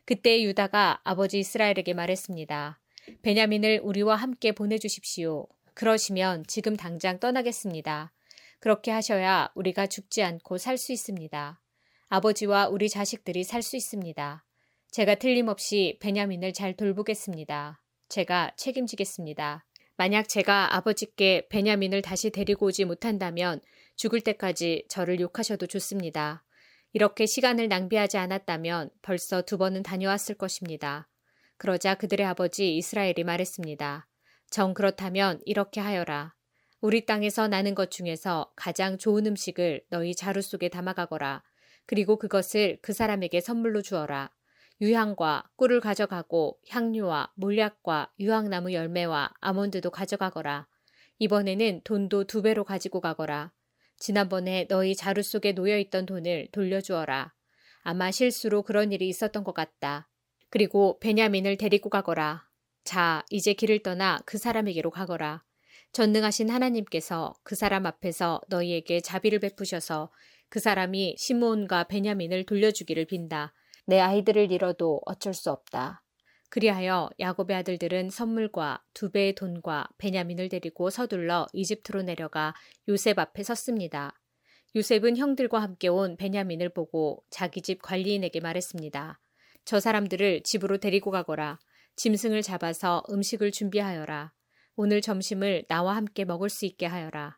그때 0.04 0.44
유다가 0.44 1.00
아버지 1.04 1.40
이스라엘에게 1.40 1.94
말했습니다. 1.94 2.80
베냐민을 3.22 3.80
우리와 3.84 4.16
함께 4.16 4.52
보내주십시오. 4.52 5.48
그러시면 5.74 6.44
지금 6.48 6.76
당장 6.76 7.20
떠나겠습니다. 7.20 8.12
그렇게 8.60 8.92
하셔야 8.92 9.52
우리가 9.56 9.88
죽지 9.88 10.24
않고 10.24 10.58
살 10.58 10.78
수 10.78 10.92
있습니다. 10.92 11.62
아버지와 12.10 12.68
우리 12.68 12.90
자식들이 12.90 13.44
살 13.44 13.62
수 13.62 13.76
있습니다. 13.76 14.46
제가 14.92 15.16
틀림없이 15.16 15.98
베냐민을 16.02 16.54
잘 16.54 16.76
돌보겠습니다. 16.76 17.82
제가 18.10 18.54
책임지겠습니다. 18.56 19.66
만약 19.98 20.30
제가 20.30 20.76
아버지께 20.76 21.48
베냐민을 21.50 22.02
다시 22.02 22.30
데리고 22.30 22.68
오지 22.68 22.86
못한다면 22.86 23.62
죽을 23.96 24.22
때까지 24.22 24.86
저를 24.90 25.20
욕하셔도 25.20 25.68
좋습니다. 25.68 26.44
이렇게 26.94 27.26
시간을 27.26 27.68
낭비하지 27.68 28.18
않았다면 28.18 28.90
벌써 29.02 29.42
두 29.42 29.58
번은 29.58 29.84
다녀왔을 29.84 30.36
것입니다. 30.36 31.10
그러자 31.58 31.96
그들의 31.96 32.26
아버지 32.26 32.78
이스라엘이 32.78 33.24
말했습니다. 33.24 34.08
정 34.50 34.74
그렇다면 34.74 35.42
이렇게 35.46 35.82
하여라. 35.82 36.35
우리 36.86 37.04
땅에서 37.08 37.48
나는 37.48 37.74
것 37.74 37.90
중에서 37.90 38.52
가장 38.56 39.00
좋은 39.00 39.26
음식을 39.26 39.86
너희 39.90 40.14
자루 40.14 40.44
속에 40.44 40.70
담아가거라. 40.70 41.42
그리고 41.88 42.18
그것을 42.18 42.78
그 42.84 42.94
사람에게 42.94 43.42
선물로 43.42 43.82
주어라. 43.82 44.30
유향과 44.80 45.50
꿀을 45.56 45.80
가져가고 45.80 46.60
향료와 46.70 47.32
몰약과 47.38 48.14
유황나무 48.20 48.72
열매와 48.74 49.34
아몬드도 49.40 49.90
가져가거라. 49.90 50.68
이번에는 51.18 51.82
돈도 51.84 52.26
두 52.26 52.44
배로 52.44 52.64
가지고 52.64 53.02
가거라. 53.02 53.52
지난번에 53.98 54.68
너희 54.70 54.96
자루 54.96 55.24
속에 55.24 55.54
놓여 55.54 55.80
있던 55.80 56.06
돈을 56.06 56.50
돌려주어라. 56.52 57.34
아마 57.82 58.12
실수로 58.12 58.62
그런 58.62 58.92
일이 58.92 59.10
있었던 59.10 59.44
것 59.44 59.56
같다. 59.56 60.08
그리고 60.52 61.00
베냐민을 61.00 61.58
데리고 61.58 61.90
가거라. 61.90 62.48
자, 62.84 63.26
이제 63.32 63.54
길을 63.54 63.82
떠나 63.82 64.20
그 64.28 64.38
사람에게로 64.38 64.92
가거라. 64.92 65.44
전능하신 65.96 66.50
하나님께서 66.50 67.34
그 67.42 67.56
사람 67.56 67.86
앞에서 67.86 68.42
너희에게 68.50 69.00
자비를 69.00 69.40
베푸셔서 69.40 70.12
그 70.50 70.60
사람이 70.60 71.16
시므온과 71.18 71.86
베냐민을 71.86 72.46
돌려주기를 72.46 73.06
빈다. 73.06 73.54
내 73.86 74.02
아이들을 74.02 74.52
잃어도 74.52 75.00
어쩔 75.06 75.34
수 75.34 75.52
없다. 75.52 76.04
그리하여 76.50 77.10
야곱의 77.18 77.56
아들들은 77.56 78.10
선물과 78.10 78.84
두 78.94 79.10
배의 79.10 79.36
돈과 79.36 79.88
베냐민을 79.98 80.50
데리고 80.50 80.90
서둘러 80.90 81.48
이집트로 81.54 82.02
내려가 82.02 82.54
요셉 82.90 83.18
앞에 83.18 83.44
섰습니다. 83.44 84.20
요셉은 84.76 85.16
형들과 85.16 85.62
함께 85.62 85.88
온 85.88 86.18
베냐민을 86.18 86.74
보고 86.74 87.24
자기 87.30 87.62
집 87.62 87.82
관리인에게 87.82 88.42
말했습니다. 88.42 89.22
저 89.64 89.80
사람들을 89.80 90.44
집으로 90.44 90.78
데리고 90.78 91.10
가거라. 91.12 91.58
짐승을 91.96 92.42
잡아서 92.42 93.02
음식을 93.10 93.52
준비하여라. 93.52 94.34
오늘 94.76 95.02
점심을 95.02 95.66
나와 95.68 95.96
함께 95.96 96.26
먹을 96.26 96.50
수 96.50 96.66
있게 96.66 96.86
하여라. 96.86 97.38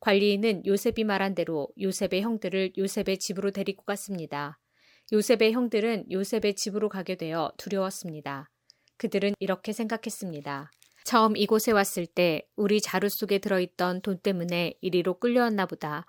관리인은 0.00 0.66
요셉이 0.66 1.04
말한 1.04 1.36
대로 1.36 1.68
요셉의 1.80 2.22
형들을 2.22 2.72
요셉의 2.76 3.18
집으로 3.18 3.52
데리고 3.52 3.84
갔습니다. 3.84 4.58
요셉의 5.12 5.52
형들은 5.52 6.10
요셉의 6.10 6.54
집으로 6.56 6.88
가게 6.88 7.14
되어 7.14 7.52
두려웠습니다. 7.56 8.50
그들은 8.96 9.34
이렇게 9.38 9.72
생각했습니다. 9.72 10.70
처음 11.04 11.36
이곳에 11.36 11.70
왔을 11.70 12.06
때 12.06 12.42
우리 12.56 12.80
자루 12.80 13.08
속에 13.08 13.38
들어있던 13.38 14.02
돈 14.02 14.18
때문에 14.18 14.74
이리로 14.80 15.20
끌려왔나 15.20 15.66
보다. 15.66 16.04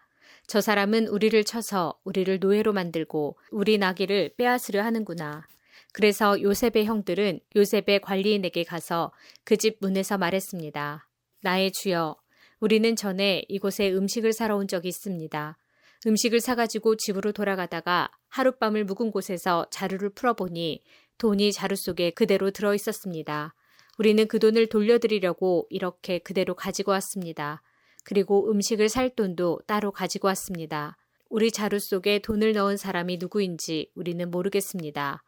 저 0.48 0.60
사람은 0.60 1.08
우리를 1.08 1.44
쳐서 1.44 2.00
우리를 2.04 2.40
노예로 2.40 2.74
만들고 2.74 3.38
우리 3.52 3.78
나귀를 3.78 4.34
빼앗으려 4.38 4.84
하는구나. 4.84 5.48
그래서 5.94 6.42
요셉의 6.42 6.86
형들은 6.86 7.40
요셉의 7.56 8.02
관리인에게 8.02 8.64
가서 8.64 9.14
그 9.46 9.56
집 9.58 9.78
문에서 9.80 10.18
말했습니다. 10.18 11.08
나의 11.42 11.72
주여, 11.72 12.18
우리는 12.60 12.96
전에 12.96 13.46
이곳에 13.48 13.92
음식을 13.92 14.34
사러 14.34 14.58
온 14.58 14.68
적이 14.68 14.90
있습니다. 14.90 15.58
음식을 16.06 16.42
사가지고 16.42 16.98
집으로 16.98 17.32
돌아가다가 17.32 18.10
하룻밤을 18.30 18.86
묵은 18.86 19.12
곳에서 19.12 19.68
자루를 19.70 20.10
풀어보니 20.10 20.84
돈이 21.18 21.52
자루 21.54 21.76
속에 21.76 22.10
그대로 22.10 22.52
들어 22.52 22.74
있었습니다. 22.74 23.54
우리는 24.00 24.28
그 24.28 24.40
돈을 24.40 24.68
돌려드리려고 24.68 25.68
이렇게 25.70 26.20
그대로 26.20 26.56
가지고 26.56 26.92
왔습니다. 26.92 27.62
그리고 28.04 28.50
음식을 28.50 28.90
살 28.90 29.12
돈도 29.12 29.62
따로 29.68 29.92
가지고 29.92 30.28
왔습니다. 30.30 30.98
우리 31.30 31.52
자루 31.52 31.80
속에 31.80 32.20
돈을 32.20 32.54
넣은 32.54 32.78
사람이 32.78 33.18
누구인지 33.18 33.92
우리는 33.96 34.30
모르겠습니다. 34.30 35.24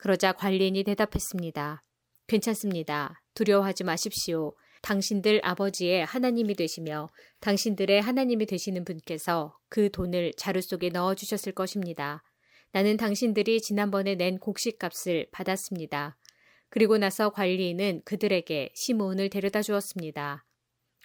그러자 0.00 0.32
관리인이 0.32 0.82
대답했습니다. 0.84 1.84
괜찮습니다. 2.26 3.22
두려워하지 3.34 3.84
마십시오. 3.84 4.54
당신들 4.80 5.42
아버지의 5.44 6.06
하나님이 6.06 6.54
되시며 6.54 7.10
당신들의 7.40 8.00
하나님이 8.00 8.46
되시는 8.46 8.86
분께서 8.86 9.54
그 9.68 9.90
돈을 9.90 10.32
자루 10.38 10.62
속에 10.62 10.88
넣어 10.88 11.14
주셨을 11.14 11.52
것입니다. 11.52 12.22
나는 12.72 12.96
당신들이 12.96 13.60
지난번에 13.60 14.14
낸 14.14 14.38
곡식 14.38 14.78
값을 14.78 15.26
받았습니다. 15.32 16.16
그리고 16.70 16.96
나서 16.96 17.28
관리인은 17.28 18.00
그들에게 18.06 18.70
시므온을 18.74 19.28
데려다 19.28 19.60
주었습니다. 19.60 20.46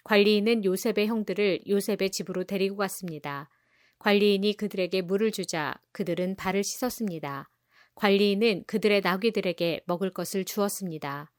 관리인은 0.04 0.64
요셉의 0.64 1.06
형들을 1.06 1.66
요셉의 1.68 2.12
집으로 2.12 2.44
데리고 2.44 2.76
갔습니다. 2.76 3.50
관리인이 3.98 4.54
그들에게 4.54 5.02
물을 5.02 5.32
주자 5.32 5.74
그들은 5.92 6.36
발을 6.36 6.64
씻었습니다. 6.64 7.50
관리인은 7.96 8.64
그들의 8.66 9.00
나귀들에게 9.00 9.82
먹을 9.86 10.10
것을 10.10 10.44
주었습니다. 10.44 11.32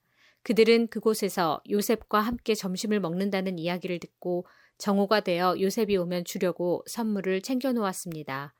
그들은 0.43 0.87
그곳에서 0.87 1.61
요셉과 1.69 2.19
함께 2.19 2.55
점심을 2.55 2.99
먹는다는 2.99 3.59
이야기를 3.59 3.99
듣고 3.99 4.45
정오가 4.77 5.21
되어 5.21 5.55
요셉이 5.59 5.97
오면 5.97 6.25
주려고 6.25 6.83
선물을 6.87 7.41
챙겨 7.41 7.73
놓았습니다. 7.73 8.53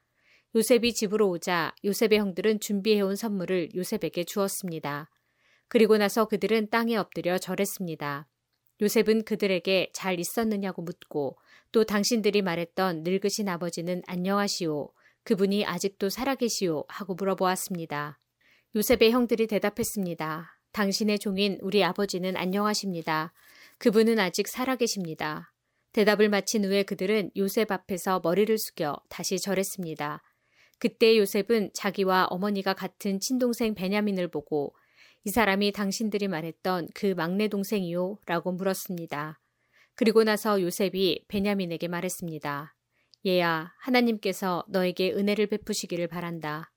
요셉이 0.55 0.93
집으로 0.93 1.29
오자 1.29 1.73
요셉의 1.83 2.19
형들은 2.19 2.59
준비해온 2.59 3.15
선물을 3.15 3.69
요셉에게 3.75 4.23
주었습니다. 4.23 5.09
그리고 5.67 5.97
나서 5.97 6.25
그들은 6.25 6.69
땅에 6.69 6.95
엎드려 6.95 7.37
절했습니다. 7.37 8.27
요셉은 8.81 9.23
그들에게 9.23 9.91
잘 9.93 10.19
있었느냐고 10.19 10.81
묻고 10.81 11.37
또 11.71 11.83
당신들이 11.83 12.41
말했던 12.41 13.03
늙으신 13.03 13.49
아버지는 13.49 14.01
안녕하시오. 14.07 14.91
그분이 15.27 15.65
아직도 15.65 16.07
살아계시오. 16.07 16.85
하고 16.87 17.13
물어보았습니다. 17.13 18.17
요셉의 18.77 19.11
형들이 19.11 19.47
대답했습니다. 19.47 20.57
당신의 20.71 21.19
종인 21.19 21.57
우리 21.61 21.83
아버지는 21.83 22.37
안녕하십니다. 22.37 23.33
그분은 23.77 24.19
아직 24.19 24.47
살아계십니다. 24.47 25.51
대답을 25.91 26.29
마친 26.29 26.63
후에 26.63 26.83
그들은 26.83 27.31
요셉 27.35 27.73
앞에서 27.73 28.21
머리를 28.23 28.57
숙여 28.57 28.95
다시 29.09 29.37
절했습니다. 29.37 30.23
그때 30.79 31.17
요셉은 31.17 31.71
자기와 31.73 32.27
어머니가 32.29 32.73
같은 32.73 33.19
친동생 33.19 33.75
베냐민을 33.75 34.29
보고 34.29 34.73
이 35.25 35.29
사람이 35.29 35.73
당신들이 35.73 36.29
말했던 36.29 36.87
그 36.95 37.07
막내 37.17 37.49
동생이요? 37.49 38.19
라고 38.27 38.53
물었습니다. 38.53 39.41
그리고 39.95 40.23
나서 40.23 40.61
요셉이 40.61 41.25
베냐민에게 41.27 41.89
말했습니다. 41.89 42.76
얘야, 43.25 43.73
하나님께서 43.79 44.63
너에게 44.69 45.11
은혜를 45.11 45.47
베푸시기를 45.47 46.07
바란다. 46.07 46.71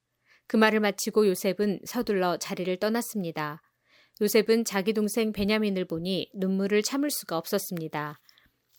그 0.46 0.56
말을 0.56 0.80
마치고 0.80 1.28
요셉은 1.28 1.80
서둘러 1.84 2.36
자리를 2.38 2.76
떠났습니다. 2.78 3.62
요셉은 4.20 4.64
자기 4.64 4.92
동생 4.92 5.32
베냐민을 5.32 5.86
보니 5.86 6.30
눈물을 6.34 6.82
참을 6.82 7.10
수가 7.10 7.38
없었습니다. 7.38 8.20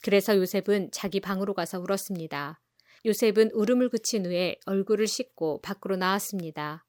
그래서 0.04 0.36
요셉은 0.36 0.90
자기 0.92 1.20
방으로 1.20 1.54
가서 1.54 1.80
울었습니다. 1.80 2.60
요셉은 3.06 3.52
울음을 3.54 3.90
그친 3.90 4.26
후에 4.26 4.58
얼굴을 4.66 5.08
씻고 5.08 5.62
밖으로 5.62 5.96
나왔습니다. 5.96 6.86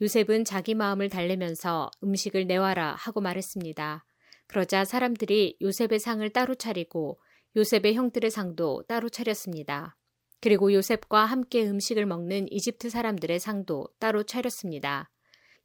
요셉은 0.00 0.44
자기 0.44 0.74
마음을 0.74 1.08
달래면서 1.08 1.90
음식을 2.02 2.46
내와라 2.46 2.96
하고 2.98 3.20
말했습니다. 3.20 4.04
그러자 4.48 4.84
사람들이 4.84 5.58
요셉의 5.60 6.00
상을 6.00 6.28
따로 6.30 6.54
차리고 6.54 7.20
요셉의 7.54 7.94
형들의 7.94 8.30
상도 8.30 8.82
따로 8.88 9.08
차렸습니다. 9.08 9.96
그리고 10.42 10.72
요셉과 10.72 11.24
함께 11.24 11.64
음식을 11.64 12.04
먹는 12.04 12.50
이집트 12.50 12.90
사람들의 12.90 13.38
상도 13.38 13.86
따로 14.00 14.24
차렸습니다. 14.24 15.08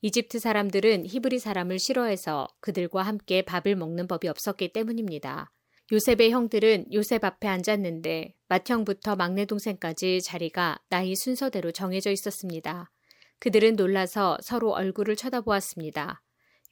이집트 0.01 0.37
사람들은 0.37 1.07
히브리 1.07 1.39
사람을 1.39 1.79
싫어해서 1.79 2.47
그들과 2.59 3.01
함께 3.01 3.41
밥을 3.41 3.75
먹는 3.75 4.07
법이 4.07 4.27
없었기 4.27 4.73
때문입니다. 4.73 5.51
요셉의 5.91 6.29
형들은 6.29 6.93
요셉 6.93 7.25
앞에 7.25 7.47
앉았는데 7.47 8.35
맏형부터 8.49 9.15
막내 9.15 9.45
동생까지 9.45 10.21
자리가 10.21 10.77
나이 10.89 11.15
순서대로 11.15 11.71
정해져 11.71 12.11
있었습니다. 12.11 12.91
그들은 13.39 13.77
놀라서 13.77 14.37
서로 14.43 14.73
얼굴을 14.73 15.15
쳐다보았습니다. 15.15 16.21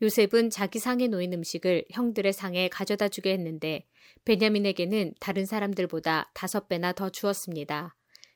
요셉은 0.01 0.49
자기 0.49 0.79
상에 0.79 1.07
놓인 1.07 1.33
음식을 1.33 1.85
형들의 1.91 2.33
상에 2.33 2.67
가져다 2.67 3.07
주게 3.07 3.31
했는데 3.31 3.85
베냐민에게는 4.25 5.13
다른 5.19 5.45
사람들보다 5.45 6.31
다섯 6.33 6.67
배나 6.67 6.91
더 6.93 7.09
주었습니다. 7.09 7.95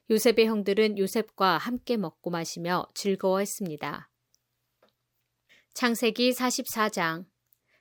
요셉의 0.09 0.47
형들은 0.47 0.97
요셉과 0.97 1.57
함께 1.57 1.97
먹고 1.97 2.29
마시며 2.29 2.87
즐거워했습니다. 2.95 4.09
창세기 5.73 6.31
44장. 6.31 7.25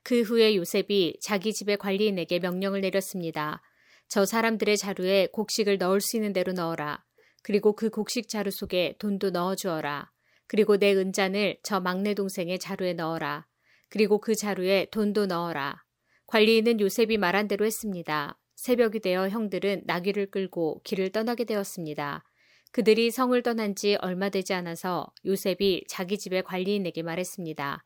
그 0.03 0.23
후에 0.23 0.55
요셉이 0.57 1.19
자기 1.21 1.53
집의 1.53 1.79
관리인에게 1.79 2.39
명령을 2.39 2.81
내렸습니다. 2.81 3.63
저 4.09 4.25
사람들의 4.25 4.77
자루에 4.77 5.29
곡식을 5.33 5.79
넣을 5.79 6.01
수 6.01 6.17
있는 6.17 6.33
대로 6.33 6.53
넣어라. 6.53 7.05
그리고 7.43 7.75
그 7.75 7.91
곡식 7.91 8.29
자루 8.29 8.51
속에 8.51 8.97
돈도 8.99 9.31
넣어 9.31 9.55
주어라. 9.55 10.11
그리고 10.47 10.77
내 10.79 10.95
은잔을 10.95 11.59
저 11.63 11.81
막내 11.81 12.15
동생의 12.15 12.59
자루에 12.59 12.95
넣어라. 12.95 13.48
그리고 13.89 14.19
그 14.19 14.35
자루에 14.35 14.87
돈도 14.91 15.27
넣어라. 15.27 15.83
관리인은 16.27 16.81
요셉이 16.81 17.17
말한 17.17 17.49
대로 17.49 17.65
했습니다. 17.65 18.39
새벽이 18.57 19.01
되어 19.01 19.29
형들은 19.29 19.83
나귀를 19.87 20.31
끌고 20.31 20.83
길을 20.85 21.11
떠나게 21.11 21.45
되었습니다. 21.45 22.25
그들이 22.73 23.11
성을 23.11 23.41
떠난 23.43 23.75
지 23.75 23.97
얼마 24.01 24.29
되지 24.29 24.53
않아서 24.53 25.07
요셉이 25.25 25.85
자기 25.89 26.19
집의 26.19 26.43
관리인에게 26.43 27.03
말했습니다. 27.03 27.85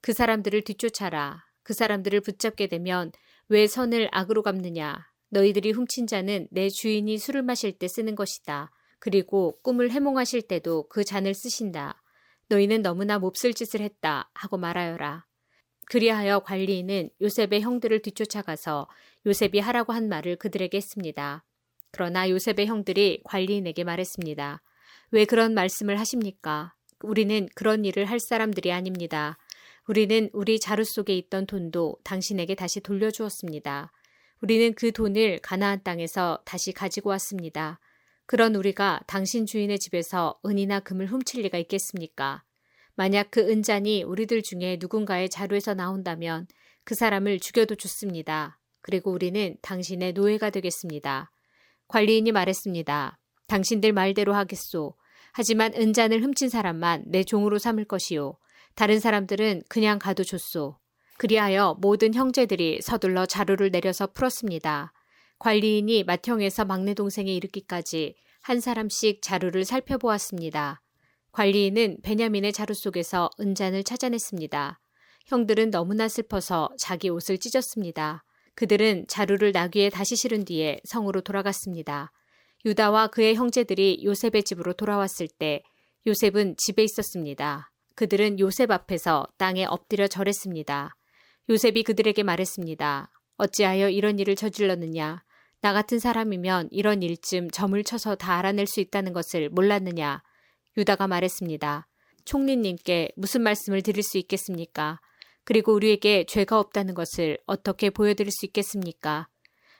그 0.00 0.12
사람들을 0.12 0.62
뒤쫓아라. 0.62 1.44
그 1.62 1.72
사람들을 1.72 2.20
붙잡게 2.20 2.66
되면 2.66 3.12
왜 3.48 3.66
선을 3.66 4.08
악으로 4.12 4.42
갚느냐. 4.42 5.06
너희들이 5.30 5.72
훔친 5.72 6.06
자는 6.06 6.48
내 6.50 6.68
주인이 6.68 7.16
술을 7.16 7.42
마실 7.42 7.72
때 7.78 7.88
쓰는 7.88 8.14
것이다. 8.14 8.70
그리고 8.98 9.58
꿈을 9.62 9.90
해몽하실 9.90 10.42
때도 10.42 10.88
그 10.88 11.04
잔을 11.04 11.34
쓰신다. 11.34 12.02
너희는 12.48 12.82
너무나 12.82 13.18
몹쓸 13.18 13.54
짓을 13.54 13.80
했다. 13.80 14.30
하고 14.34 14.56
말하여라. 14.56 15.27
그리하여 15.90 16.40
관리인은 16.40 17.10
요셉의 17.20 17.62
형들을 17.62 18.02
뒤쫓아가서 18.02 18.88
요셉이 19.26 19.58
하라고 19.58 19.92
한 19.92 20.08
말을 20.08 20.36
그들에게 20.36 20.76
했습니다. 20.76 21.44
그러나 21.90 22.28
요셉의 22.28 22.66
형들이 22.66 23.22
관리인에게 23.24 23.84
말했습니다. 23.84 24.62
왜 25.10 25.24
그런 25.24 25.54
말씀을 25.54 25.98
하십니까? 25.98 26.74
우리는 27.02 27.48
그런 27.54 27.84
일을 27.84 28.04
할 28.04 28.20
사람들이 28.20 28.72
아닙니다. 28.72 29.38
우리는 29.86 30.28
우리 30.34 30.60
자루 30.60 30.84
속에 30.84 31.16
있던 31.16 31.46
돈도 31.46 31.96
당신에게 32.04 32.54
다시 32.54 32.80
돌려주었습니다. 32.80 33.90
우리는 34.42 34.74
그 34.74 34.92
돈을 34.92 35.38
가나안 35.38 35.82
땅에서 35.82 36.42
다시 36.44 36.72
가지고 36.72 37.10
왔습니다. 37.10 37.80
그런 38.26 38.54
우리가 38.54 39.00
당신 39.06 39.46
주인의 39.46 39.78
집에서 39.78 40.38
은이나 40.44 40.80
금을 40.80 41.06
훔칠 41.06 41.42
리가 41.42 41.56
있겠습니까? 41.58 42.44
만약 42.98 43.30
그 43.30 43.48
은잔이 43.48 44.02
우리들 44.02 44.42
중에 44.42 44.76
누군가의 44.80 45.30
자루에서 45.30 45.72
나온다면 45.72 46.48
그 46.82 46.96
사람을 46.96 47.38
죽여도 47.38 47.76
좋습니다. 47.76 48.58
그리고 48.82 49.12
우리는 49.12 49.56
당신의 49.62 50.14
노예가 50.14 50.50
되겠습니다. 50.50 51.30
관리인이 51.86 52.32
말했습니다. 52.32 53.16
당신들 53.46 53.92
말대로 53.92 54.34
하겠소. 54.34 54.96
하지만 55.32 55.74
은잔을 55.74 56.24
훔친 56.24 56.48
사람만 56.48 57.04
내 57.06 57.22
종으로 57.22 57.58
삼을 57.58 57.84
것이요. 57.84 58.36
다른 58.74 58.98
사람들은 58.98 59.62
그냥 59.68 60.00
가도 60.00 60.24
좋소. 60.24 60.76
그리하여 61.18 61.76
모든 61.80 62.14
형제들이 62.14 62.80
서둘러 62.82 63.26
자루를 63.26 63.70
내려서 63.70 64.08
풀었습니다. 64.08 64.92
관리인이 65.38 66.02
맏형에서 66.02 66.64
막내 66.64 66.94
동생에 66.94 67.32
이르기까지 67.32 68.16
한 68.42 68.58
사람씩 68.58 69.22
자루를 69.22 69.64
살펴보았습니다. 69.64 70.82
관리인은 71.32 71.98
베냐민의 72.02 72.52
자루 72.52 72.74
속에서 72.74 73.30
은잔을 73.40 73.84
찾아냈습니다. 73.84 74.80
형들은 75.26 75.70
너무나 75.70 76.08
슬퍼서 76.08 76.70
자기 76.78 77.10
옷을 77.10 77.38
찢었습니다. 77.38 78.24
그들은 78.54 79.06
자루를 79.08 79.52
나귀에 79.52 79.90
다시 79.90 80.16
실은 80.16 80.44
뒤에 80.44 80.80
성으로 80.84 81.20
돌아갔습니다. 81.20 82.10
유다와 82.64 83.08
그의 83.08 83.36
형제들이 83.36 84.02
요셉의 84.04 84.42
집으로 84.42 84.72
돌아왔을 84.72 85.28
때 85.28 85.62
요셉은 86.06 86.56
집에 86.56 86.82
있었습니다. 86.82 87.70
그들은 87.94 88.40
요셉 88.40 88.70
앞에서 88.70 89.26
땅에 89.36 89.64
엎드려 89.64 90.08
절했습니다. 90.08 90.94
요셉이 91.50 91.82
그들에게 91.82 92.22
말했습니다. 92.22 93.10
어찌하여 93.36 93.90
이런 93.90 94.18
일을 94.18 94.34
저질렀느냐? 94.34 95.22
나 95.60 95.72
같은 95.72 95.98
사람이면 95.98 96.68
이런 96.70 97.02
일쯤 97.02 97.50
점을 97.50 97.82
쳐서 97.84 98.14
다 98.14 98.34
알아낼 98.38 98.66
수 98.66 98.80
있다는 98.80 99.12
것을 99.12 99.50
몰랐느냐? 99.50 100.22
유다가 100.78 101.08
말했습니다. 101.08 101.88
총리님께 102.24 103.10
무슨 103.16 103.42
말씀을 103.42 103.82
드릴 103.82 104.02
수 104.04 104.16
있겠습니까? 104.16 105.00
그리고 105.44 105.74
우리에게 105.74 106.24
죄가 106.24 106.58
없다는 106.60 106.94
것을 106.94 107.38
어떻게 107.46 107.90
보여드릴 107.90 108.30
수 108.30 108.46
있겠습니까? 108.46 109.28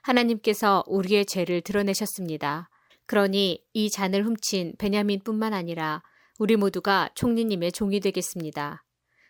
하나님께서 0.02 0.82
우리의 0.88 1.26
죄를 1.26 1.60
드러내셨습니다. 1.60 2.68
그러니 3.06 3.64
이 3.74 3.90
잔을 3.90 4.24
훔친 4.26 4.74
베냐민뿐만 4.78 5.54
아니라 5.54 6.02
우리 6.38 6.56
모두가 6.56 7.10
총리님의 7.14 7.72
종이 7.72 8.00
되겠습니다. 8.00 8.84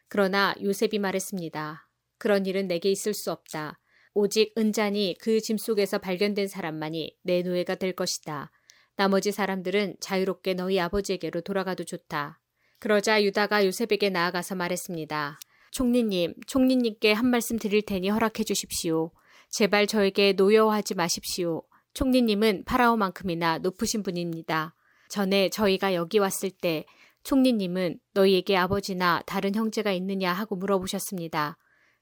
그러나 0.09 0.55
요셉이 0.63 0.99
말했습니다. 0.99 1.87
그런 2.19 2.47
일은 2.47 2.67
내게 2.67 2.91
있을 2.91 3.13
수 3.13 3.31
없다. 3.31 3.79
오직 4.15 4.53
은잔이 4.57 5.17
그 5.21 5.41
짐 5.41 5.59
속에서 5.59 5.99
발견된 5.99 6.49
사람만이 6.49 7.17
내 7.23 7.43
노예가 7.43 7.75
될 7.75 7.93
것이다. 7.93 8.51
나머지 8.99 9.31
사람들은 9.31 9.95
자유롭게 10.01 10.55
너희 10.55 10.81
아버지에게로 10.81 11.43
돌아가도 11.43 11.85
좋다. 11.85 12.41
그러자 12.81 13.23
유다가 13.23 13.65
요셉에게 13.65 14.11
나아가서 14.11 14.57
말했습니다. 14.57 15.39
총리님, 15.71 16.35
총리님께 16.49 17.13
한 17.13 17.29
말씀 17.29 17.61
드릴 17.61 17.83
테니 17.83 18.09
허락해 18.09 18.43
주십시오. 18.43 19.13
제발 19.51 19.87
저에게 19.87 20.33
노여워하지 20.33 20.97
마십시오. 20.97 21.63
총리님은 21.95 22.65
파라오만큼이나 22.65 23.59
높으신 23.59 24.03
분입니다. 24.03 24.75
전에 25.09 25.49
저희가 25.49 25.95
여기 25.95 26.19
왔을 26.19 26.51
때 26.51 26.85
총리님은 27.23 28.01
너희에게 28.15 28.57
아버지나 28.57 29.23
다른 29.27 29.55
형제가 29.55 29.93
있느냐 29.93 30.33
하고 30.33 30.57
물어보셨습니다. 30.57 31.57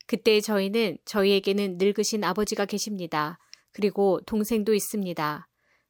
그때 0.06 0.40
저희는 0.40 0.96
저희에게는 1.04 1.76
늙으신 1.76 2.24
아버지가 2.24 2.64
계십니다. 2.64 3.38
그리고 3.72 4.18
동생도 4.24 4.72
있습니다. 4.72 5.46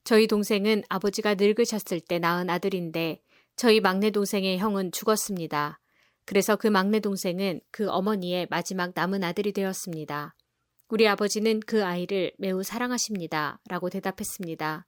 저희 0.06 0.28
동생은 0.28 0.84
아버지가 0.88 1.34
늙으셨을 1.34 1.98
때 1.98 2.20
낳은 2.20 2.48
아들인데 2.48 3.20
저희 3.56 3.80
막내 3.80 4.10
동생의 4.12 4.56
형은 4.56 4.92
죽었습니다. 4.92 5.80
그래서 6.24 6.54
그 6.54 6.68
막내 6.68 7.00
동생은 7.00 7.60
그 7.72 7.88
어머니의 7.88 8.46
마지막 8.48 8.92
남은 8.94 9.24
아들이 9.24 9.50
되었습니다. 9.50 10.36
우리 10.90 11.08
아버지는 11.08 11.58
그 11.58 11.84
아이를 11.84 12.32
매우 12.38 12.62
사랑하십니다. 12.62 13.58
라고 13.68 13.90
대답했습니다. 13.90 14.86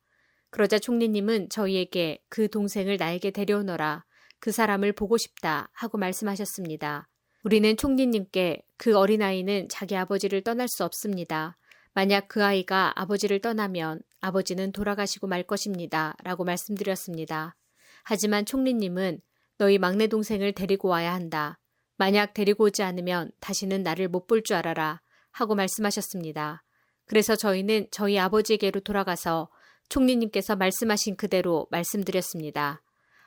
그러자 0.51 0.79
총리님은 0.79 1.49
저희에게 1.49 2.21
그 2.29 2.49
동생을 2.49 2.97
나에게 2.97 3.33
데려오너라. 3.33 4.05
그 4.39 4.53
사람을 4.53 4.93
보고 4.93 5.17
싶다. 5.17 5.69
하고 5.73 5.99
말씀하셨습니다. 5.99 7.09
우리는 7.43 7.77
총리님께 7.77 8.63
그 8.77 8.97
어린아이는 8.97 9.69
자기 9.69 9.97
아버지를 9.97 10.43
떠날 10.43 10.69
수 10.69 10.85
없습니다. 10.85 11.59
만약 11.93 12.29
그 12.29 12.45
아이가 12.45 12.93
아버지를 12.95 13.41
떠나면 13.41 14.01
아버지는 14.21 14.73
돌아가시고 14.73 15.27
말 15.27 15.43
것입니다. 15.43 16.15
라고 16.23 16.45
말씀드렸습니다. 16.45 17.57
하지만 18.05 18.45
총리님은 18.45 19.21
너희 19.59 19.79
막내 19.79 20.07
동생을 20.07 20.53
데리고 20.53 20.89
와야 20.89 21.13
한다. 21.15 21.59
만약 21.97 22.33
데리고 22.35 22.65
오지 22.65 22.83
않으면 22.83 23.31
다시는 23.41 23.83
나를 23.83 24.09
못 24.09 24.27
볼 24.27 24.43
줄 24.43 24.57
알아라. 24.57 25.01
하고 25.33 25.55
말씀하셨습니다. 25.55 26.63
그래서 27.07 27.37
저희는 27.37 27.89
저희 27.91 28.19
아버지에게로 28.19 28.81
돌아가서 28.81 29.49
총리님께서 29.89 30.57
말씀하신 30.57 31.17
그대로 31.17 31.67
말씀드렸습니다. 31.71 32.83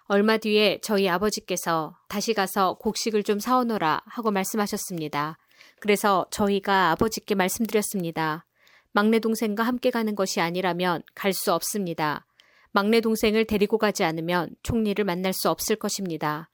얼마 0.06 0.38
뒤에 0.38 0.80
저희 0.84 1.08
아버지께서 1.10 1.98
다시 2.08 2.34
가서 2.34 2.76
곡식을 2.76 3.24
좀 3.24 3.40
사오너라 3.40 4.02
하고 4.06 4.32
말씀하셨습니다. 4.32 5.38
그래서 5.80 6.26
저희가 6.32 6.92
아버지께 6.92 7.34
말씀드렸습니다. 7.36 8.46
막내 8.92 9.20
동생과 9.20 9.64
함께 9.64 9.90
가는 9.90 10.16
것이 10.16 10.42
아니라면 10.42 11.04
갈 11.16 11.34
수 11.34 11.54
없습니다. 11.54 12.26
막내 12.72 13.02
동생을 13.02 13.46
데리고 13.46 13.78
가지 13.78 14.04
않으면 14.04 14.56
총리를 14.64 15.04
만날 15.04 15.34
수 15.34 15.50
없을 15.50 15.76
것입니다. 15.76 16.50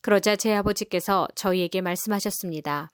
그러자 0.00 0.36
제 0.36 0.54
아버지께서 0.54 1.28
저희에게 1.34 1.80
말씀하셨습니다. 1.80 2.90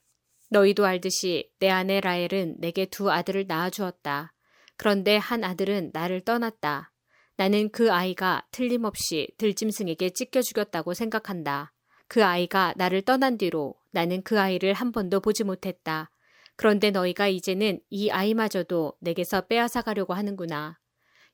너희도 0.50 0.84
알듯이 0.84 1.50
내 1.58 1.70
아내 1.70 2.00
라헬은 2.00 2.56
내게 2.58 2.86
두 2.86 3.10
아들을 3.10 3.46
낳아주었다. 3.46 4.32
그런데 4.76 5.16
한 5.16 5.44
아들은 5.44 5.90
나를 5.92 6.20
떠났다. 6.22 6.92
나는 7.36 7.70
그 7.70 7.92
아이가 7.92 8.46
틀림없이 8.50 9.28
들짐승에게 9.38 10.10
찢겨 10.10 10.42
죽였다고 10.42 10.94
생각한다. 10.94 11.72
그 12.08 12.24
아이가 12.24 12.72
나를 12.76 13.02
떠난 13.02 13.36
뒤로 13.36 13.74
나는 13.90 14.22
그 14.22 14.40
아이를 14.40 14.72
한 14.72 14.92
번도 14.92 15.20
보지 15.20 15.44
못했다. 15.44 16.10
그런데 16.56 16.90
너희가 16.90 17.28
이제는 17.28 17.80
이 17.90 18.10
아이마저도 18.10 18.94
내게서 19.00 19.42
빼앗아 19.46 19.82
가려고 19.82 20.14
하는구나. 20.14 20.78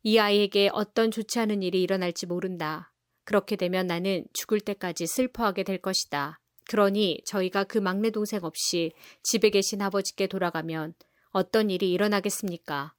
이 0.03 0.19
아이에게 0.19 0.71
어떤 0.73 1.11
좋지 1.11 1.39
않은 1.39 1.63
일이 1.63 1.81
일어날지 1.83 2.27
모른다. 2.27 2.93
그렇게 3.25 3.55
되면 3.55 3.87
나는 3.87 4.25
죽을 4.33 4.61
때까지 4.61 5.07
슬퍼하게 5.07 5.63
될 5.63 5.79
것이다. 5.79 6.41
그러니 6.69 7.23
저희가 7.25 7.65
그 7.65 7.79
막내 7.79 8.11
동생 8.11 8.41
없이 8.43 8.93
집에 9.23 9.51
계신 9.51 9.81
아버지께 9.81 10.27
돌아가면 10.27 10.95
어떤 11.31 11.71
일이 11.71 11.93
일어나겠습니까? 11.93 12.95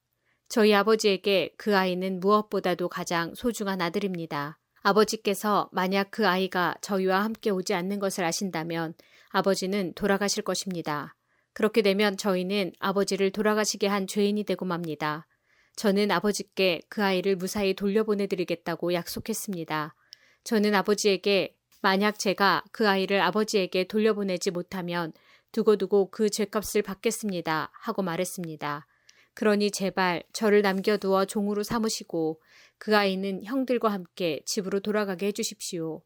저희 0.47 0.73
아버지에게 0.73 1.53
그 1.57 1.75
아이는 1.75 2.19
무엇보다도 2.19 2.87
가장 2.87 3.33
소중한 3.35 3.81
아들입니다. 3.81 4.59
아버지께서 4.81 5.69
만약 5.71 6.11
그 6.11 6.27
아이가 6.27 6.75
저희와 6.81 7.23
함께 7.23 7.49
오지 7.49 7.73
않는 7.73 7.99
것을 7.99 8.23
아신다면 8.23 8.93
아버지는 9.29 9.93
돌아가실 9.93 10.43
것입니다. 10.43 11.15
그렇게 11.53 11.81
되면 11.81 12.17
저희는 12.17 12.73
아버지를 12.79 13.31
돌아가시게 13.31 13.87
한 13.87 14.07
죄인이 14.07 14.43
되고 14.43 14.65
맙니다. 14.65 15.27
저는 15.75 16.11
아버지께 16.11 16.81
그 16.89 17.03
아이를 17.03 17.35
무사히 17.35 17.73
돌려보내드리겠다고 17.73 18.93
약속했습니다. 18.93 19.95
저는 20.43 20.75
아버지에게 20.75 21.55
만약 21.81 22.19
제가 22.19 22.63
그 22.71 22.87
아이를 22.87 23.21
아버지에게 23.21 23.85
돌려보내지 23.85 24.51
못하면 24.51 25.13
두고두고 25.51 26.11
그 26.11 26.29
죄값을 26.29 26.81
받겠습니다. 26.81 27.71
하고 27.73 28.01
말했습니다. 28.01 28.87
그러니 29.35 29.71
제발 29.71 30.23
저를 30.31 30.61
남겨두어 30.61 31.25
종으로 31.25 31.63
삼으시고 31.63 32.41
그 32.77 32.95
아이는 32.95 33.43
형들과 33.43 33.89
함께 33.89 34.41
집으로 34.45 34.79
돌아가게 34.79 35.27
해주십시오. 35.27 36.03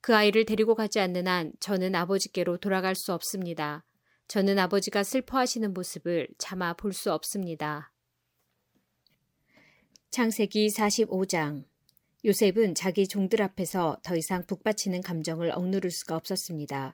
그 0.00 0.14
아이를 0.14 0.44
데리고 0.44 0.74
가지 0.74 1.00
않는 1.00 1.26
한 1.26 1.52
저는 1.60 1.94
아버지께로 1.94 2.58
돌아갈 2.58 2.94
수 2.94 3.12
없습니다. 3.12 3.84
저는 4.28 4.58
아버지가 4.58 5.04
슬퍼하시는 5.04 5.72
모습을 5.72 6.28
차마 6.36 6.74
볼 6.74 6.92
수 6.92 7.10
없습니다. 7.10 7.92
창세기 10.10 10.68
45장 10.68 11.64
요셉은 12.26 12.74
자기 12.74 13.08
종들 13.08 13.40
앞에서 13.40 13.96
더 14.02 14.16
이상 14.16 14.44
북받치는 14.46 15.00
감정을 15.00 15.50
억누를 15.52 15.90
수가 15.90 16.14
없었습니다. 16.16 16.92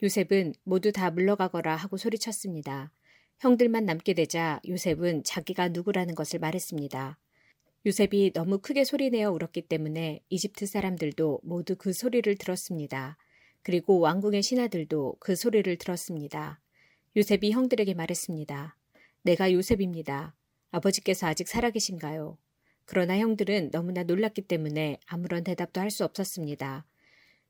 요셉은 0.00 0.54
모두 0.62 0.92
다 0.92 1.10
물러가거라 1.10 1.74
하고 1.74 1.96
소리쳤습니다. 1.96 2.92
형들만 3.40 3.84
남게 3.84 4.14
되자 4.14 4.60
요셉은 4.68 5.24
자기가 5.24 5.70
누구라는 5.70 6.14
것을 6.14 6.38
말했습니다. 6.38 7.18
요셉이 7.84 8.32
너무 8.32 8.58
크게 8.58 8.84
소리내어 8.84 9.32
울었기 9.32 9.62
때문에 9.62 10.20
이집트 10.28 10.66
사람들도 10.66 11.40
모두 11.42 11.74
그 11.74 11.92
소리를 11.92 12.32
들었습니다. 12.36 13.16
그리고 13.62 13.98
왕궁의 13.98 14.42
신하들도 14.44 15.16
그 15.18 15.34
소리를 15.34 15.76
들었습니다. 15.78 16.60
요셉이 17.16 17.50
형들에게 17.52 17.94
말했습니다. 17.94 18.76
내가 19.22 19.50
요셉입니다. 19.50 20.34
아버지께서 20.70 21.26
아직 21.26 21.48
살아계신가요? 21.48 22.36
그러나 22.84 23.16
형들은 23.18 23.70
너무나 23.70 24.02
놀랐기 24.02 24.42
때문에 24.42 24.98
아무런 25.06 25.42
대답도 25.42 25.80
할 25.80 25.90
수 25.90 26.04
없었습니다. 26.04 26.84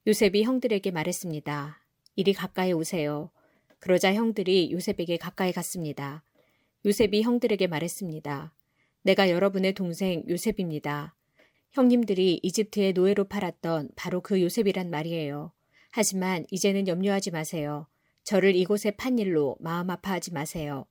요셉이 0.07 0.45
형들에게 0.45 0.89
말했습니다. 0.93 1.83
이리 2.15 2.33
가까이 2.33 2.73
오세요. 2.73 3.31
그러자 3.81 4.15
형들이 4.15 4.71
요셉에게 4.71 5.17
가까이 5.17 5.53
갔습니다. 5.53 6.23
요셉이 6.85 7.23
형들에게 7.23 7.67
말했습니다. 7.67 8.55
내가 9.03 9.31
여러분의 9.31 9.75
동생 9.75 10.23
요셉입니다. 10.29 11.17
형님들이 11.73 12.39
이집트의 12.45 12.93
노예로 12.93 13.25
팔았던 13.25 13.91
바로 13.97 14.21
그 14.21 14.41
요셉이란 14.41 14.91
말이에요. 14.91 15.53
하지만 15.91 16.47
이제는 16.53 16.87
염려하지 16.87 17.33
마세요. 17.33 17.89
저를 18.27 18.57
이곳에 18.57 18.91
판 18.91 19.21
일로 19.21 19.57
마음 19.61 19.89
아파하지 19.89 20.33
마세요. 20.33 20.85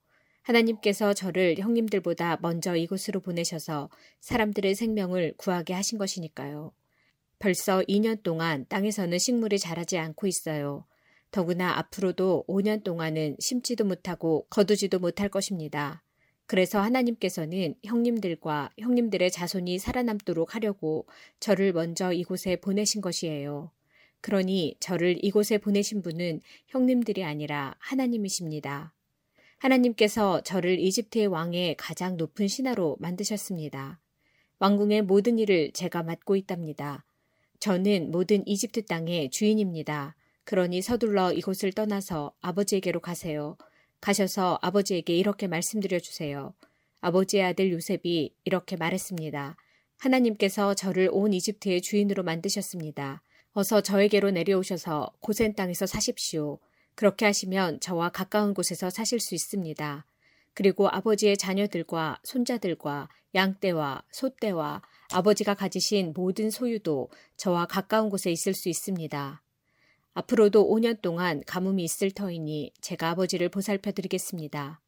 하나님께서 0.44 1.14
저를 1.14 1.58
형님들보다 1.58 2.38
먼저 2.42 2.78
이곳으로 2.78 3.20
보내셔서 3.20 3.90
사람들의 4.22 4.74
생명을 4.74 5.34
구하게 5.36 5.74
하신 5.74 5.98
것이니까요. 5.98 6.72
벌써 7.38 7.82
2년 7.90 8.24
동안 8.24 8.66
땅에서는 8.70 9.18
식물이 9.20 9.60
자라지 9.60 9.98
않고 9.98 10.28
있어요. 10.28 10.86
더구나 11.30 11.78
앞으로도 11.78 12.46
5년 12.48 12.86
동안은 12.86 13.36
심지도 13.42 13.84
못하고 13.84 14.48
거두지도 14.50 15.00
못할 15.00 15.28
것입니다. 15.28 16.04
그래서 16.46 16.80
하나님께서는 16.80 17.76
형님들과 17.84 18.70
형님들의 18.78 19.30
자손이 19.30 19.80
살아남도록 19.80 20.56
하려고 20.56 21.06
저를 21.42 21.74
먼저 21.74 22.14
이곳에 22.14 22.56
보내신 22.56 23.02
것이에요. 23.02 23.72
그러니 24.26 24.76
저를 24.80 25.24
이곳에 25.24 25.60
보내신 25.60 26.02
분은 26.02 26.42
형님들이 26.66 27.24
아니라 27.24 27.76
하나님이십니다. 27.78 28.92
하나님께서 29.60 30.42
저를 30.42 30.80
이집트의 30.80 31.28
왕의 31.28 31.76
가장 31.78 32.18
높은 32.18 32.48
신하로 32.48 32.98
만드셨습니다. 33.00 34.00
왕궁의 34.58 35.04
모든 35.04 35.38
일을 35.38 35.74
제가 35.74 36.02
맡고 36.02 36.36
있답니다. 36.38 37.06
저는 37.60 38.10
모든 38.10 38.42
이집트 38.48 38.86
땅의 38.86 39.30
주인입니다. 39.30 40.16
그러니 40.44 40.82
서둘러 40.82 41.32
이곳을 41.32 41.74
떠나서 41.74 42.34
아버지에게로 42.42 43.02
가세요. 43.02 43.58
가셔서 44.02 44.58
아버지에게 44.64 45.16
이렇게 45.16 45.46
말씀드려 45.46 46.00
주세요. 46.00 46.56
아버지의 47.02 47.44
아들 47.44 47.72
요셉이 47.72 48.34
이렇게 48.44 48.76
말했습니다. 48.76 49.56
하나님께서 49.98 50.74
저를 50.74 51.10
온 51.12 51.32
이집트의 51.32 51.82
주인으로 51.82 52.24
만드셨습니다. 52.24 53.22
어서 53.58 53.80
저에게로 53.80 54.32
내려오셔서 54.32 55.14
고센 55.22 55.56
땅에서 55.56 55.86
사십시오. 55.86 56.60
그렇게 56.94 57.24
하시면 57.24 57.80
저와 57.80 58.10
가까운 58.10 58.54
곳에서 58.54 58.90
사실 58.90 59.22
수 59.22 59.34
있습니다. 59.34 60.06
그리고 60.54 60.90
아버지의 60.90 61.38
자녀들과 61.38 62.20
손자들과 62.26 63.08
양떼와 63.34 64.04
소떼와 64.12 64.82
아버지가 65.14 65.54
가지신 65.54 66.12
모든 66.18 66.52
소유도 66.52 67.10
저와 67.38 67.66
가까운 67.66 68.10
곳에 68.10 68.30
있을 68.30 68.54
수 68.54 68.68
있습니다. 68.68 69.42
앞으로도 70.16 70.70
5년 70.70 71.02
동안 71.02 71.42
가뭄이 71.48 71.82
있을 71.82 72.12
터이니 72.12 72.74
제가 72.82 73.12
아버지를 73.12 73.48
보살펴 73.48 73.94
드리겠습니다. 73.94 74.82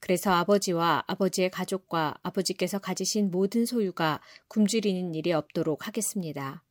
그래서 0.00 0.32
아버지와 0.32 1.04
아버지의 1.06 1.50
가족과 1.50 2.18
아버지께서 2.22 2.78
가지신 2.78 3.30
모든 3.30 3.64
소유가 3.64 4.20
굶주리는 4.48 5.14
일이 5.14 5.32
없도록 5.32 5.86
하겠습니다. 5.86 6.62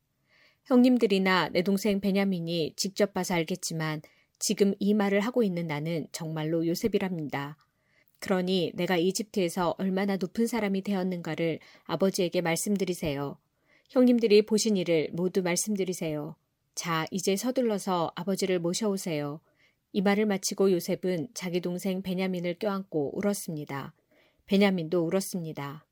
형님들이나 0.66 1.50
내 1.50 1.64
동생 1.64 2.00
베냐민이 2.00 2.74
직접 2.76 3.14
봐서 3.14 3.34
알겠지만 3.34 4.02
지금 4.40 4.74
이 4.80 4.94
말을 4.94 5.20
하고 5.22 5.44
있는 5.44 5.68
나는 5.68 6.08
정말로 6.12 6.66
요셉이랍니다. 6.66 7.58
그러니 8.20 8.72
내가 8.76 8.98
이집트에서 8.98 9.76
얼마나 9.80 10.16
높은 10.18 10.46
사람이 10.46 10.84
되었는가를 10.84 11.60
아버지에게 11.86 12.42
말씀드리세요. 12.42 13.38
형님들이 13.90 14.44
보신 14.44 14.78
일을 14.78 15.10
모두 15.12 15.42
말씀드리세요. 15.42 16.36
자, 16.76 17.06
이제 17.12 17.36
서둘러서 17.36 18.14
아버지를 18.16 18.60
모셔오세요. 18.60 19.42
이 19.92 20.02
말을 20.02 20.26
마치고 20.28 20.72
요셉은 20.72 21.30
자기 21.34 21.60
동생 21.60 22.02
베냐민을 22.02 22.60
껴안고 22.60 23.18
울었습니다. 23.18 23.94
베냐민도 24.46 25.06
울었습니다. 25.06 25.86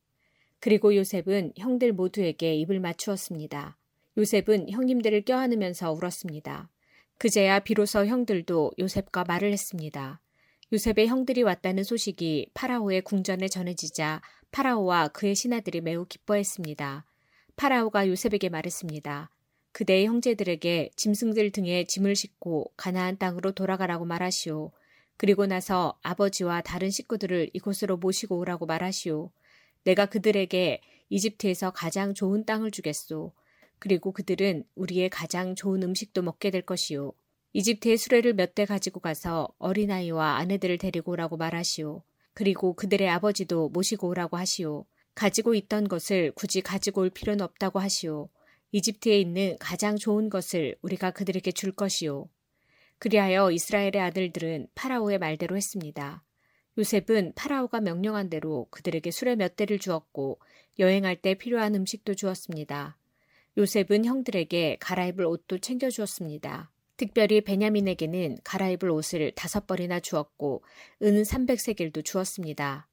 그리고 0.60 0.96
요셉은 0.96 1.54
형들 1.58 1.94
모두에게 1.94 2.56
입을 2.56 2.80
맞추었습니다. 2.80 3.79
요셉은 4.20 4.70
형님들을 4.70 5.22
껴안으면서 5.22 5.94
울었습니다. 5.94 6.70
그제야 7.18 7.60
비로소 7.60 8.06
형들도 8.06 8.74
요셉과 8.78 9.24
말을 9.24 9.54
했습니다. 9.54 10.20
요셉의 10.74 11.08
형들이 11.08 11.42
왔다는 11.44 11.86
소식이 11.86 12.52
파라오의 12.54 13.04
궁전에 13.04 13.48
전해지자 13.48 14.22
파라오와 14.52 15.08
그의 15.10 15.36
신하들이 15.36 15.80
매우 15.80 16.04
기뻐했습니다. 16.04 17.06
파라오가 17.56 18.10
요셉에게 18.10 18.50
말했습니다. 18.50 19.30
그대의 19.72 20.06
형제들에게 20.08 20.92
짐승들 20.98 21.52
등에 21.52 21.86
짐을 21.86 22.18
싣고 22.18 22.74
가나안 22.76 23.18
땅으로 23.18 23.54
돌아가라고 23.54 24.04
말하시오. 24.04 24.72
그리고 25.16 25.46
나서 25.46 25.98
아버지와 26.04 26.60
다른 26.60 26.90
식구들을 26.90 27.52
이곳으로 27.54 27.96
모시고 27.96 28.38
오라고 28.38 28.66
말하시오. 28.66 29.32
내가 29.86 30.08
그들에게 30.08 30.82
이집트에서 31.08 31.72
가장 31.72 32.14
좋은 32.14 32.44
땅을 32.46 32.72
주겠소. 32.72 33.32
그리고 33.80 34.12
그들은 34.12 34.66
우리의 34.76 35.10
가장 35.10 35.56
좋은 35.56 35.82
음식도 35.84 36.22
먹게 36.22 36.52
될 36.52 36.62
것이오. 36.62 37.14
이집트의 37.54 37.98
수레를 37.98 38.34
몇 38.34 38.54
대 38.54 38.66
가지고 38.66 39.00
가서 39.00 39.48
어린아이와 39.58 40.38
아내들을 40.38 40.78
데리고 40.78 41.14
오라고 41.14 41.38
말하시오. 41.38 42.04
그리고 42.34 42.74
그들의 42.74 43.10
아버지도 43.10 43.70
모시고 43.70 44.10
오라고 44.10 44.38
하시오. 44.38 44.86
가지고 45.16 45.56
있던 45.56 45.88
것을 45.88 46.32
굳이 46.36 46.62
가지고 46.62 47.02
올 47.02 47.10
필요는 47.10 47.42
없다고 47.44 47.80
하시오. 47.80 48.30
이집트에 48.72 49.20
있는 49.20 49.58
가장 49.60 49.98
좋은 49.98 50.30
것을 50.30 50.76
우리가 50.82 51.12
그들에게 51.12 51.52
줄 51.54 51.72
것이요. 51.72 52.30
그리하여 53.00 53.50
이스라엘의 53.52 54.00
아들들은 54.00 54.68
파라오의 54.76 55.18
말대로 55.18 55.58
했습니다. 55.58 56.24
요셉은 56.78 57.34
파라오가 57.36 57.82
명령한 57.82 58.30
대로 58.30 58.68
그들에게 58.70 59.10
술에 59.10 59.36
몇 59.36 59.56
대를 59.56 59.80
주었고 59.80 60.40
여행할 60.78 61.16
때 61.16 61.34
필요한 61.34 61.76
음식도 61.76 62.14
주었습니다. 62.14 62.99
요셉은 63.60 64.06
형들에게 64.06 64.78
갈아입을 64.80 65.26
옷도 65.26 65.58
챙겨주었습니다. 65.58 66.72
특별히 66.96 67.42
베냐민에게는 67.42 68.38
갈아입을 68.46 68.90
옷을 68.90 69.34
다섯 69.36 69.68
벌이나 69.68 70.00
주었고 70.00 70.64
은 71.04 71.24
300세겔도 71.24 72.06
주었습니다. 72.06 72.88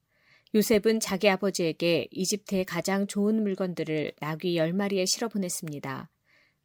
요셉은 0.53 0.99
자기 0.99 1.29
아버지에게 1.29 2.09
이집트의 2.11 2.65
가장 2.65 3.07
좋은 3.07 3.43
물건들을 3.43 4.11
나귀 4.19 4.55
10마리에 4.55 5.07
실어 5.07 5.29
보냈습니다. 5.29 6.09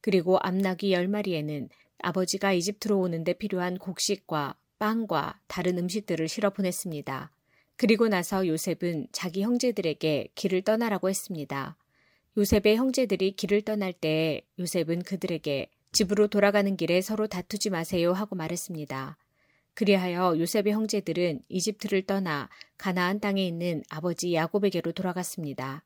그리고 0.00 0.36
암나귀 0.40 0.92
10마리에는 0.92 1.68
아버지가 1.98 2.54
이집트로 2.54 2.98
오는데 2.98 3.34
필요한 3.34 3.78
곡식과 3.78 4.56
빵과 4.80 5.38
다른 5.46 5.78
음식들을 5.78 6.26
실어 6.26 6.50
보냈습니다. 6.50 7.30
그리고 7.76 8.08
나서 8.08 8.48
요셉은 8.48 9.06
자기 9.12 9.42
형제들에게 9.42 10.30
길을 10.34 10.62
떠나라고 10.62 11.08
했습니다. 11.08 11.76
요셉의 12.36 12.76
형제들이 12.76 13.32
길을 13.32 13.62
떠날 13.62 13.92
때 13.92 14.42
요셉은 14.58 15.02
그들에게 15.02 15.68
집으로 15.92 16.28
돌아가는 16.28 16.76
길에 16.76 17.02
서로 17.02 17.26
다투지 17.26 17.68
마세요 17.70 18.12
하고 18.12 18.36
말했습니다. 18.36 19.18
그리하여 19.74 20.38
요셉의 20.38 20.72
형제들은 20.72 21.42
이집트를 21.48 22.02
떠나 22.02 22.48
가나안 22.78 23.20
땅에 23.20 23.46
있는 23.46 23.82
아버지 23.90 24.34
야곱에게로 24.34 24.92
돌아갔습니다. 24.92 25.82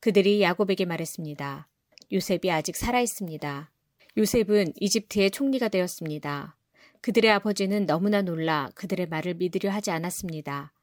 그들이 0.00 0.42
야곱에게 0.42 0.84
말했습니다. 0.84 1.68
요셉이 2.12 2.50
아직 2.50 2.76
살아 2.76 3.00
있습니다. 3.00 3.70
요셉은 4.16 4.72
이집트의 4.80 5.30
총리가 5.30 5.68
되었습니다. 5.68 6.56
그들의 7.00 7.30
아버지는 7.30 7.86
너무나 7.86 8.22
놀라 8.22 8.70
그들의 8.74 9.08
말을 9.08 9.34
믿으려 9.34 9.70
하지 9.70 9.90
않았습니다. 9.90 10.73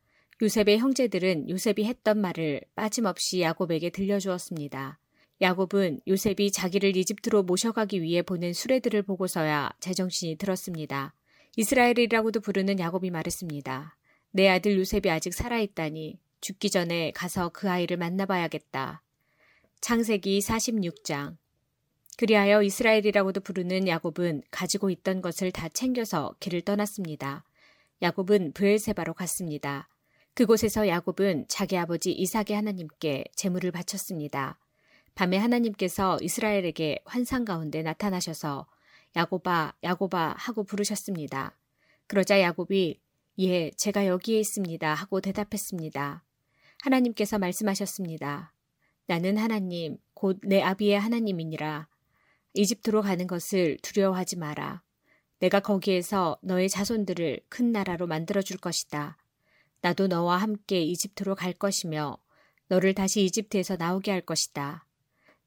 요셉의 0.41 0.79
형제들은 0.79 1.49
요셉이 1.49 1.85
했던 1.85 2.19
말을 2.19 2.61
빠짐없이 2.75 3.41
야곱에게 3.41 3.91
들려주었습니다. 3.91 4.97
야곱은 5.39 5.99
요셉이 6.07 6.51
자기를 6.51 6.97
이집트로 6.97 7.43
모셔가기 7.43 8.01
위해 8.01 8.23
보낸 8.23 8.51
수레들을 8.51 9.03
보고서야 9.03 9.71
제정신이 9.79 10.37
들었습니다. 10.37 11.13
이스라엘이라고도 11.57 12.39
부르는 12.39 12.79
야곱이 12.79 13.11
말했습니다. 13.11 13.95
내 14.31 14.49
아들 14.49 14.79
요셉이 14.79 15.11
아직 15.11 15.33
살아있다니 15.33 16.19
죽기 16.41 16.71
전에 16.71 17.11
가서 17.11 17.49
그 17.49 17.69
아이를 17.69 17.97
만나봐야겠다. 17.97 19.03
창세기 19.79 20.39
46장 20.39 21.37
그리하여 22.17 22.63
이스라엘이라고도 22.63 23.41
부르는 23.41 23.87
야곱은 23.87 24.41
가지고 24.49 24.89
있던 24.89 25.21
것을 25.21 25.51
다 25.51 25.69
챙겨서 25.69 26.35
길을 26.39 26.61
떠났습니다. 26.61 27.43
야곱은 28.01 28.53
브엘세바로 28.53 29.13
갔습니다. 29.13 29.87
그곳에서 30.33 30.87
야곱은 30.87 31.45
자기 31.49 31.77
아버지 31.77 32.11
이삭의 32.11 32.55
하나님께 32.55 33.25
제물을 33.35 33.71
바쳤습니다. 33.71 34.57
밤에 35.13 35.37
하나님께서 35.37 36.17
이스라엘에게 36.21 36.99
환상 37.05 37.43
가운데 37.43 37.81
나타나셔서 37.81 38.65
야곱아, 39.15 39.73
야곱아 39.83 40.35
하고 40.37 40.63
부르셨습니다. 40.63 41.57
그러자 42.07 42.39
야곱이 42.39 42.99
예, 43.39 43.71
제가 43.71 44.07
여기에 44.07 44.39
있습니다 44.39 44.93
하고 44.93 45.19
대답했습니다. 45.19 46.23
하나님께서 46.83 47.37
말씀하셨습니다. 47.37 48.53
나는 49.07 49.37
하나님, 49.37 49.97
곧 50.13 50.39
내 50.43 50.61
아비의 50.61 50.99
하나님이니라. 50.99 51.87
이집트로 52.53 53.01
가는 53.01 53.27
것을 53.27 53.77
두려워하지 53.81 54.37
마라. 54.37 54.81
내가 55.39 55.59
거기에서 55.59 56.37
너의 56.41 56.69
자손들을 56.69 57.41
큰 57.49 57.71
나라로 57.71 58.07
만들어 58.07 58.41
줄 58.41 58.57
것이다. 58.57 59.17
나도 59.81 60.07
너와 60.07 60.37
함께 60.37 60.81
이집트로 60.81 61.35
갈 61.35 61.53
것이며 61.53 62.17
너를 62.67 62.93
다시 62.93 63.23
이집트에서 63.25 63.75
나오게 63.75 64.11
할 64.11 64.21
것이다. 64.21 64.85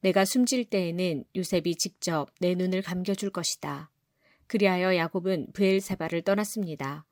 내가 0.01 0.25
숨질 0.25 0.65
때에는 0.67 1.25
요셉이 1.35 1.77
직접 1.77 2.29
내 2.41 2.55
눈을 2.55 2.83
감겨줄 2.83 3.31
것이다. 3.31 3.91
그리하여 4.47 4.97
야곱은 4.97 5.53
브엘세바를 5.55 6.23
떠났습니다. 6.23 7.07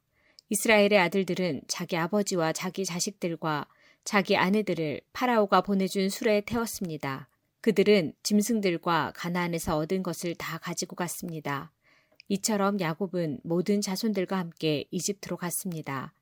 이스라엘의 0.50 0.98
아들들은 0.98 1.62
자기 1.66 1.96
아버지와 1.96 2.52
자기 2.52 2.84
자식들과 2.84 3.66
자기 4.04 4.36
아내들을 4.36 5.00
파라오가 5.14 5.62
보내준 5.62 6.10
수레에 6.10 6.42
태웠습니다. 6.42 7.30
그들은 7.62 8.12
짐승들과 8.22 9.12
가나안에서 9.14 9.78
얻은 9.78 10.02
것을 10.02 10.34
다 10.34 10.58
가지고 10.58 10.96
갔습니다. 10.96 11.72
이처럼 12.28 12.80
야곱은 12.80 13.40
모든 13.44 13.80
자손들과 13.80 14.36
함께 14.36 14.84
이집트로 14.90 15.36
갔습니다. 15.36 16.12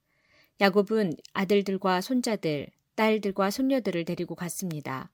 야곱은 0.61 1.15
아들들과 1.33 2.03
손자들, 2.03 2.67
딸들과 2.95 3.51
손녀들을 3.51 4.05
데리고 4.05 4.35
갔습니다. 4.35 5.11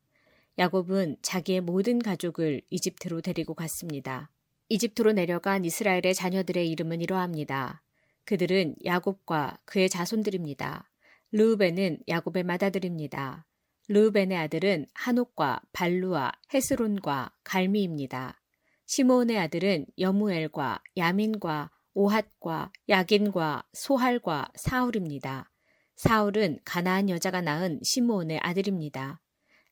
야곱은 0.58 1.18
자기의 1.22 1.60
모든 1.60 2.00
가족을 2.00 2.62
이집트로 2.68 3.20
데리고 3.20 3.54
갔습니다. 3.54 4.28
이집트로 4.68 5.12
내려간 5.12 5.64
이스라엘의 5.64 6.14
자녀들의 6.16 6.68
이름은 6.68 7.00
이러합니다. 7.00 7.80
그들은 8.24 8.74
야곱과 8.84 9.60
그의 9.64 9.88
자손들입니다. 9.88 10.90
르우벤은 11.30 12.00
야곱의 12.08 12.42
맏아들입니다. 12.42 13.46
르우벤의 13.86 14.36
아들은 14.36 14.86
한옥과 14.94 15.60
발루와 15.72 16.32
헤스론과 16.52 17.30
갈미입니다. 17.44 18.40
시므온의 18.86 19.38
아들은 19.38 19.86
여무엘과 19.96 20.82
야민과 20.96 21.70
오핫과 21.98 22.72
야긴과 22.90 23.64
소할과 23.72 24.50
사울입니다. 24.54 25.50
사울은 25.94 26.58
가나안 26.62 27.08
여자가 27.08 27.40
낳은 27.40 27.80
시므온의 27.82 28.38
아들입니다. 28.42 29.22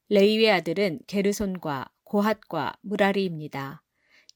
레이의 0.09 0.51
아들은 0.53 1.01
게르손과 1.07 1.91
고핫과 2.05 2.79
무라리입니다. 2.81 3.83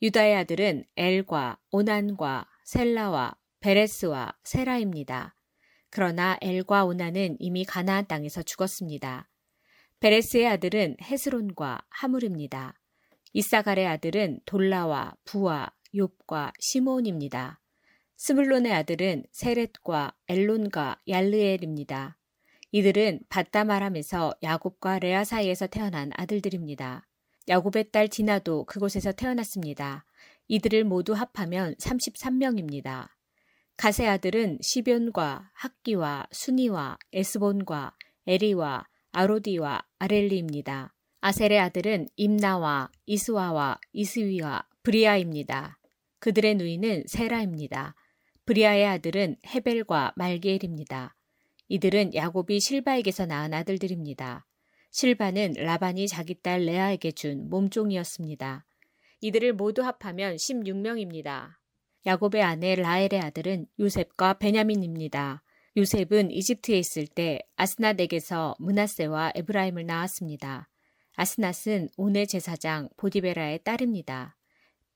유다의 0.02 0.36
아들은 0.36 0.84
엘과 0.96 1.58
오난과 1.70 2.46
셀라와 2.66 3.34
베레스와 3.60 4.34
세라입니다. 4.44 5.34
그러나 5.88 6.36
엘과 6.42 6.84
오난은 6.84 7.36
이미 7.38 7.64
가나안 7.64 8.06
땅에서 8.06 8.42
죽었습니다. 8.42 9.30
베레스의 10.00 10.46
아들은 10.46 10.98
헤스론과 11.00 11.86
하물입니다. 11.88 12.78
이사갈의 13.32 13.86
아들은 13.86 14.40
돌라와 14.44 15.14
부와 15.24 15.72
욥과 15.94 16.52
시몬입니다. 16.60 17.62
스물론의 18.20 18.72
아들은 18.72 19.26
세렛과 19.30 20.12
엘론과 20.26 21.00
얄르엘입니다. 21.06 22.18
이들은 22.72 23.20
바다마람에서 23.28 24.34
야곱과 24.42 24.98
레아 24.98 25.22
사이에서 25.22 25.68
태어난 25.68 26.10
아들들입니다. 26.16 27.06
야곱의 27.46 27.92
딸 27.92 28.08
디나도 28.08 28.64
그곳에서 28.64 29.12
태어났습니다. 29.12 30.04
이들을 30.48 30.82
모두 30.82 31.12
합하면 31.12 31.76
33명입니다. 31.76 33.08
가세 33.76 34.08
아들은 34.08 34.58
시변과 34.62 35.52
학기와 35.54 36.26
순이와 36.32 36.98
에스본과 37.12 37.94
에리와 38.26 38.88
아로디와 39.12 39.86
아렐리입니다. 40.00 40.92
아셀의 41.20 41.60
아들은 41.60 42.08
임나와 42.16 42.90
이스와와 43.06 43.78
이스위와 43.92 44.66
브리아입니다. 44.82 45.78
그들의 46.18 46.56
누이는 46.56 47.04
세라입니다. 47.06 47.94
브리아의 48.48 48.86
아들은 48.86 49.36
헤벨과 49.46 50.14
말게엘입니다. 50.16 51.14
이들은 51.68 52.14
야곱이 52.14 52.60
실바에게서 52.60 53.26
낳은 53.26 53.52
아들들입니다. 53.52 54.46
실바는 54.90 55.52
라반이 55.58 56.08
자기 56.08 56.34
딸 56.34 56.64
레아에게 56.64 57.12
준 57.12 57.50
몸종이었습니다. 57.50 58.64
이들을 59.20 59.52
모두 59.52 59.82
합하면 59.82 60.36
16명입니다. 60.36 61.56
야곱의 62.06 62.42
아내 62.42 62.74
라헬의 62.74 63.20
아들은 63.20 63.66
요셉과 63.80 64.38
베냐민입니다. 64.38 65.42
요셉은 65.76 66.30
이집트에 66.30 66.78
있을 66.78 67.06
때 67.06 67.40
아스낫에게서 67.56 68.54
문하세와 68.60 69.32
에브라임을 69.34 69.84
낳았습니다. 69.84 70.70
아스낫은 71.16 71.90
온의 71.98 72.26
제사장 72.26 72.88
보디베라의 72.96 73.58
딸입니다. 73.62 74.38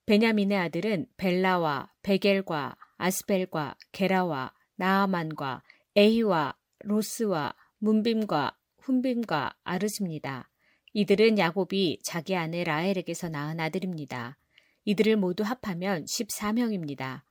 베냐민의 0.07 0.57
아들은 0.57 1.07
벨라와 1.19 1.91
베겔과 2.03 2.77
아스벨과 3.03 3.77
게라와 3.91 4.53
나아만과 4.77 5.63
에히와 5.97 6.57
로스와 6.85 7.55
문빔과 7.79 8.57
훈빔과 8.79 9.57
아르즈입니다. 9.65 10.49
이들은 10.93 11.39
야곱이 11.39 11.99
자기 12.05 12.37
아내 12.37 12.63
라헬에게서 12.63 13.29
낳은 13.29 13.59
아들입니다. 13.59 14.39
이들을 14.85 15.17
모두 15.17 15.43
합하면 15.43 16.05
14명입니다. 16.05 17.23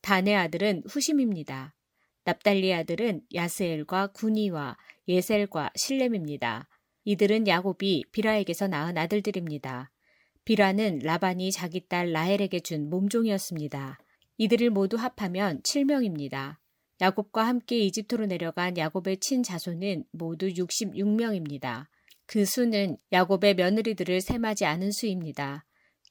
단의 0.00 0.34
아들은 0.34 0.84
후심입니다. 0.88 1.74
납달리 2.24 2.72
아들은 2.72 3.22
야스엘과 3.34 4.08
구니와 4.08 4.78
예셀과 5.08 5.72
실렘입니다. 5.74 6.68
이들은 7.04 7.48
야곱이 7.48 8.04
비라에게서 8.12 8.68
낳은 8.68 8.96
아들들입니다. 8.96 9.90
비라는 10.44 11.00
라반이 11.00 11.52
자기 11.52 11.86
딸 11.86 12.12
라헬에게 12.12 12.60
준 12.60 12.88
몸종이었습니다. 12.88 14.01
이들을 14.38 14.70
모두 14.70 14.96
합하면 14.96 15.62
7명입니다. 15.62 16.56
야곱과 17.00 17.46
함께 17.46 17.78
이집트로 17.80 18.26
내려간 18.26 18.76
야곱의 18.76 19.18
친자손은 19.18 20.04
모두 20.12 20.48
66명입니다. 20.48 21.86
그 22.26 22.44
수는 22.44 22.96
야곱의 23.12 23.56
며느리들을 23.56 24.20
셈하지 24.20 24.64
않은 24.64 24.92
수입니다. 24.92 25.64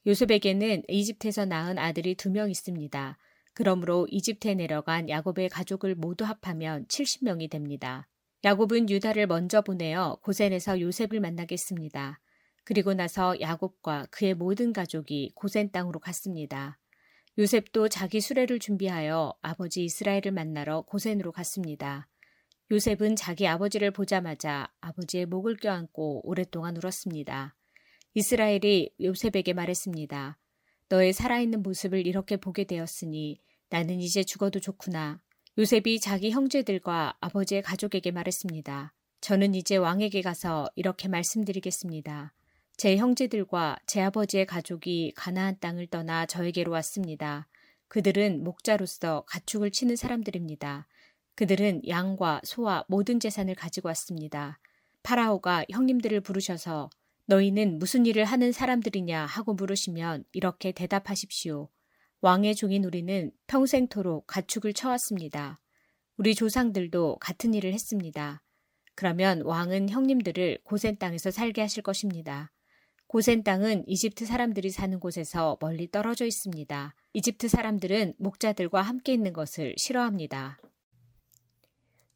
요셉에게는 0.05 0.83
이집트에서 0.87 1.45
낳은 1.45 1.77
아들이 1.77 2.15
두 2.15 2.29
명 2.29 2.49
있습니다. 2.49 3.17
그러므로 3.53 4.07
이집트에 4.09 4.55
내려간 4.55 5.09
야곱의 5.09 5.49
가족을 5.49 5.95
모두 5.95 6.25
합하면 6.25 6.85
70명이 6.87 7.49
됩니다. 7.49 8.07
야곱은 8.43 8.89
유다를 8.89 9.27
먼저 9.27 9.61
보내어 9.61 10.17
고센에서 10.23 10.79
요셉을 10.81 11.19
만나겠습니다. 11.19 12.19
그리고 12.63 12.93
나서 12.93 13.39
야곱과 13.39 14.07
그의 14.11 14.33
모든 14.33 14.73
가족이 14.73 15.31
고센 15.35 15.71
땅으로 15.71 15.99
갔습니다. 15.99 16.79
요셉도 17.41 17.89
자기 17.89 18.21
수레를 18.21 18.59
준비하여 18.59 19.33
아버지 19.41 19.83
이스라엘을 19.83 20.31
만나러 20.31 20.81
고센으로 20.81 21.31
갔습니다. 21.31 22.07
요셉은 22.69 23.15
자기 23.15 23.47
아버지를 23.47 23.89
보자마자 23.89 24.71
아버지의 24.79 25.25
목을 25.25 25.57
껴안고 25.57 26.21
오랫동안 26.23 26.77
울었습니다. 26.77 27.55
이스라엘이 28.13 28.91
요셉에게 29.01 29.53
말했습니다. 29.53 30.37
너의 30.89 31.13
살아있는 31.13 31.63
모습을 31.63 32.05
이렇게 32.05 32.37
보게 32.37 32.65
되었으니 32.65 33.41
나는 33.71 34.01
이제 34.01 34.23
죽어도 34.23 34.59
좋구나. 34.59 35.19
요셉이 35.57 35.99
자기 35.99 36.29
형제들과 36.29 37.17
아버지의 37.21 37.63
가족에게 37.63 38.11
말했습니다. 38.11 38.93
저는 39.21 39.55
이제 39.55 39.77
왕에게 39.77 40.21
가서 40.21 40.69
이렇게 40.75 41.07
말씀드리겠습니다. 41.07 42.35
제 42.81 42.97
형제들과 42.97 43.77
제 43.85 44.01
아버지의 44.01 44.47
가족이 44.47 45.13
가나안 45.15 45.59
땅을 45.59 45.85
떠나 45.85 46.25
저에게로 46.25 46.71
왔습니다. 46.71 47.47
그들은 47.87 48.43
목자로서 48.43 49.23
가축을 49.27 49.69
치는 49.69 49.95
사람들입니다. 49.95 50.87
그들은 51.35 51.87
양과 51.87 52.41
소와 52.43 52.85
모든 52.87 53.19
재산을 53.19 53.53
가지고 53.53 53.89
왔습니다. 53.89 54.57
파라오가 55.03 55.63
형님들을 55.69 56.21
부르셔서 56.21 56.89
너희는 57.27 57.77
무슨 57.77 58.07
일을 58.07 58.25
하는 58.25 58.51
사람들이냐 58.51 59.27
하고 59.27 59.53
물으시면 59.53 60.23
이렇게 60.33 60.71
대답하십시오. 60.71 61.69
왕의 62.21 62.55
종인 62.55 62.83
우리는 62.83 63.31
평생토록 63.45 64.25
가축을 64.25 64.73
쳐왔습니다. 64.73 65.59
우리 66.17 66.33
조상들도 66.33 67.17
같은 67.19 67.53
일을 67.53 67.73
했습니다. 67.73 68.41
그러면 68.95 69.43
왕은 69.43 69.89
형님들을 69.89 70.61
고센 70.63 70.97
땅에서 70.97 71.29
살게 71.29 71.61
하실 71.61 71.83
것입니다. 71.83 72.51
고센 73.11 73.43
땅은 73.43 73.83
이집트 73.87 74.25
사람들이 74.25 74.69
사는 74.69 74.97
곳에서 74.97 75.57
멀리 75.59 75.91
떨어져 75.91 76.25
있습니다. 76.25 76.95
이집트 77.11 77.49
사람들은 77.49 78.13
목자들과 78.17 78.81
함께 78.81 79.11
있는 79.11 79.33
것을 79.33 79.75
싫어합니다. 79.77 80.57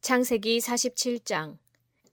창세기 0.00 0.56
47장 0.56 1.58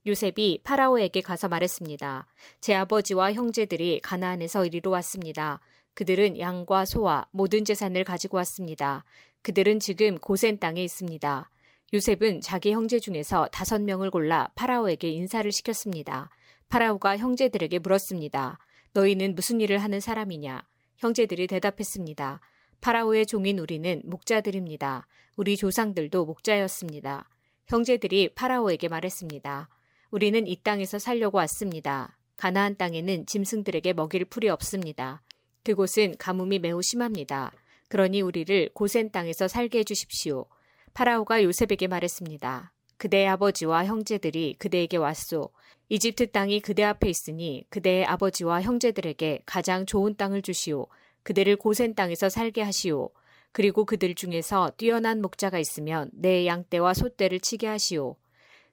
요셉이 0.06 0.64
파라오에게 0.66 1.22
가서 1.22 1.48
말했습니다. 1.48 2.28
제 2.60 2.76
아버지와 2.76 3.32
형제들이 3.32 4.02
가나안에서 4.02 4.66
이리로 4.66 4.92
왔습니다. 4.92 5.62
그들은 5.94 6.38
양과 6.38 6.84
소와 6.84 7.28
모든 7.32 7.64
재산을 7.64 8.04
가지고 8.04 8.36
왔습니다. 8.36 9.06
그들은 9.44 9.80
지금 9.80 10.18
고센 10.18 10.60
땅에 10.60 10.84
있습니다. 10.84 11.50
요셉은 11.94 12.42
자기 12.42 12.74
형제 12.74 13.00
중에서 13.00 13.48
다섯 13.48 13.82
명을 13.82 14.12
골라 14.12 14.52
파라오에게 14.56 15.08
인사를 15.08 15.50
시켰습니다. 15.54 16.30
파라오가 16.68 17.18
형제들에게 17.18 17.80
물었습니다. 17.80 18.60
너희는 18.94 19.36
무슨 19.36 19.60
일을 19.60 19.80
하는 19.80 20.00
사람이냐? 20.00 20.64
형제들이 20.98 21.48
대답했습니다. 21.48 22.40
파라오의 22.82 23.26
종인 23.26 23.60
우리는 23.60 24.02
목자들입니다. 24.06 25.08
우리 25.36 25.58
조상들도 25.58 26.26
목자였습니다. 26.26 27.30
형제들이 27.68 28.30
파라오에게 28.36 28.88
말했습니다. 28.90 29.70
우리는 30.12 30.48
이 30.48 30.56
땅에서 30.58 31.00
살려고 31.00 31.40
왔습니다. 31.40 32.18
가나안 32.38 32.76
땅에는 32.78 33.26
짐승들에게 33.26 33.94
먹일 33.94 34.26
풀이 34.26 34.50
없습니다. 34.50 35.24
그곳은 35.64 36.16
가뭄이 36.20 36.60
매우 36.60 36.82
심합니다. 36.82 37.52
그러니 37.88 38.22
우리를 38.22 38.70
고센 38.74 39.12
땅에서 39.12 39.48
살게 39.48 39.80
해주십시오. 39.80 40.46
파라오가 40.94 41.44
요셉에게 41.44 41.88
말했습니다. 41.88 42.74
그대의 42.98 43.28
아버지와 43.28 43.86
형제들이 43.86 44.56
그대에게 44.60 44.98
왔소. 44.98 45.50
이집트 45.94 46.32
땅이 46.32 46.62
그대 46.62 46.84
앞에 46.84 47.08
있으니 47.08 47.68
그대의 47.70 48.04
아버지와 48.06 48.64
형제들에게 48.64 49.44
가장 49.46 49.86
좋은 49.86 50.16
땅을 50.16 50.42
주시오. 50.42 50.88
그대를 51.22 51.56
고센 51.56 51.94
땅에서 51.94 52.30
살게 52.30 52.64
하시오. 52.64 53.12
그리고 53.52 53.86
그들 53.86 54.16
중에서 54.16 54.72
뛰어난 54.76 55.22
목자가 55.22 55.60
있으면 55.60 56.10
내 56.12 56.48
양떼와 56.48 56.96
소떼를 56.96 57.42
치게 57.42 57.68
하시오. 57.68 58.16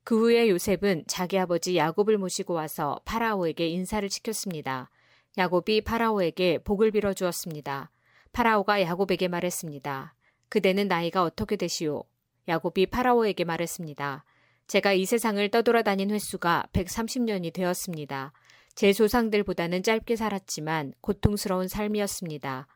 그 0.03 0.19
후에 0.19 0.49
요셉은 0.49 1.05
자기 1.09 1.39
아버지 1.39 1.77
야곱을 1.77 2.17
모시고 2.17 2.55
와서 2.55 2.99
파라오에게 3.05 3.69
인사를 3.69 4.09
시켰습니다. 4.09 4.89
야곱이 5.37 5.83
파라오에게 5.83 6.61
복을 6.65 6.91
빌어 6.91 7.13
주었습니다. 7.13 7.91
파라오가 8.33 8.81
야곱에게 8.81 9.29
말했습니다. 9.29 10.15
그대는 10.49 10.89
나이가 10.89 11.23
어떻게 11.23 11.57
되시오? 11.57 12.03
야곱이 12.49 12.87
파라오에게 12.87 13.45
말했습니다. 13.45 14.25
제가 14.71 14.93
이 14.93 15.05
세상을 15.05 15.49
떠돌아다닌 15.49 16.13
횟수가 16.13 16.69
130년이 16.73 17.53
되었습니다. 17.53 18.33
제 18.77 18.93
조상들보다는 18.93 19.83
짧게 19.83 20.15
살았지만 20.15 20.93
고통스러운 21.01 21.67
삶이었습니다. 21.67 22.69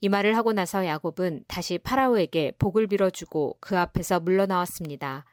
이 0.00 0.08
말을 0.08 0.36
하고 0.36 0.52
나서 0.52 0.86
야곱은 0.86 1.46
다시 1.48 1.78
파라오에게 1.78 2.52
복을 2.60 2.86
빌어주고 2.86 3.56
그 3.58 3.76
앞에서 3.76 4.20
물러나왔습니다. 4.20 5.24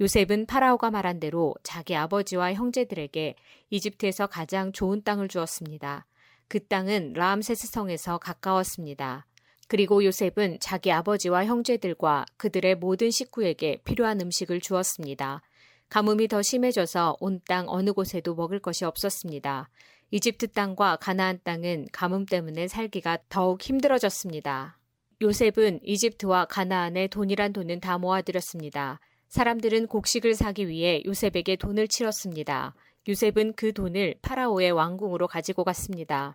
요셉은 0.00 0.46
파라오가 0.46 0.90
말한 0.90 1.20
대로 1.20 1.54
자기 1.62 1.94
아버지와 1.94 2.54
형제들에게 2.54 3.34
이집트에서 3.68 4.26
가장 4.26 4.72
좋은 4.72 5.02
땅을 5.02 5.28
주었습니다. 5.28 6.06
그 6.48 6.66
땅은 6.66 7.12
라암세스 7.12 7.66
성에서 7.66 8.16
가까웠습니다. 8.16 9.26
그리고 9.68 10.02
요셉은 10.02 10.60
자기 10.60 10.90
아버지와 10.90 11.44
형제들과 11.44 12.24
그들의 12.38 12.76
모든 12.76 13.10
식구에게 13.10 13.82
필요한 13.84 14.18
음식을 14.22 14.62
주었습니다. 14.62 15.42
가뭄이 15.88 16.28
더 16.28 16.42
심해져서 16.42 17.16
온 17.20 17.40
땅 17.40 17.66
어느 17.68 17.92
곳에도 17.92 18.34
먹을 18.34 18.58
것이 18.58 18.84
없었습니다. 18.84 19.70
이집트 20.10 20.48
땅과 20.48 20.96
가나안 20.96 21.40
땅은 21.44 21.88
가뭄 21.92 22.26
때문에 22.26 22.68
살기가 22.68 23.18
더욱 23.28 23.62
힘들어졌습니다. 23.62 24.78
요셉은 25.20 25.80
이집트와 25.82 26.44
가나안에 26.46 27.08
돈이란 27.08 27.52
돈은 27.52 27.80
다 27.80 27.98
모아들였습니다. 27.98 29.00
사람들은 29.28 29.86
곡식을 29.88 30.34
사기 30.34 30.68
위해 30.68 31.02
요셉에게 31.04 31.56
돈을 31.56 31.88
치렀습니다. 31.88 32.74
요셉은 33.08 33.54
그 33.54 33.72
돈을 33.72 34.16
파라오의 34.22 34.72
왕궁으로 34.72 35.26
가지고 35.26 35.64
갔습니다. 35.64 36.34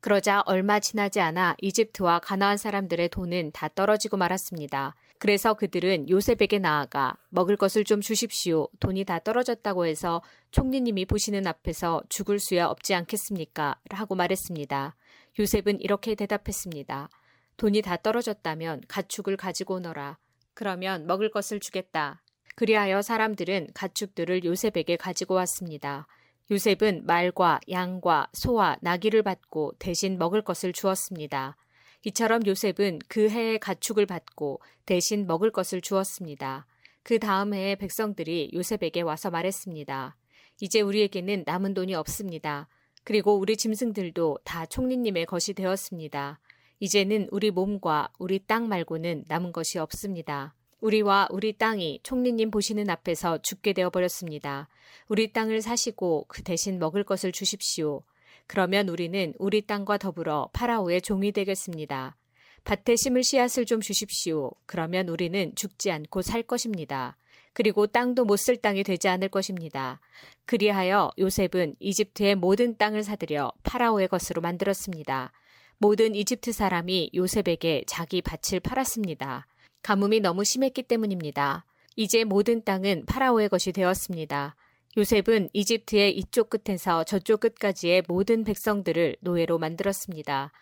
그러자 0.00 0.42
얼마 0.46 0.80
지나지 0.80 1.20
않아 1.20 1.54
이집트와 1.60 2.20
가나안 2.20 2.56
사람들의 2.56 3.08
돈은 3.10 3.52
다 3.52 3.68
떨어지고 3.68 4.16
말았습니다. 4.16 4.94
그래서 5.22 5.54
그들은 5.54 6.10
요셉에게 6.10 6.58
나아가 6.58 7.16
먹을 7.28 7.56
것을 7.56 7.84
좀 7.84 8.00
주십시오. 8.00 8.66
돈이 8.80 9.04
다 9.04 9.20
떨어졌다고 9.20 9.86
해서 9.86 10.20
총리님이 10.50 11.04
보시는 11.04 11.46
앞에서 11.46 12.02
죽을 12.08 12.40
수야 12.40 12.66
없지 12.66 12.92
않겠습니까? 12.92 13.76
라고 13.88 14.16
말했습니다. 14.16 14.96
요셉은 15.38 15.80
이렇게 15.80 16.16
대답했습니다. 16.16 17.08
돈이 17.56 17.82
다 17.82 17.96
떨어졌다면 17.98 18.82
가축을 18.88 19.36
가지고 19.36 19.74
오너라. 19.76 20.18
그러면 20.54 21.06
먹을 21.06 21.30
것을 21.30 21.60
주겠다. 21.60 22.20
그리하여 22.56 23.00
사람들은 23.00 23.68
가축들을 23.74 24.42
요셉에게 24.42 24.96
가지고 24.96 25.34
왔습니다. 25.34 26.08
요셉은 26.50 27.06
말과 27.06 27.60
양과 27.70 28.26
소와 28.32 28.76
나귀를 28.80 29.22
받고 29.22 29.74
대신 29.78 30.18
먹을 30.18 30.42
것을 30.42 30.72
주었습니다. 30.72 31.56
이처럼 32.04 32.46
요셉은 32.46 33.00
그 33.08 33.28
해의 33.28 33.58
가축을 33.58 34.06
받고 34.06 34.60
대신 34.86 35.26
먹을 35.26 35.50
것을 35.50 35.80
주었습니다. 35.80 36.66
그 37.02 37.18
다음 37.18 37.54
해에 37.54 37.76
백성들이 37.76 38.50
요셉에게 38.54 39.00
와서 39.02 39.30
말했습니다. 39.30 40.16
이제 40.60 40.80
우리에게는 40.80 41.44
남은 41.46 41.74
돈이 41.74 41.94
없습니다. 41.94 42.68
그리고 43.04 43.36
우리 43.36 43.56
짐승들도 43.56 44.38
다 44.44 44.66
총리님의 44.66 45.26
것이 45.26 45.54
되었습니다. 45.54 46.40
이제는 46.80 47.28
우리 47.30 47.50
몸과 47.50 48.08
우리 48.18 48.40
땅 48.40 48.68
말고는 48.68 49.24
남은 49.28 49.52
것이 49.52 49.78
없습니다. 49.78 50.54
우리와 50.80 51.28
우리 51.30 51.56
땅이 51.56 52.00
총리님 52.02 52.50
보시는 52.50 52.90
앞에서 52.90 53.38
죽게 53.38 53.72
되어 53.72 53.90
버렸습니다. 53.90 54.68
우리 55.08 55.32
땅을 55.32 55.62
사시고 55.62 56.26
그 56.26 56.42
대신 56.42 56.80
먹을 56.80 57.04
것을 57.04 57.30
주십시오. 57.30 58.02
그러면 58.46 58.88
우리는 58.88 59.34
우리 59.38 59.62
땅과 59.62 59.98
더불어 59.98 60.50
파라오의 60.52 61.02
종이 61.02 61.32
되겠습니다. 61.32 62.16
밭에 62.64 62.96
심을 62.96 63.24
씨앗을 63.24 63.66
좀 63.66 63.80
주십시오. 63.80 64.50
그러면 64.66 65.08
우리는 65.08 65.52
죽지 65.54 65.90
않고 65.90 66.22
살 66.22 66.42
것입니다. 66.42 67.16
그리고 67.52 67.86
땅도 67.86 68.24
못 68.24 68.36
쓸 68.36 68.56
땅이 68.56 68.82
되지 68.82 69.08
않을 69.08 69.28
것입니다. 69.28 70.00
그리하여 70.46 71.10
요셉은 71.18 71.76
이집트의 71.80 72.36
모든 72.36 72.76
땅을 72.76 73.02
사들여 73.02 73.52
파라오의 73.62 74.08
것으로 74.08 74.40
만들었습니다. 74.40 75.32
모든 75.78 76.14
이집트 76.14 76.52
사람이 76.52 77.10
요셉에게 77.14 77.84
자기 77.86 78.22
밭을 78.22 78.60
팔았습니다. 78.60 79.46
가뭄이 79.82 80.20
너무 80.20 80.44
심했기 80.44 80.84
때문입니다. 80.84 81.64
이제 81.96 82.24
모든 82.24 82.62
땅은 82.64 83.04
파라오의 83.06 83.48
것이 83.48 83.72
되었습니다. 83.72 84.54
요셉은 84.94 85.48
이집트의 85.54 86.18
이쪽 86.18 86.50
끝에서 86.50 87.02
저쪽 87.04 87.40
끝까지의 87.40 88.02
모든 88.08 88.44
백성들을 88.44 89.16
노예로 89.20 89.58
만들었습니다. 89.58 90.52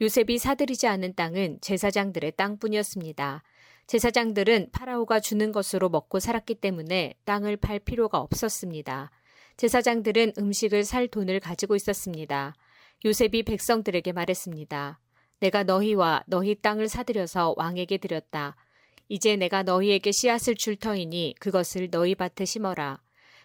요셉이 0.00 0.38
사들이지 0.38 0.86
않은 0.86 1.14
땅은 1.14 1.58
제사장들의 1.60 2.32
땅뿐이었습니다. 2.36 3.42
제사장들은 3.88 4.68
파라오가 4.70 5.18
주는 5.18 5.50
것으로 5.50 5.88
먹고 5.88 6.20
살았기 6.20 6.54
때문에 6.56 7.14
땅을 7.24 7.56
팔 7.56 7.80
필요가 7.80 8.20
없었습니다. 8.20 9.10
제사장들은 9.56 10.34
음식을 10.38 10.84
살 10.84 11.08
돈을 11.08 11.40
가지고 11.40 11.74
있었습니다. 11.74 12.54
요셉이 13.04 13.42
백성들에게 13.42 14.12
말했습니다. 14.12 15.00
내가 15.40 15.64
너희와 15.64 16.22
너희 16.28 16.54
땅을 16.54 16.88
사들여서 16.88 17.54
왕에게 17.56 17.98
드렸다. 17.98 18.54
이제 19.08 19.34
내가 19.34 19.64
너희에게 19.64 20.12
씨앗을 20.12 20.54
줄 20.54 20.76
터이니 20.76 21.34
그것을 21.40 21.90
너희 21.90 22.14
밭에 22.14 22.44
심어라. 22.44 23.00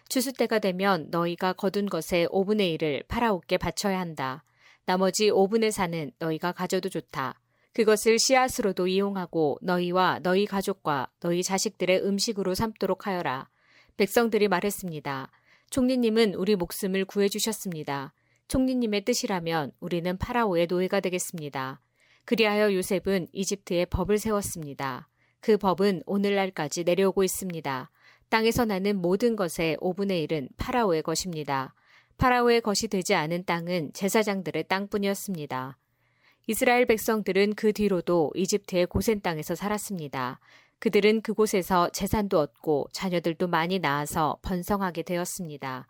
추수 0.08 0.32
때가 0.32 0.58
되면 0.58 1.08
너희가 1.10 1.52
거둔 1.52 1.86
것의 1.86 2.28
5분의 2.28 2.78
1을 2.78 3.06
파라오께 3.08 3.58
바쳐야 3.58 3.98
한다. 4.00 4.44
나머지 4.84 5.30
5분의 5.30 5.70
4는 5.70 6.12
너희가 6.18 6.52
가져도 6.52 6.88
좋다. 6.88 7.40
그것을 7.72 8.18
씨앗으로도 8.18 8.86
이용하고 8.86 9.58
너희와 9.60 10.20
너희 10.22 10.46
가족과 10.46 11.08
너희 11.20 11.42
자식들의 11.42 12.06
음식으로 12.06 12.54
삼도록 12.54 13.06
하여라. 13.06 13.48
백성들이 13.96 14.48
말했습니다. 14.48 15.30
총리님은 15.70 16.34
우리 16.34 16.56
목숨을 16.56 17.04
구해주셨습니다. 17.04 18.14
총리님의 18.48 19.04
뜻이라면 19.04 19.72
우리는 19.80 20.16
파라오의 20.16 20.68
노예가 20.68 21.00
되겠습니다. 21.00 21.80
그리하여 22.24 22.72
요셉은 22.72 23.28
이집트에 23.32 23.86
법을 23.86 24.18
세웠습니다. 24.18 25.08
그 25.40 25.56
법은 25.56 26.02
오늘날까지 26.06 26.84
내려오고 26.84 27.24
있습니다. 27.24 27.90
땅에서 28.28 28.64
나는 28.64 28.96
모든 28.96 29.36
것의 29.36 29.76
5분의 29.78 30.28
1은 30.28 30.48
파라오의 30.56 31.02
것입니다. 31.02 31.74
파라오의 32.18 32.62
것이 32.62 32.88
되지 32.88 33.14
않은 33.14 33.44
땅은 33.44 33.92
제사장들의 33.92 34.64
땅뿐이었습니다. 34.68 35.78
이스라엘 36.48 36.86
백성들은 36.86 37.54
그 37.54 37.72
뒤로도 37.72 38.32
이집트의 38.34 38.86
고센 38.86 39.20
땅에서 39.20 39.54
살았습니다. 39.54 40.38
그들은 40.78 41.22
그곳에서 41.22 41.88
재산도 41.90 42.38
얻고 42.38 42.88
자녀들도 42.92 43.48
많이 43.48 43.78
낳아서 43.78 44.38
번성하게 44.42 45.02
되었습니다. 45.02 45.86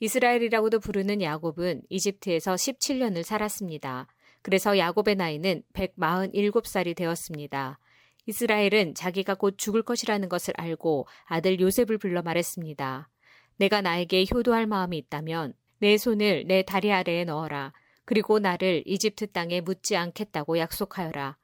이스라엘이라고도 0.00 0.78
부르는 0.78 1.22
야곱은 1.22 1.82
이집트에서 1.88 2.54
17년을 2.54 3.22
살았습니다. 3.22 4.06
그래서 4.42 4.78
야곱의 4.78 5.16
나이는 5.16 5.62
147살이 5.72 6.94
되었습니다. 6.94 7.78
이스라엘은 8.26 8.94
자기가 8.94 9.34
곧 9.34 9.56
죽을 9.56 9.82
것이라는 9.82 10.28
것을 10.28 10.54
알고 10.56 11.06
아들 11.24 11.60
요셉을 11.60 11.98
불러 11.98 12.22
말했습니다. 12.22 13.08
내가 13.56 13.80
나에게 13.80 14.26
효도할 14.32 14.66
마음이 14.66 14.98
있다면 14.98 15.54
내 15.78 15.96
손을 15.96 16.44
내 16.46 16.62
다리 16.62 16.92
아래에 16.92 17.24
넣어라. 17.24 17.72
그리고 18.04 18.38
나를 18.38 18.82
이집트 18.86 19.32
땅에 19.32 19.60
묻지 19.60 19.96
않겠다고 19.96 20.58
약속하여라. 20.58 21.36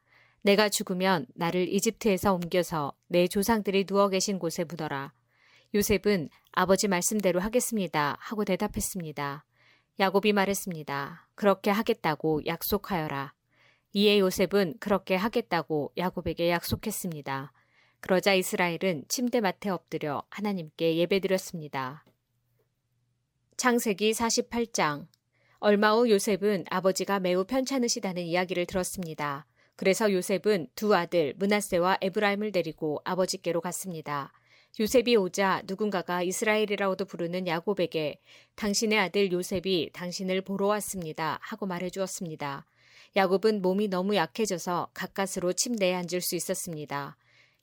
내가 0.43 0.69
죽으면 0.69 1.27
나를 1.35 1.73
이집트에서 1.73 2.35
옮겨서 2.35 2.93
내 3.09 3.29
조상들이 3.29 3.85
누워 3.85 4.09
계신 4.09 4.39
곳에 4.39 4.65
묻어라. 4.65 5.13
요셉은 5.75 6.29
아버지 6.53 6.89
말씀대로 6.89 7.41
하겠습니다. 7.41 8.17
하고 8.21 8.45
대답했습니다. 8.45 9.45
야곱이 10.01 10.33
말했습니다. 10.33 11.29
그렇게 11.35 11.71
하겠다고 11.71 12.45
약속하여라. 12.47 13.33
이에 13.95 14.19
요셉은 14.19 14.77
그렇게 14.81 15.17
하겠다고 15.17 15.93
야곱에게 15.99 16.51
약속했습니다. 16.51 17.53
그러자 18.01 18.35
이스라엘은 18.35 19.05
침대 19.09 19.41
맡에 19.41 19.69
엎드려 19.69 20.23
하나님께 20.31 20.97
예배드렸습니다. 20.97 22.05
창세기 23.57 24.13
48장 24.13 25.07
얼마 25.59 25.95
후 25.95 26.11
요셉은 26.11 26.65
아버지가 26.71 27.21
매우 27.21 27.45
편찮으시다는 27.45 28.23
이야기를 28.23 28.67
들었습니다. 28.67 29.47
그래서 29.77 30.11
요셉은 30.11 30.69
두 30.75 30.95
아들 30.95 31.35
문하세와 31.37 31.99
에브라임을 32.01 32.51
데리고 32.51 33.01
아버지께로 33.05 33.61
갔습니다. 33.61 34.33
요셉이 34.81 35.17
오자 35.17 35.63
누군가가 35.67 36.23
이스라엘이라고도 36.23 37.05
부르는 37.05 37.47
야곱에게 37.47 38.19
당신의 38.55 38.99
아들 38.99 39.31
요셉이 39.31 39.91
당신을 39.93 40.41
보러 40.41 40.67
왔습니다 40.69 41.39
하고 41.43 41.67
말해 41.67 41.91
주었습니다. 41.91 42.65
야곱은 43.15 43.61
몸이 43.61 43.89
너무 43.89 44.17
약해져서 44.17 44.89
가까스로 44.95 45.53
침대에 45.53 45.95
앉을 45.95 46.21
수 46.23 46.35
있었습니다. 46.35 47.17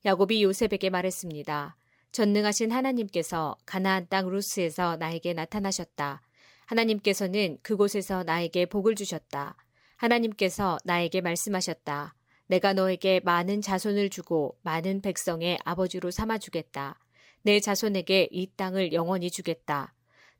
야곱이 0.05 0.43
요셉에게 0.43 0.89
말했습니다. 0.89 1.75
전능하신 2.11 2.71
하나님께서 2.71 3.55
가나안 3.65 4.07
땅 4.09 4.29
루스에서 4.29 4.97
나에게 4.97 5.33
나타나셨다. 5.33 6.21
하나님께서는 6.65 7.57
그곳에서 7.63 8.23
나에게 8.23 8.67
복을 8.67 8.95
주셨다. 8.95 9.55
하나님께서 9.97 10.77
나에게 10.85 11.21
말씀하셨다. 11.21 12.15
내가 12.47 12.73
너에게 12.73 13.19
많은 13.23 13.61
자손을 13.61 14.09
주고 14.09 14.57
많은 14.61 15.01
백성의 15.01 15.59
아버지로 15.65 16.11
삼아주겠다. 16.11 16.99
내 17.41 17.59
자손에게 17.59 18.29
이 18.31 18.47
땅을 18.55 18.93
영원히 18.93 19.31
주겠다. 19.31 19.93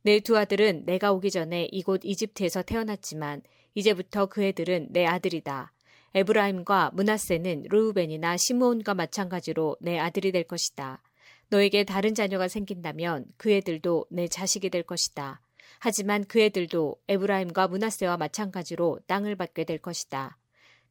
내 0.04 0.20
두 0.20 0.38
아들은 0.38 0.86
내가 0.86 1.12
오기 1.12 1.30
전에 1.30 1.68
이곳 1.72 2.02
이집트에서 2.04 2.62
태어났지만 2.62 3.42
이제부터 3.76 4.26
그 4.28 4.44
애들은 4.44 4.88
내 4.92 5.06
아들이다. 5.06 5.72
에브라임과 6.16 6.92
문하세는 6.94 7.66
르우벤이나 7.70 8.38
시므온과 8.38 8.96
마찬가지로 8.96 9.78
내 9.80 10.00
아들이 10.00 10.32
될 10.32 10.44
것이다. 10.44 11.02
너에게 11.50 11.84
다른 11.84 12.16
자녀가 12.16 12.48
생긴다면 12.48 13.26
그 13.38 13.52
애들도 13.52 14.08
내 14.10 14.28
자식이 14.28 14.70
될 14.70 14.84
것이다. 14.84 15.42
하지만 15.80 16.26
그 16.26 16.42
애들도 16.42 16.98
에브라임과 17.08 17.68
문하세와 17.68 18.18
마찬가지로 18.18 19.00
땅을 19.08 19.36
받게 19.36 19.64
될 19.64 19.78
것이다. 19.78 20.38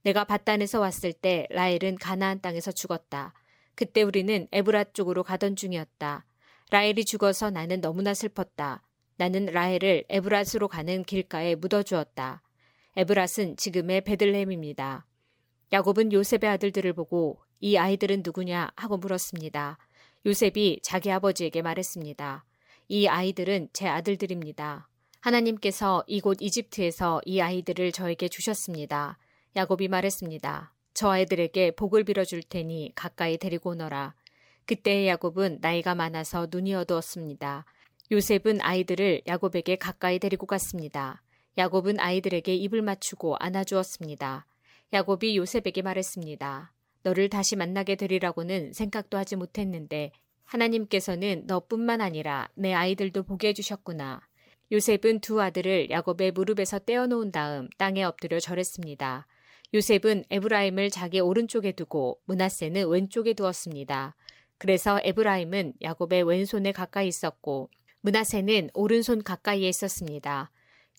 내가 0.03 0.25
바단에서 0.25 0.81
왔을 0.81 1.13
때 1.13 1.47
라헬은 1.51 1.97
가나안 1.97 2.41
땅에서 2.41 2.73
죽었다. 2.73 3.35
그때 3.75 4.03
우리는 4.03 4.49
에브라 4.53 4.85
쪽으로 4.93 5.23
가던 5.23 5.57
중이었다. 5.57 6.25
라헬이 6.71 7.05
죽어서 7.05 7.51
나는 7.51 7.81
너무나 7.81 8.15
슬펐다. 8.15 8.83
나는 9.17 9.47
라헬을 9.47 10.05
에브라스로 10.09 10.69
가는 10.69 11.03
길가에 11.05 11.55
묻어주었다. 11.57 12.43
에브랏은 12.99 13.57
지금의 13.57 14.01
베들레헴입니다. 14.01 15.07
야곱은 15.73 16.13
요셉의 16.13 16.51
아들들을 16.51 16.93
보고 16.95 17.41
이 17.61 17.77
아이들은 17.77 18.23
누구냐 18.25 18.73
하고 18.75 18.97
물었습니다. 18.97 19.79
요셉이 20.27 20.81
자기 20.83 21.13
아버지에게 21.13 21.63
말했습니다. 21.63 22.45
이 22.89 23.07
아이들은 23.07 23.69
제 23.73 23.87
아들들입니다. 23.87 24.89
하나님께서 25.21 26.03
이곳 26.09 26.39
이집트에서 26.41 27.21
이 27.25 27.41
아이들을 27.41 27.93
저에게 27.93 28.27
주셨습니다. 28.27 29.19
야곱이 29.55 29.87
말했습니다. 29.87 30.73
저 30.95 31.11
아이들에게 31.11 31.77
복을 31.77 32.03
빌어줄 32.03 32.43
테니 32.43 32.93
가까이 32.97 33.39
데리고 33.39 33.71
오너라. 33.71 34.15
그때의 34.67 35.07
야곱은 35.07 35.59
나이가 35.61 35.95
많아서 35.95 36.49
눈이 36.51 36.75
어두웠습니다. 36.75 37.65
요셉은 38.11 38.61
아이들을 38.61 39.23
야곱에게 39.29 39.77
가까이 39.77 40.19
데리고 40.19 40.47
갔습니다. 40.47 41.23
야곱은 41.59 41.99
아이들에게 41.99 42.55
입을 42.55 42.83
맞추고 42.83 43.37
안아주었습니다. 43.41 44.47
야곱이 44.93 45.37
요셉에게 45.37 45.83
말했습니다. 45.83 46.73
너를 47.03 47.29
다시 47.29 47.57
만나게 47.57 47.97
되리라고는 47.97 48.73
생각도 48.73 49.19
하지 49.19 49.35
못했는데 49.35 50.13
하나님께서는 50.45 51.43
너뿐만 51.47 52.01
아니라 52.01 52.49
내 52.55 52.73
아이들도 52.73 53.25
보게 53.25 53.49
해주셨구나. 53.49 54.21
요셉은 54.71 55.21
두 55.21 55.43
아들을 55.43 55.91
야곱의 55.91 56.31
무릎에서 56.31 56.79
떼어놓은 56.79 57.33
다음 57.33 57.69
땅에 57.77 58.05
엎드려 58.05 58.39
절했습니다. 58.39 59.27
요셉은 59.75 60.27
에브라임을 60.31 60.91
자기 60.91 61.19
오른쪽에 61.19 61.73
두고 61.73 62.21
문하세는 62.27 62.89
왼쪽에 62.89 63.35
두었습니다. 63.35 64.15
그래서 64.59 65.01
에브라임은 65.03 65.75
야곱의 65.83 66.23
왼손에 66.23 66.71
가까이 66.71 67.09
있었고 67.09 67.69
문하세는 68.03 68.71
오른손 68.75 69.25
가까이에 69.25 69.69
있었습니다. 69.69 70.53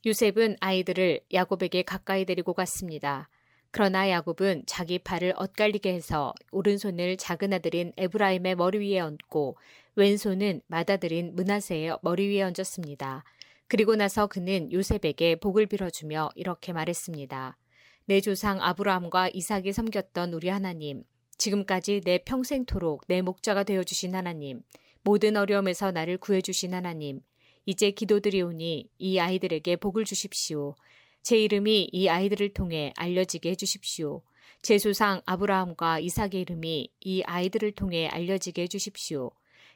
요셉은 0.06 0.56
아이들을 0.60 1.22
야곱에게 1.34 1.84
가까이 1.84 2.26
데리고 2.26 2.54
갔습니다. 2.54 3.30
그러나 3.72 4.10
야곱은 4.10 4.64
자기 4.66 4.98
팔을 4.98 5.34
엇갈리게 5.36 5.94
해서 5.94 6.34
오른손을 6.52 7.18
작은 7.18 7.54
아들인 7.54 7.94
에브라임의 7.98 8.56
머리 8.56 8.80
위에 8.80 9.00
얹고 9.00 9.58
왼손은 9.96 10.62
맏아들인 10.68 11.36
문하세의 11.36 12.00
머리 12.02 12.30
위에 12.30 12.44
얹었습니다. 12.44 13.24
그리고 13.68 13.96
나서 13.96 14.26
그는 14.26 14.72
요셉에게 14.72 15.36
복을 15.36 15.68
빌어주며 15.68 16.30
이렇게 16.36 16.74
말했습니다. 16.74 17.58
내 18.06 18.22
조상 18.22 18.60
아브라함과 18.62 19.30
이삭이 19.34 19.72
섬겼던 19.72 20.34
우리 20.34 20.50
하나님, 20.50 21.04
지금까지 21.38 22.02
내 22.04 22.18
평생토록 22.20 23.04
내 23.08 23.22
목자가 23.22 23.64
되어주신 23.64 24.16
하나님, 24.16 24.62
모든 25.04 25.38
어려움에서 25.38 25.92
나를 25.92 26.18
구해주신 26.18 26.74
하나님, 26.74 27.22
이제 27.70 27.92
기도드리오니 27.92 28.90
이 28.98 29.20
아이들에게 29.20 29.76
복을 29.76 30.04
주십시오. 30.04 30.74
제 31.22 31.38
이름이 31.38 31.90
이 31.92 32.08
아이들을 32.10 32.56
통해 32.56 32.92
알려지게 32.98 33.52
해주십시오. 33.52 34.24
제 34.64 34.80
조상 34.80 35.22
아브라함과 35.28 36.00
이삭의 36.00 36.42
이름이 36.42 36.90
이 37.00 37.22
아이들을 37.22 37.74
통해 37.74 38.08
알려지게 38.08 38.64
해주십시오. 38.64 39.30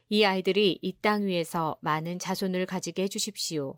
이 0.10 0.24
아이들이 0.24 0.80
이 0.82 0.94
땅 1.04 1.28
위에서 1.28 1.78
많은 1.82 2.18
자손을 2.18 2.66
가지게 2.66 3.04
해주십시오. 3.04 3.78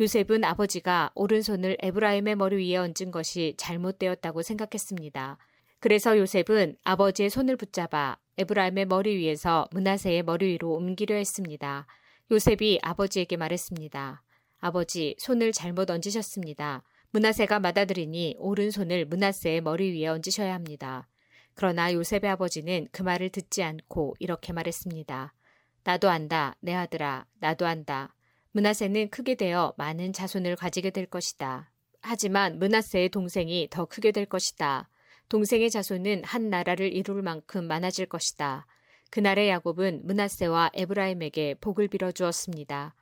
요셉은 0.00 0.42
아버지가 0.42 1.10
오른손을 1.14 1.76
에브라임의 1.80 2.36
머리 2.36 2.66
위에 2.66 2.78
얹은 2.78 3.10
것이 3.12 3.52
잘못되었다고 3.58 4.40
생각했습니다. 4.40 5.36
그래서 5.80 6.16
요셉은 6.16 6.76
아버지의 6.84 7.28
손을 7.28 7.58
붙잡아 7.58 8.16
에브라임의 8.38 8.86
머리 8.86 9.16
위에서 9.18 9.68
문하세의 9.72 10.22
머리 10.22 10.46
위로 10.46 10.72
옮기려 10.72 11.14
했습니다. 11.14 11.86
요셉이 12.32 12.78
아버지에게 12.82 13.36
말했습니다. 13.36 14.22
아버지, 14.60 15.16
손을 15.18 15.50
잘못 15.50 15.90
얹으셨습니다. 15.90 16.84
문하세가 17.10 17.58
맏아들이니 17.58 18.36
오른손을 18.38 19.06
문하세의 19.06 19.62
머리 19.62 19.90
위에 19.98 20.06
얹으셔야 20.06 20.54
합니다. 20.54 21.08
그러나 21.54 21.92
요셉의 21.92 22.30
아버지는 22.30 22.86
그 22.92 23.02
말을 23.02 23.30
듣지 23.30 23.64
않고 23.64 24.14
이렇게 24.20 24.52
말했습니다. 24.52 25.34
나도 25.82 26.08
안다, 26.08 26.54
내 26.60 26.72
아들아, 26.72 27.26
나도 27.40 27.66
안다. 27.66 28.14
문하세는 28.52 29.10
크게 29.10 29.34
되어 29.34 29.74
많은 29.76 30.12
자손을 30.12 30.54
가지게 30.54 30.90
될 30.90 31.06
것이다. 31.06 31.72
하지만 32.00 32.60
문하세의 32.60 33.08
동생이 33.08 33.66
더 33.72 33.86
크게 33.86 34.12
될 34.12 34.26
것이다. 34.26 34.88
동생의 35.28 35.68
자손은 35.68 36.22
한 36.22 36.48
나라를 36.48 36.92
이룰 36.92 37.22
만큼 37.22 37.66
많아질 37.66 38.06
것이다. 38.06 38.66
그날의 39.10 39.48
야곱은 39.48 40.02
문하세와 40.04 40.70
에브라임에게 40.74 41.56
복을 41.60 41.88
빌어 41.88 42.12
주었습니다. 42.12 42.94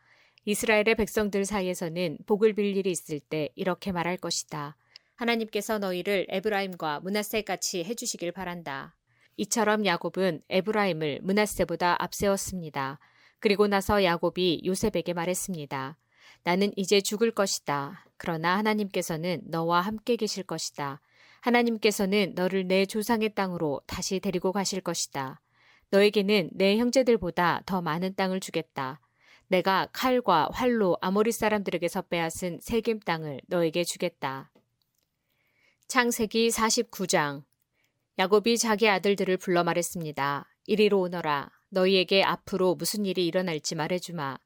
이스라엘의 0.47 0.95
백성들 0.97 1.45
사이에서는 1.45 2.19
복을 2.27 2.55
빌 2.55 2.77
일이 2.77 2.91
있을 2.91 3.21
때 3.21 3.51
이렇게 3.55 3.93
말할 3.93 4.17
것이다. 4.17 4.77
하나님께서 5.17 5.79
너희를 5.79 6.27
에브라임과 6.31 7.01
문하세 7.01 7.43
같이 7.43 7.85
해주시길 7.85 8.33
바란다. 8.33 8.97
이처럼 9.37 9.85
야곱은 9.85 10.43
에브라임을 10.49 11.21
문하세보다 11.23 12.03
앞세웠습니다. 12.03 12.99
그리고 13.39 13.67
나서 13.67 14.03
야곱이 14.03 14.63
요셉에게 14.65 15.13
말했습니다. 15.13 15.99
나는 16.45 16.73
이제 16.77 17.01
죽을 17.01 17.31
것이다. 17.31 18.07
그러나 18.17 18.57
하나님께서는 18.57 19.43
너와 19.45 19.83
함께 19.83 20.17
계실 20.17 20.43
것이다. 20.45 21.01
하나님께서는 21.41 22.33
너를 22.35 22.67
내 22.67 22.87
조상의 22.87 23.35
땅으로 23.35 23.83
다시 23.87 24.19
데리고 24.21 24.53
가실 24.53 24.81
것이다. 24.81 25.41
너에게는 25.91 26.51
내 26.53 26.77
형제들보다 26.77 27.63
더 27.67 27.81
많은 27.81 28.15
땅을 28.15 28.41
주겠다. 28.41 29.01
내가 29.49 29.89
칼과 29.93 30.49
활로 30.53 30.99
아모리 31.01 31.33
사람들에게서 31.33 32.03
빼앗은 32.03 32.61
세겜 32.61 33.01
땅을 33.01 33.41
너에게 33.47 33.85
주겠다. 33.85 34.51
창세기 35.87 36.49
49장 36.49 37.45
야곱이 38.19 38.59
자기 38.59 38.89
아들들을 38.89 39.39
불러 39.39 39.65
말했습니다. 39.65 40.47
이리로 40.67 41.01
오너라. 41.01 41.51
너희에게 41.71 42.23
앞으로 42.23 42.75
무슨 42.75 43.07
일이 43.07 43.27
일어날지 43.27 43.75
말해주마. 43.75 44.39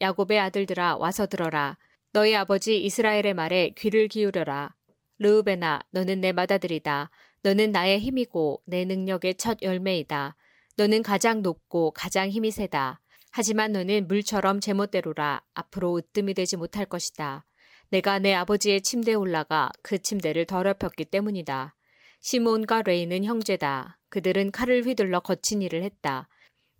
야곱의 0.00 0.40
아들들아 0.40 0.96
와서 0.96 1.26
들어라. 1.26 1.76
너희 2.12 2.34
아버지 2.34 2.82
이스라엘의 2.82 3.34
말에 3.34 3.70
귀를 3.76 4.08
기울여라. 4.08 4.74
르우베나 5.18 5.80
너는 5.90 6.20
내 6.20 6.32
맏아들이다. 6.32 7.10
너는 7.42 7.70
나의 7.70 8.00
힘이고 8.00 8.62
내 8.64 8.84
능력의 8.84 9.34
첫 9.36 9.58
열매이다. 9.62 10.34
너는 10.78 11.02
가장 11.02 11.42
높고 11.42 11.90
가장 11.90 12.28
힘이 12.28 12.52
세다. 12.52 13.00
하지만 13.32 13.72
너는 13.72 14.06
물처럼 14.06 14.60
제멋대로라 14.60 15.42
앞으로 15.52 15.96
으뜸이 15.96 16.34
되지 16.34 16.56
못할 16.56 16.84
것이다. 16.86 17.44
내가 17.90 18.20
내 18.20 18.32
아버지의 18.32 18.82
침대에 18.82 19.14
올라가 19.14 19.70
그 19.82 20.00
침대를 20.00 20.44
더럽혔기 20.46 21.06
때문이다. 21.06 21.74
시몬과 22.20 22.82
레이는 22.82 23.24
형제다. 23.24 23.98
그들은 24.08 24.52
칼을 24.52 24.86
휘둘러 24.86 25.18
거친 25.18 25.62
일을 25.62 25.82
했다. 25.82 26.28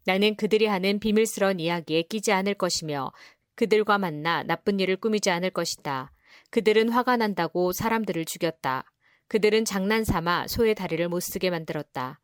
나는 0.05 0.37
그들이 0.37 0.67
하는 0.67 1.01
비밀스러운 1.01 1.59
이야기에 1.59 2.03
끼지 2.03 2.31
않을 2.31 2.55
것이며 2.55 3.11
그들과 3.57 3.99
만나 3.99 4.45
나쁜 4.45 4.79
일을 4.79 4.99
꾸미지 4.99 5.31
않을 5.31 5.51
것이다. 5.51 6.13
그들은 6.51 6.91
화가 6.91 7.17
난다고 7.17 7.73
사람들을 7.73 8.27
죽였다. 8.27 8.85
그들은 9.27 9.65
장난 9.65 10.05
삼아 10.05 10.47
소의 10.47 10.77
다리를 10.77 11.09
못 11.09 11.19
쓰게 11.19 11.51
만들었다. 11.51 12.21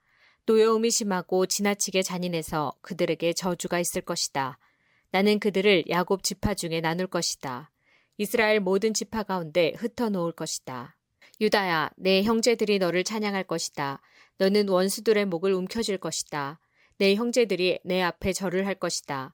노여움이 0.47 0.91
심하고 0.91 1.47
지나치게 1.47 2.03
잔인해서 2.03 2.75
그들에게 2.83 3.33
저주가 3.33 3.79
있을 3.81 4.03
것이다. 4.03 4.59
나는 5.11 5.39
그들을 5.39 5.85
야곱 5.89 6.23
지파 6.23 6.55
중에 6.55 6.81
나눌 6.83 7.07
것이다. 7.07 7.71
이스라엘 8.19 8.61
모든 8.61 8.93
지파 8.93 9.23
가운데 9.23 9.73
흩어 9.77 10.11
놓을 10.11 10.33
것이다. 10.33 10.97
유다야, 11.41 11.91
내 11.97 12.23
형제들이 12.23 12.79
너를 12.79 13.05
찬양할 13.05 13.45
것이다. 13.45 14.03
너는 14.37 14.69
원수들의 14.69 15.25
목을 15.27 15.53
움켜쥘 15.53 15.99
것이다. 15.99 16.61
내 16.99 17.15
형제들이 17.15 17.81
내 17.83 18.03
앞에 18.03 18.33
절을 18.33 18.67
할 18.67 18.75
것이다. 18.75 19.33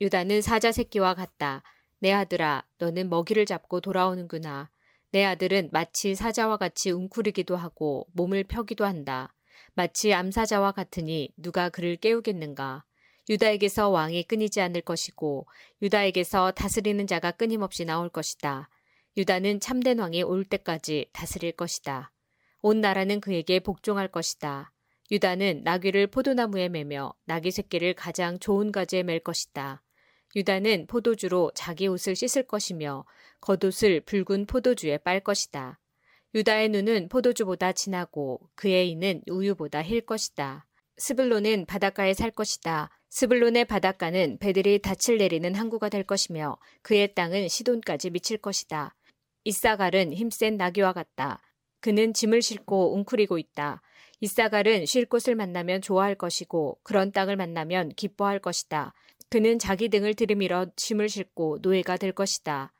유다는 0.00 0.42
사자 0.42 0.70
새끼와 0.70 1.14
같다. 1.14 1.62
내 1.98 2.12
아들아, 2.12 2.64
너는 2.78 3.10
먹이를 3.10 3.46
잡고 3.46 3.80
돌아오는구나. 3.80 4.70
내 5.10 5.24
아들은 5.24 5.70
마치 5.72 6.14
사자와 6.14 6.56
같이 6.56 6.90
웅크리기도 6.90 7.56
하고 7.56 8.06
몸을 8.12 8.44
펴기도 8.44 8.84
한다. 8.84 9.34
마치 9.74 10.12
암사자와 10.12 10.72
같으니 10.72 11.30
누가 11.36 11.68
그를 11.68 11.96
깨우겠는가. 11.96 12.84
유다에게서 13.28 13.88
왕이 13.88 14.24
끊이지 14.24 14.60
않을 14.60 14.82
것이고 14.82 15.46
유다에게서 15.80 16.52
다스리는 16.52 17.06
자가 17.06 17.30
끊임없이 17.30 17.84
나올 17.84 18.08
것이다. 18.08 18.68
유다는 19.16 19.60
참된 19.60 19.98
왕이 19.98 20.22
올 20.22 20.44
때까지 20.44 21.06
다스릴 21.12 21.52
것이다. 21.52 22.12
온 22.60 22.80
나라는 22.80 23.20
그에게 23.20 23.60
복종할 23.60 24.08
것이다. 24.08 24.72
유다는 25.10 25.62
나귀를 25.64 26.06
포도나무에 26.08 26.68
매며 26.68 27.12
나귀 27.26 27.50
새끼를 27.50 27.94
가장 27.94 28.38
좋은 28.38 28.72
가지에 28.72 29.02
맬 29.02 29.20
것이다. 29.20 29.82
유다는 30.34 30.86
포도주로 30.86 31.50
자기 31.54 31.86
옷을 31.86 32.16
씻을 32.16 32.44
것이며 32.44 33.04
겉옷을 33.40 34.00
붉은 34.02 34.46
포도주에 34.46 34.98
빨 34.98 35.20
것이다. 35.20 35.78
유다의 36.34 36.70
눈은 36.70 37.08
포도주보다 37.08 37.72
진하고 37.72 38.40
그의 38.54 38.90
이는 38.90 39.22
우유보다 39.28 39.82
흴 39.82 40.00
것이다. 40.00 40.66
스불론은 40.96 41.66
바닷가에 41.66 42.14
살 42.14 42.30
것이다. 42.30 42.90
스불론의 43.10 43.66
바닷가는 43.66 44.38
배들이 44.38 44.80
닻을 44.80 45.18
내리는 45.18 45.54
항구가 45.54 45.90
될 45.90 46.04
것이며 46.04 46.56
그의 46.80 47.14
땅은 47.14 47.48
시돈까지 47.48 48.10
미칠 48.10 48.38
것이다. 48.38 48.94
이사갈은 49.44 50.14
힘센 50.14 50.56
나귀와 50.56 50.94
같다. 50.94 51.40
그는 51.80 52.14
짐을 52.14 52.40
싣고 52.40 52.94
웅크리고 52.94 53.36
있다. 53.36 53.82
이사갈은 54.20 54.86
쉴 54.86 55.04
곳을 55.04 55.34
만나면 55.34 55.82
좋아할 55.82 56.14
것이고 56.14 56.78
그런 56.82 57.12
땅을 57.12 57.36
만나면 57.36 57.90
기뻐할 57.90 58.38
것이다. 58.38 58.94
그는 59.28 59.58
자기 59.58 59.88
등을 59.88 60.14
들이밀어 60.14 60.66
짐을 60.76 61.08
싣고 61.08 61.58
노예가 61.60 61.96
될 61.96 62.12
것이다. 62.12 62.72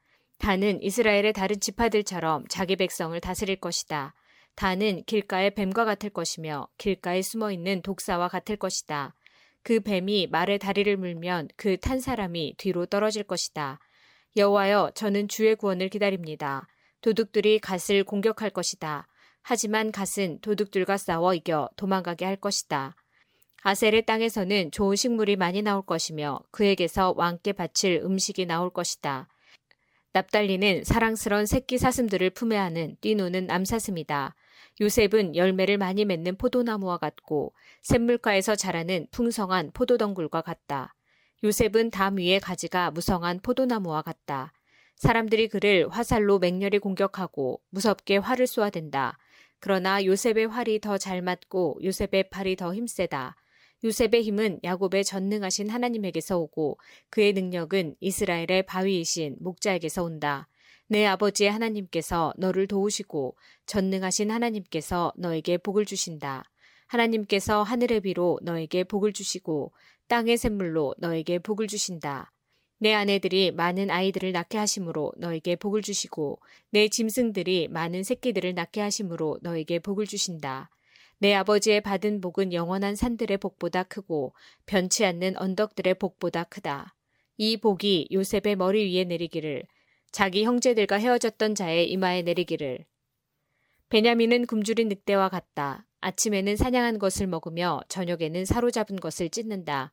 단은 0.43 0.83
이스라엘의 0.83 1.35
다른 1.35 1.61
지파들처럼 1.61 2.49
자기 2.49 2.75
백성을 2.75 3.19
다스릴 3.21 3.61
것이다. 3.61 4.13
단은 4.57 5.05
길가의 5.05 5.55
뱀과 5.55 5.85
같을 5.85 6.11
것이며 6.11 6.67
길가에 6.79 7.23
숨어 7.23 7.53
있는 7.53 7.81
독사와 7.81 8.27
같을 8.27 8.57
것이다. 8.57 9.15
그 9.63 9.79
뱀이 9.79 10.27
말의 10.33 10.59
다리를 10.59 10.97
물면 10.97 11.47
그 11.57 11.77
탄 11.77 12.01
사람이 12.01 12.57
뒤로 12.59 12.87
떨어질 12.87 13.23
것이다. 13.23 13.79
여호와여 14.37 14.91
저는 14.97 15.29
주의 15.29 15.55
구원을 15.55 15.89
기다립니다. 15.89 16.67
도둑들이 17.03 17.61
갓을 17.61 18.03
공격할 18.03 18.51
것이다. 18.51 19.07
하지만 19.43 19.93
갓은 19.93 20.41
도둑들과 20.41 20.97
싸워 20.97 21.35
이겨 21.35 21.69
도망가게 21.77 22.25
할 22.25 22.35
것이다. 22.35 22.97
아셀의 23.63 24.07
땅에서는 24.07 24.73
좋은 24.73 24.97
식물이 24.97 25.37
많이 25.37 25.63
나올 25.63 25.87
것이며 25.87 26.41
그에게서 26.51 27.15
왕께 27.17 27.53
바칠 27.53 28.01
음식이 28.03 28.47
나올 28.47 28.71
것이다. 28.71 29.29
납달리는 30.15 30.85
사랑스런 30.85 31.47
새끼 31.47 31.79
사슴들을 31.79 32.31
품에 32.31 32.59
안은 32.59 32.97
뛰노는 33.01 33.51
암사슴이다. 33.51 34.35
요셉은 34.81 35.37
열매를 35.37 35.79
많이 35.79 36.05
맺는 36.05 36.37
포도나무와 36.37 36.99
같고 36.99 37.55
샘물가에서 37.81 38.55
자라는 38.55 39.07
풍성한 39.11 39.71
포도덩굴과 39.73 40.43
같다. 40.43 40.95
요셉은 41.45 41.91
담 41.91 42.19
위의 42.19 42.41
가지가 42.41 42.91
무성한 42.91 43.41
포도나무와 43.41 44.03
같다. 44.03 44.53
사람들이 44.97 45.49
그를 45.49 45.89
화살로 45.89 46.39
맹렬히 46.39 46.79
공격하고 46.79 47.61
무섭게 47.71 48.19
활을 48.19 48.47
쏘아댄다. 48.47 49.19
그러나 49.61 50.05
요셉의 50.05 50.47
활이 50.49 50.81
더 50.81 50.99
잘 50.99 51.23
맞고 51.23 51.81
요셉의 51.83 52.29
팔이 52.31 52.57
더 52.57 52.75
힘세다. 52.75 53.35
요셉의 53.85 54.23
힘은 54.23 54.61
야곱의 54.63 55.05
전능하신 55.05 55.69
하나님에게서 55.69 56.39
오고 56.39 56.79
그의 57.11 57.33
능력은 57.33 57.97
이스라엘의 58.01 58.65
바위이신 58.67 59.37
목자에게서 59.41 60.05
온다. 60.05 60.49
내 60.87 61.05
아버지의 61.07 61.51
하나님께서 61.51 62.33
너를 62.37 62.67
도우시고 62.67 63.37
전능하신 63.67 64.31
하나님께서 64.31 65.13
너에게 65.17 65.59
복을 65.59 65.85
주신다. 65.85 66.45
하나님께서 66.87 67.63
하늘의 67.63 68.01
비로 68.03 68.39
너에게 68.43 68.85
복을 68.85 69.13
주시고 69.13 69.73
땅의 70.09 70.37
샘물로 70.37 70.95
너에게 70.99 71.39
복을 71.39 71.67
주신다. 71.67 72.31
내 72.79 72.93
아내들이 72.93 73.53
많은 73.53 73.91
아이들을 73.91 74.33
낳게 74.33 74.59
하심으로 74.59 75.13
너에게 75.17 75.57
복을 75.57 75.83
주시고 75.83 76.41
내 76.71 76.89
짐승들이 76.89 77.69
많은 77.69 78.03
새끼들을 78.03 78.55
낳게 78.55 78.81
하심으로 78.81 79.39
너에게 79.41 79.79
복을 79.79 80.07
주신다. 80.07 80.69
내 81.23 81.35
아버지의 81.35 81.83
받은 81.83 82.21
복은 82.21 82.53
영원한 82.53 82.97
산들의 82.97 83.37
복보다 83.37 83.85
크고 83.85 84.35
변치 84.67 85.05
않는 85.05 85.37
언덕들의 85.37 85.95
복보다 85.95 86.43
크다. 86.43 86.97
이 87.37 87.59
복이 87.59 88.09
요셉의 88.11 88.57
머리 88.57 88.93
위에 88.93 89.05
내리기를 89.05 89.63
자기 90.11 90.43
형제들과 90.43 90.97
헤어졌던 90.97 91.55
자의 91.55 91.89
이마에 91.93 92.23
내리기를 92.23 92.85
베냐민은 93.89 94.47
굶주린 94.47 94.89
늑대와 94.89 95.29
같다. 95.29 95.87
아침에는 96.01 96.57
사냥한 96.57 96.99
것을 96.99 97.29
먹으며 97.29 97.83
저녁에는 97.87 98.45
사로잡은 98.45 98.97
것을 98.97 99.31
찢는다. 99.31 99.93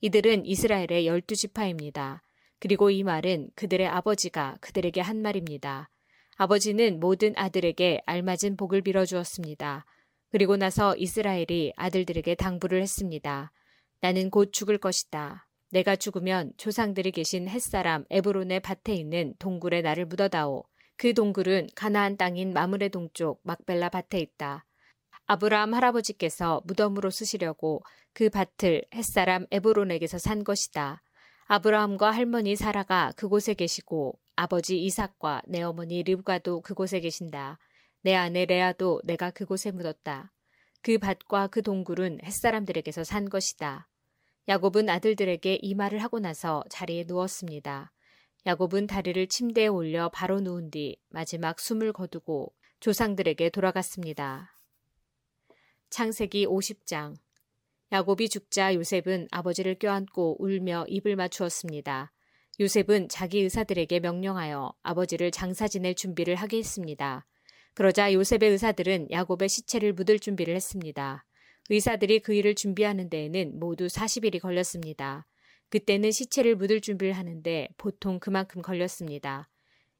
이들은 0.00 0.46
이스라엘의 0.46 1.06
열두 1.06 1.36
지파입니다. 1.36 2.22
그리고 2.58 2.88
이 2.88 3.02
말은 3.02 3.50
그들의 3.54 3.86
아버지가 3.86 4.56
그들에게 4.62 5.02
한 5.02 5.20
말입니다. 5.20 5.90
아버지는 6.36 7.00
모든 7.00 7.34
아들에게 7.36 8.00
알맞은 8.06 8.56
복을 8.56 8.80
빌어주었습니다. 8.80 9.84
그리고 10.30 10.56
나서 10.56 10.96
이스라엘이 10.96 11.72
아들들에게 11.76 12.34
당부를 12.36 12.82
했습니다. 12.82 13.52
나는 14.00 14.30
곧 14.30 14.52
죽을 14.52 14.78
것이다. 14.78 15.46
내가 15.70 15.96
죽으면 15.96 16.52
조상들이 16.56 17.12
계신 17.12 17.48
햇사람 17.48 18.04
에브론의 18.10 18.60
밭에 18.60 18.94
있는 18.94 19.34
동굴에 19.38 19.82
나를 19.82 20.06
묻어다오. 20.06 20.64
그 20.96 21.14
동굴은 21.14 21.68
가나안 21.74 22.16
땅인 22.16 22.52
마므레 22.52 22.88
동쪽 22.88 23.40
막벨라 23.44 23.88
밭에 23.88 24.18
있다. 24.20 24.66
아브라함 25.26 25.74
할아버지께서 25.74 26.62
무덤으로 26.64 27.10
쓰시려고 27.10 27.82
그 28.12 28.30
밭을 28.30 28.84
햇사람 28.94 29.46
에브론에게서 29.50 30.18
산 30.18 30.42
것이다. 30.42 31.02
아브라함과 31.46 32.10
할머니 32.10 32.56
사라가 32.56 33.12
그곳에 33.16 33.54
계시고 33.54 34.18
아버지 34.34 34.82
이삭과 34.82 35.42
내 35.46 35.62
어머니 35.62 36.02
리브가도 36.02 36.62
그곳에 36.62 37.00
계신다. 37.00 37.58
내 38.02 38.14
아내 38.14 38.46
레아도 38.46 39.00
내가 39.04 39.30
그곳에 39.30 39.70
묻었다. 39.70 40.32
그 40.82 40.98
밭과 40.98 41.48
그 41.48 41.62
동굴은 41.62 42.20
햇사람들에게서 42.24 43.04
산 43.04 43.28
것이다. 43.28 43.88
야곱은 44.48 44.88
아들들에게 44.88 45.58
이 45.60 45.74
말을 45.74 46.02
하고 46.02 46.18
나서 46.18 46.64
자리에 46.70 47.04
누웠습니다. 47.06 47.92
야곱은 48.46 48.86
다리를 48.86 49.26
침대에 49.26 49.66
올려 49.66 50.08
바로 50.08 50.40
누운 50.40 50.70
뒤 50.70 50.98
마지막 51.10 51.60
숨을 51.60 51.92
거두고 51.92 52.54
조상들에게 52.80 53.50
돌아갔습니다. 53.50 54.56
창세기 55.90 56.46
50장 56.46 57.16
야곱이 57.92 58.28
죽자 58.28 58.74
요셉은 58.74 59.28
아버지를 59.30 59.74
껴안고 59.74 60.36
울며 60.42 60.86
입을 60.88 61.16
맞추었습니다. 61.16 62.12
요셉은 62.60 63.08
자기 63.08 63.40
의사들에게 63.40 64.00
명령하여 64.00 64.72
아버지를 64.82 65.30
장사 65.30 65.68
지낼 65.68 65.94
준비를 65.94 66.36
하게 66.36 66.58
했습니다. 66.58 67.26
그러자 67.80 68.12
요셉의 68.12 68.50
의사들은 68.50 69.10
야곱의 69.10 69.48
시체를 69.48 69.94
묻을 69.94 70.18
준비를 70.18 70.54
했습니다. 70.54 71.24
의사들이 71.70 72.20
그 72.20 72.34
일을 72.34 72.54
준비하는 72.54 73.08
데에는 73.08 73.58
모두 73.58 73.86
40일이 73.86 74.38
걸렸습니다. 74.38 75.26
그때는 75.70 76.10
시체를 76.10 76.56
묻을 76.56 76.82
준비를 76.82 77.14
하는데 77.14 77.68
보통 77.78 78.18
그만큼 78.18 78.60
걸렸습니다. 78.60 79.48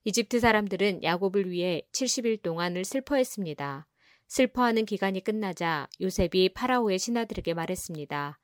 이집트 0.05 0.41
사람들은 0.41 1.05
야곱을 1.05 1.51
위해 1.51 1.81
70일 1.93 2.43
동안을 2.43 2.85
슬퍼했습니다. 2.85 3.87
슬퍼하는 4.29 4.85
기간이 4.85 5.25
끝나자 5.25 5.89
요셉이 6.03 6.51
파라오의 6.53 6.99
신하들에게 6.99 7.55
말했습니다. 7.55 8.39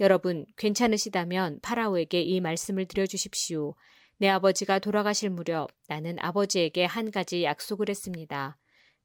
여러분, 0.00 0.44
괜찮으시다면 0.58 1.60
파라오에게 1.62 2.20
이 2.20 2.42
말씀을 2.42 2.84
드려주십시오. 2.84 3.74
내 4.18 4.28
아버지가 4.28 4.80
돌아가실 4.80 5.30
무렵 5.30 5.70
나는 5.88 6.18
아버지에게 6.18 6.84
한 6.84 7.10
가지 7.10 7.44
약속을 7.44 7.88
했습니다. 7.88 8.58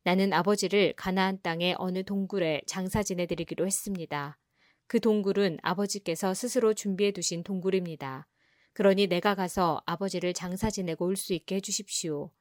나는 0.07 0.31
아버지를 0.31 0.93
가나안 0.95 1.41
땅의 1.41 1.75
어느 1.79 2.01
동굴에 2.01 2.61
장사 2.65 3.03
지내드리기로 3.03 3.65
했습니다. 3.65 4.39
그 4.87 5.01
동굴은 5.01 5.57
아버지께서 5.61 6.33
스스로 6.33 6.73
준비해 6.73 7.11
두신 7.11 7.43
동굴입니다. 7.43 8.25
그러니 8.71 9.07
내가 9.07 9.35
가서 9.35 9.81
아버지를 9.85 10.31
장사 10.31 10.69
지내고 10.69 11.05
올 11.07 11.17
수 11.17 11.33
있게 11.33 11.55
해주십시오. 11.55 12.31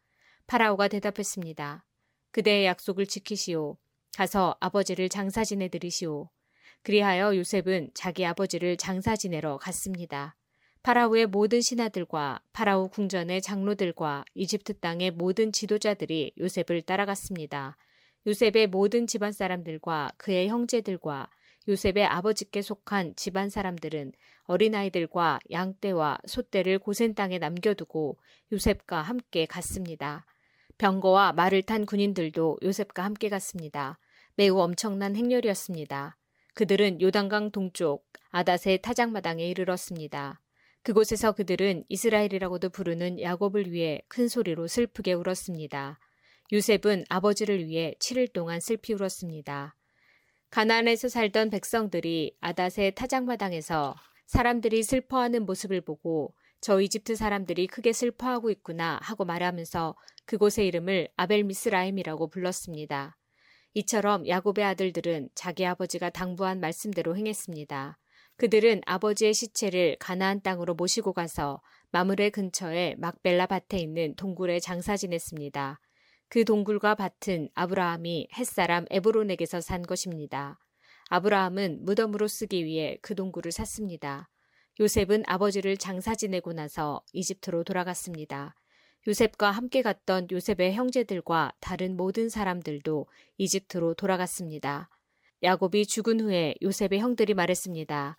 파라오가 0.47 0.87
대답했습니다. 0.87 1.85
그대의 2.31 2.67
약속을 2.67 3.07
지키시오. 3.07 3.79
가서 4.17 4.57
아버지를 4.61 5.09
장사 5.09 5.43
지내드리시오. 5.43 6.31
그리하여 6.83 7.37
요셉은 7.37 7.91
자기 7.95 8.25
아버지를 8.25 8.77
장사 8.77 9.17
지내러 9.17 9.57
갔습니다. 9.57 10.36
파라오의 10.87 11.27
모든 11.27 11.63
신하들과 11.63 12.39
파라오 12.53 12.87
궁전의 12.87 13.43
장로들과 13.43 14.25
이집트 14.35 14.75
땅의 14.79 15.11
모든 15.11 15.51
지도자들이 15.51 16.35
요셉을 16.39 16.83
따라갔습니다. 16.83 17.77
요셉의 18.25 18.69
모든 18.69 19.09
집안 19.09 19.33
사람들과 19.33 20.13
그의 20.17 20.47
형제들과 20.47 21.29
요셉의 21.67 22.05
아버지께 22.07 22.63
속한 22.63 23.17
집안 23.17 23.51
사람들은 23.51 24.13
어린아이들과 24.45 25.41
양떼와 25.51 26.19
소떼를 26.25 26.79
고센 26.79 27.17
땅에 27.17 27.39
남겨두고 27.39 28.19
요셉과 28.53 29.03
함께 29.03 29.45
갔습니다. 29.45 30.25
병거와 30.79 31.33
말을 31.33 31.63
탄 31.63 31.85
군인들도 31.85 32.59
요셉과 32.63 33.03
함께 33.03 33.29
갔습니다. 33.29 33.99
매우 34.37 34.61
엄청난 34.61 35.17
행렬이었습니다. 35.17 36.17
그들은 36.55 37.01
요단강 37.01 37.51
동쪽 37.51 38.07
아닷의 38.31 38.83
타작마당에 38.83 39.49
이르렀습니다. 39.49 40.41
그곳에서 40.87 41.33
그들은 41.33 41.83
이스라엘이라고도 41.89 42.69
부르는 42.69 43.21
야곱을 43.21 43.73
위해 43.73 44.03
큰 44.07 44.29
소리로 44.29 44.69
슬프게 44.69 45.15
울었습니다. 45.15 45.99
요셉은 46.53 47.07
아버지를 47.09 47.67
위해 47.67 47.97
7일 47.99 48.33
동안 48.33 48.61
슬피 48.61 48.93
울었습니다. 48.93 49.75
가나안에서 50.51 51.09
살던 51.09 51.51
백성들이 51.51 52.37
아닷의 52.41 52.95
타작마당에서 52.95 53.97
사람들이 54.27 54.85
슬퍼하는 54.85 55.45
모습을 55.45 55.81
보고 55.81 56.37
저 56.61 56.81
이집트 56.81 57.17
사람들이 57.17 57.67
크게 57.67 57.93
슬퍼하고 57.93 58.53
있구나 58.53 59.01
하고 59.03 59.25
말하면서 59.25 59.97
그곳의 60.25 60.69
이름을 60.69 61.09
아벨 61.17 61.43
미스라임이라고 61.43 62.29
불렀습니다. 62.29 63.17
이처럼 63.75 64.29
야곱의 64.29 64.65
아들들은 64.65 65.31
자기 65.35 65.67
아버지가 65.67 66.11
당부한 66.11 66.61
말씀대로 66.61 67.17
행했습니다. 67.17 67.99
그들은 68.37 68.83
아버지의 68.85 69.33
시체를 69.33 69.97
가나안 69.99 70.43
땅으로 70.43 70.75
모시고 70.75 71.15
가서 71.15 71.63
마므레 71.91 72.31
근처에 72.31 72.97
막벨라 72.99 73.47
밭에 73.47 73.79
있는 73.79 74.15
동굴에 74.17 74.61
장사 74.61 74.97
지냈습니다. 74.97 75.81
그 76.29 76.45
동굴과 76.45 76.97
밭은 76.97 77.49
아브라함이 77.55 78.29
햇사람 78.37 78.85
에브론에게서 78.91 79.61
산 79.61 79.83
것입니다. 79.83 80.59
아브라함은 81.09 81.85
무덤으로 81.85 82.29
쓰기 82.29 82.65
위해 82.65 82.99
그 83.01 83.15
동굴을 83.15 83.53
샀습니다. 83.53 84.29
요셉은 84.81 85.23
아버지를 85.27 85.79
장사 85.79 86.15
지내고 86.15 86.53
나서 86.53 87.01
이집트로 87.15 87.65
돌아갔습니다. 87.65 88.55
요셉과 89.09 89.51
함께 89.51 89.81
갔던 89.81 90.29
요셉의 90.31 90.75
형제들과 90.75 91.53
다른 91.61 91.97
모든 91.97 92.29
사람들도 92.29 93.07
이집트로 93.39 93.95
돌아갔습니다. 93.95 94.91
야곱이 95.43 95.87
죽은 95.87 96.21
후에 96.21 96.55
요셉의 96.61 96.99
형들이 96.99 97.35
말했습니다. 97.35 98.17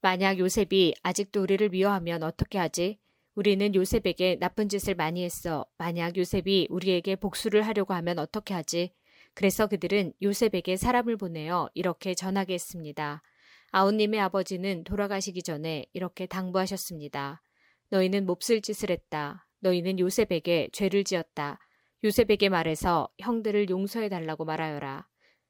만약 0.00 0.38
요셉이 0.38 0.94
아직도 1.02 1.42
우리를 1.42 1.68
미워하면 1.68 2.22
어떻게 2.22 2.58
하지? 2.58 2.98
우리는 3.34 3.74
요셉에게 3.74 4.38
나쁜 4.40 4.68
짓을 4.68 4.94
많이 4.94 5.22
했어. 5.24 5.66
만약 5.78 6.16
요셉이 6.16 6.68
우리에게 6.70 7.16
복수를 7.16 7.62
하려고 7.62 7.92
하면 7.94 8.18
어떻게 8.18 8.54
하지? 8.54 8.92
그래서 9.34 9.66
그들은 9.66 10.12
요셉에게 10.22 10.76
사람을 10.76 11.16
보내어 11.16 11.68
이렇게 11.74 12.14
전하게 12.14 12.54
했습니다. 12.54 13.22
아우님의 13.72 14.20
아버지는 14.20 14.84
돌아가시기 14.84 15.42
전에 15.42 15.84
이렇게 15.92 16.26
당부하셨습니다. 16.26 17.42
너희는 17.90 18.24
몹쓸 18.24 18.62
짓을 18.62 18.90
했다. 18.90 19.46
너희는 19.60 19.98
요셉에게 19.98 20.70
죄를 20.72 21.04
지었다. 21.04 21.58
요셉에게 22.04 22.48
말해서 22.48 23.08
형들을 23.18 23.68
용서해 23.68 24.08
달라고 24.08 24.44
말하여라. 24.44 25.06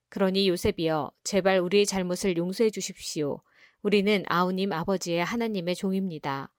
그러니 0.08 0.48
요셉이여, 0.48 1.12
제발 1.24 1.60
우리의 1.60 1.86
잘못을 1.86 2.36
용서해 2.36 2.70
주십시오. 2.70 3.40
우리는 3.86 4.24
아우님 4.26 4.72
아버지의 4.72 5.24
하나님의 5.24 5.76
종입니다. 5.76 6.52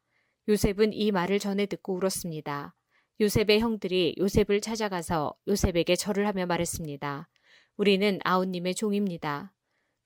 요셉은 0.47 0.93
이 0.93 1.11
말을 1.11 1.39
전해 1.39 1.65
듣고 1.65 1.95
울었습니다. 1.95 2.73
요셉의 3.19 3.59
형들이 3.59 4.15
요셉을 4.17 4.61
찾아가서 4.61 5.35
요셉에게 5.45 5.97
절을 5.97 6.25
하며 6.25 6.45
말했습니다. 6.45 7.27
우리는 7.75 8.19
아우님의 8.23 8.75
종입니다. 8.75 9.53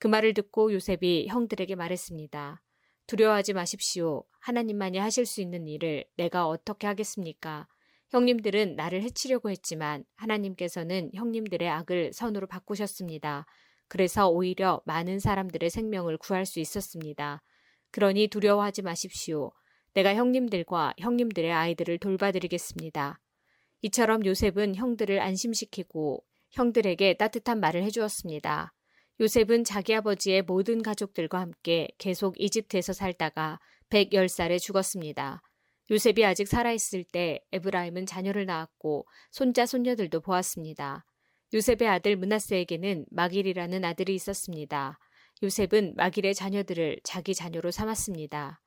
그 0.00 0.08
말을 0.08 0.34
듣고 0.34 0.72
요셉이 0.72 1.28
형들에게 1.28 1.76
말했습니다. 1.76 2.60
두려워하지 3.06 3.52
마십시오. 3.52 4.24
하나님만이 4.40 4.98
하실 4.98 5.24
수 5.24 5.40
있는 5.40 5.68
일을 5.68 6.04
내가 6.16 6.48
어떻게 6.48 6.88
하겠습니까? 6.88 7.68
형님들은 8.10 8.74
나를 8.74 9.00
해치려고 9.00 9.48
했지만 9.48 10.02
하나님께서는 10.16 11.12
형님들의 11.14 11.68
악을 11.68 12.14
선으로 12.14 12.48
바꾸셨습니다. 12.48 13.46
그래서 13.92 14.26
오히려 14.26 14.80
많은 14.86 15.18
사람들의 15.18 15.68
생명을 15.68 16.16
구할 16.16 16.46
수 16.46 16.60
있었습니다. 16.60 17.42
그러니 17.90 18.28
두려워하지 18.28 18.80
마십시오. 18.80 19.52
내가 19.92 20.14
형님들과 20.14 20.94
형님들의 20.96 21.52
아이들을 21.52 21.98
돌봐드리겠습니다. 21.98 23.20
이처럼 23.82 24.24
요셉은 24.24 24.76
형들을 24.76 25.20
안심시키고 25.20 26.24
형들에게 26.52 27.18
따뜻한 27.18 27.60
말을 27.60 27.82
해주었습니다. 27.82 28.72
요셉은 29.20 29.64
자기 29.64 29.94
아버지의 29.94 30.40
모든 30.40 30.80
가족들과 30.80 31.40
함께 31.40 31.88
계속 31.98 32.40
이집트에서 32.40 32.94
살다가 32.94 33.60
110살에 33.90 34.58
죽었습니다. 34.58 35.42
요셉이 35.90 36.24
아직 36.24 36.48
살아있을 36.48 37.04
때 37.04 37.40
에브라임은 37.52 38.06
자녀를 38.06 38.46
낳았고 38.46 39.04
손자 39.30 39.66
손녀들도 39.66 40.22
보았습니다. 40.22 41.04
요셉의 41.54 41.86
아들 41.86 42.16
문하세에게는 42.16 43.06
마길이라는 43.10 43.84
아들이 43.84 44.14
있었습니다. 44.14 44.98
요셉은 45.42 45.94
마길의 45.96 46.34
자녀들을 46.34 47.00
자기 47.04 47.34
자녀로 47.34 47.70
삼았습니다. 47.70 48.60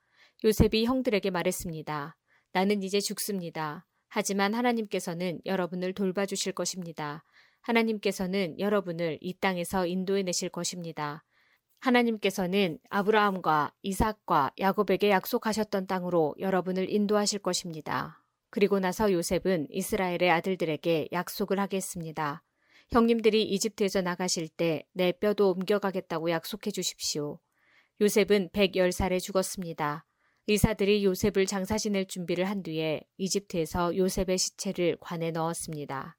요셉이 0.44 0.86
형들에게 0.86 1.32
말했습니다. 1.32 2.16
나는 2.52 2.84
이제 2.84 3.00
죽습니다. 3.00 3.88
하지만 4.08 4.54
하나님께서는 4.54 5.42
여러분을 5.46 5.94
돌봐주실 5.94 6.54
것입니다. 6.54 7.24
하나님께서는 7.62 8.60
여러분을 8.60 9.18
이 9.20 9.34
땅에서 9.34 9.88
인도해 9.88 10.22
내실 10.22 10.50
것입니다. 10.50 11.24
하나님께서는 11.80 12.78
아브라함과 12.90 13.74
이삭과 13.82 14.52
야곱에게 14.60 15.10
약속하셨던 15.10 15.88
땅으로 15.88 16.36
여러분을 16.40 16.90
인도하실 16.90 17.40
것입니다. 17.40 18.22
그리고 18.52 18.80
나서 18.80 19.12
요셉은 19.12 19.68
이스라엘의 19.72 20.30
아들들에게 20.30 21.10
약속을 21.12 21.60
하겠습니다. 21.60 22.45
형님들이 22.90 23.44
이집트에서 23.44 24.02
나가실 24.02 24.48
때 24.50 24.84
내 24.94 25.12
뼈도 25.12 25.52
옮겨가겠다고 25.52 26.30
약속해 26.30 26.72
주십시오. 26.72 27.40
요셉은 28.02 28.50
110살에 28.50 29.20
죽었습니다. 29.20 30.06
의사들이 30.48 31.04
요셉을 31.04 31.46
장사 31.48 31.78
지낼 31.78 32.06
준비를 32.08 32.46
한 32.46 32.62
뒤에 32.62 33.02
이집트에서 33.18 33.96
요셉의 33.98 34.38
시체를 34.38 34.98
관에 35.00 35.32
넣었습니다. 35.32 36.18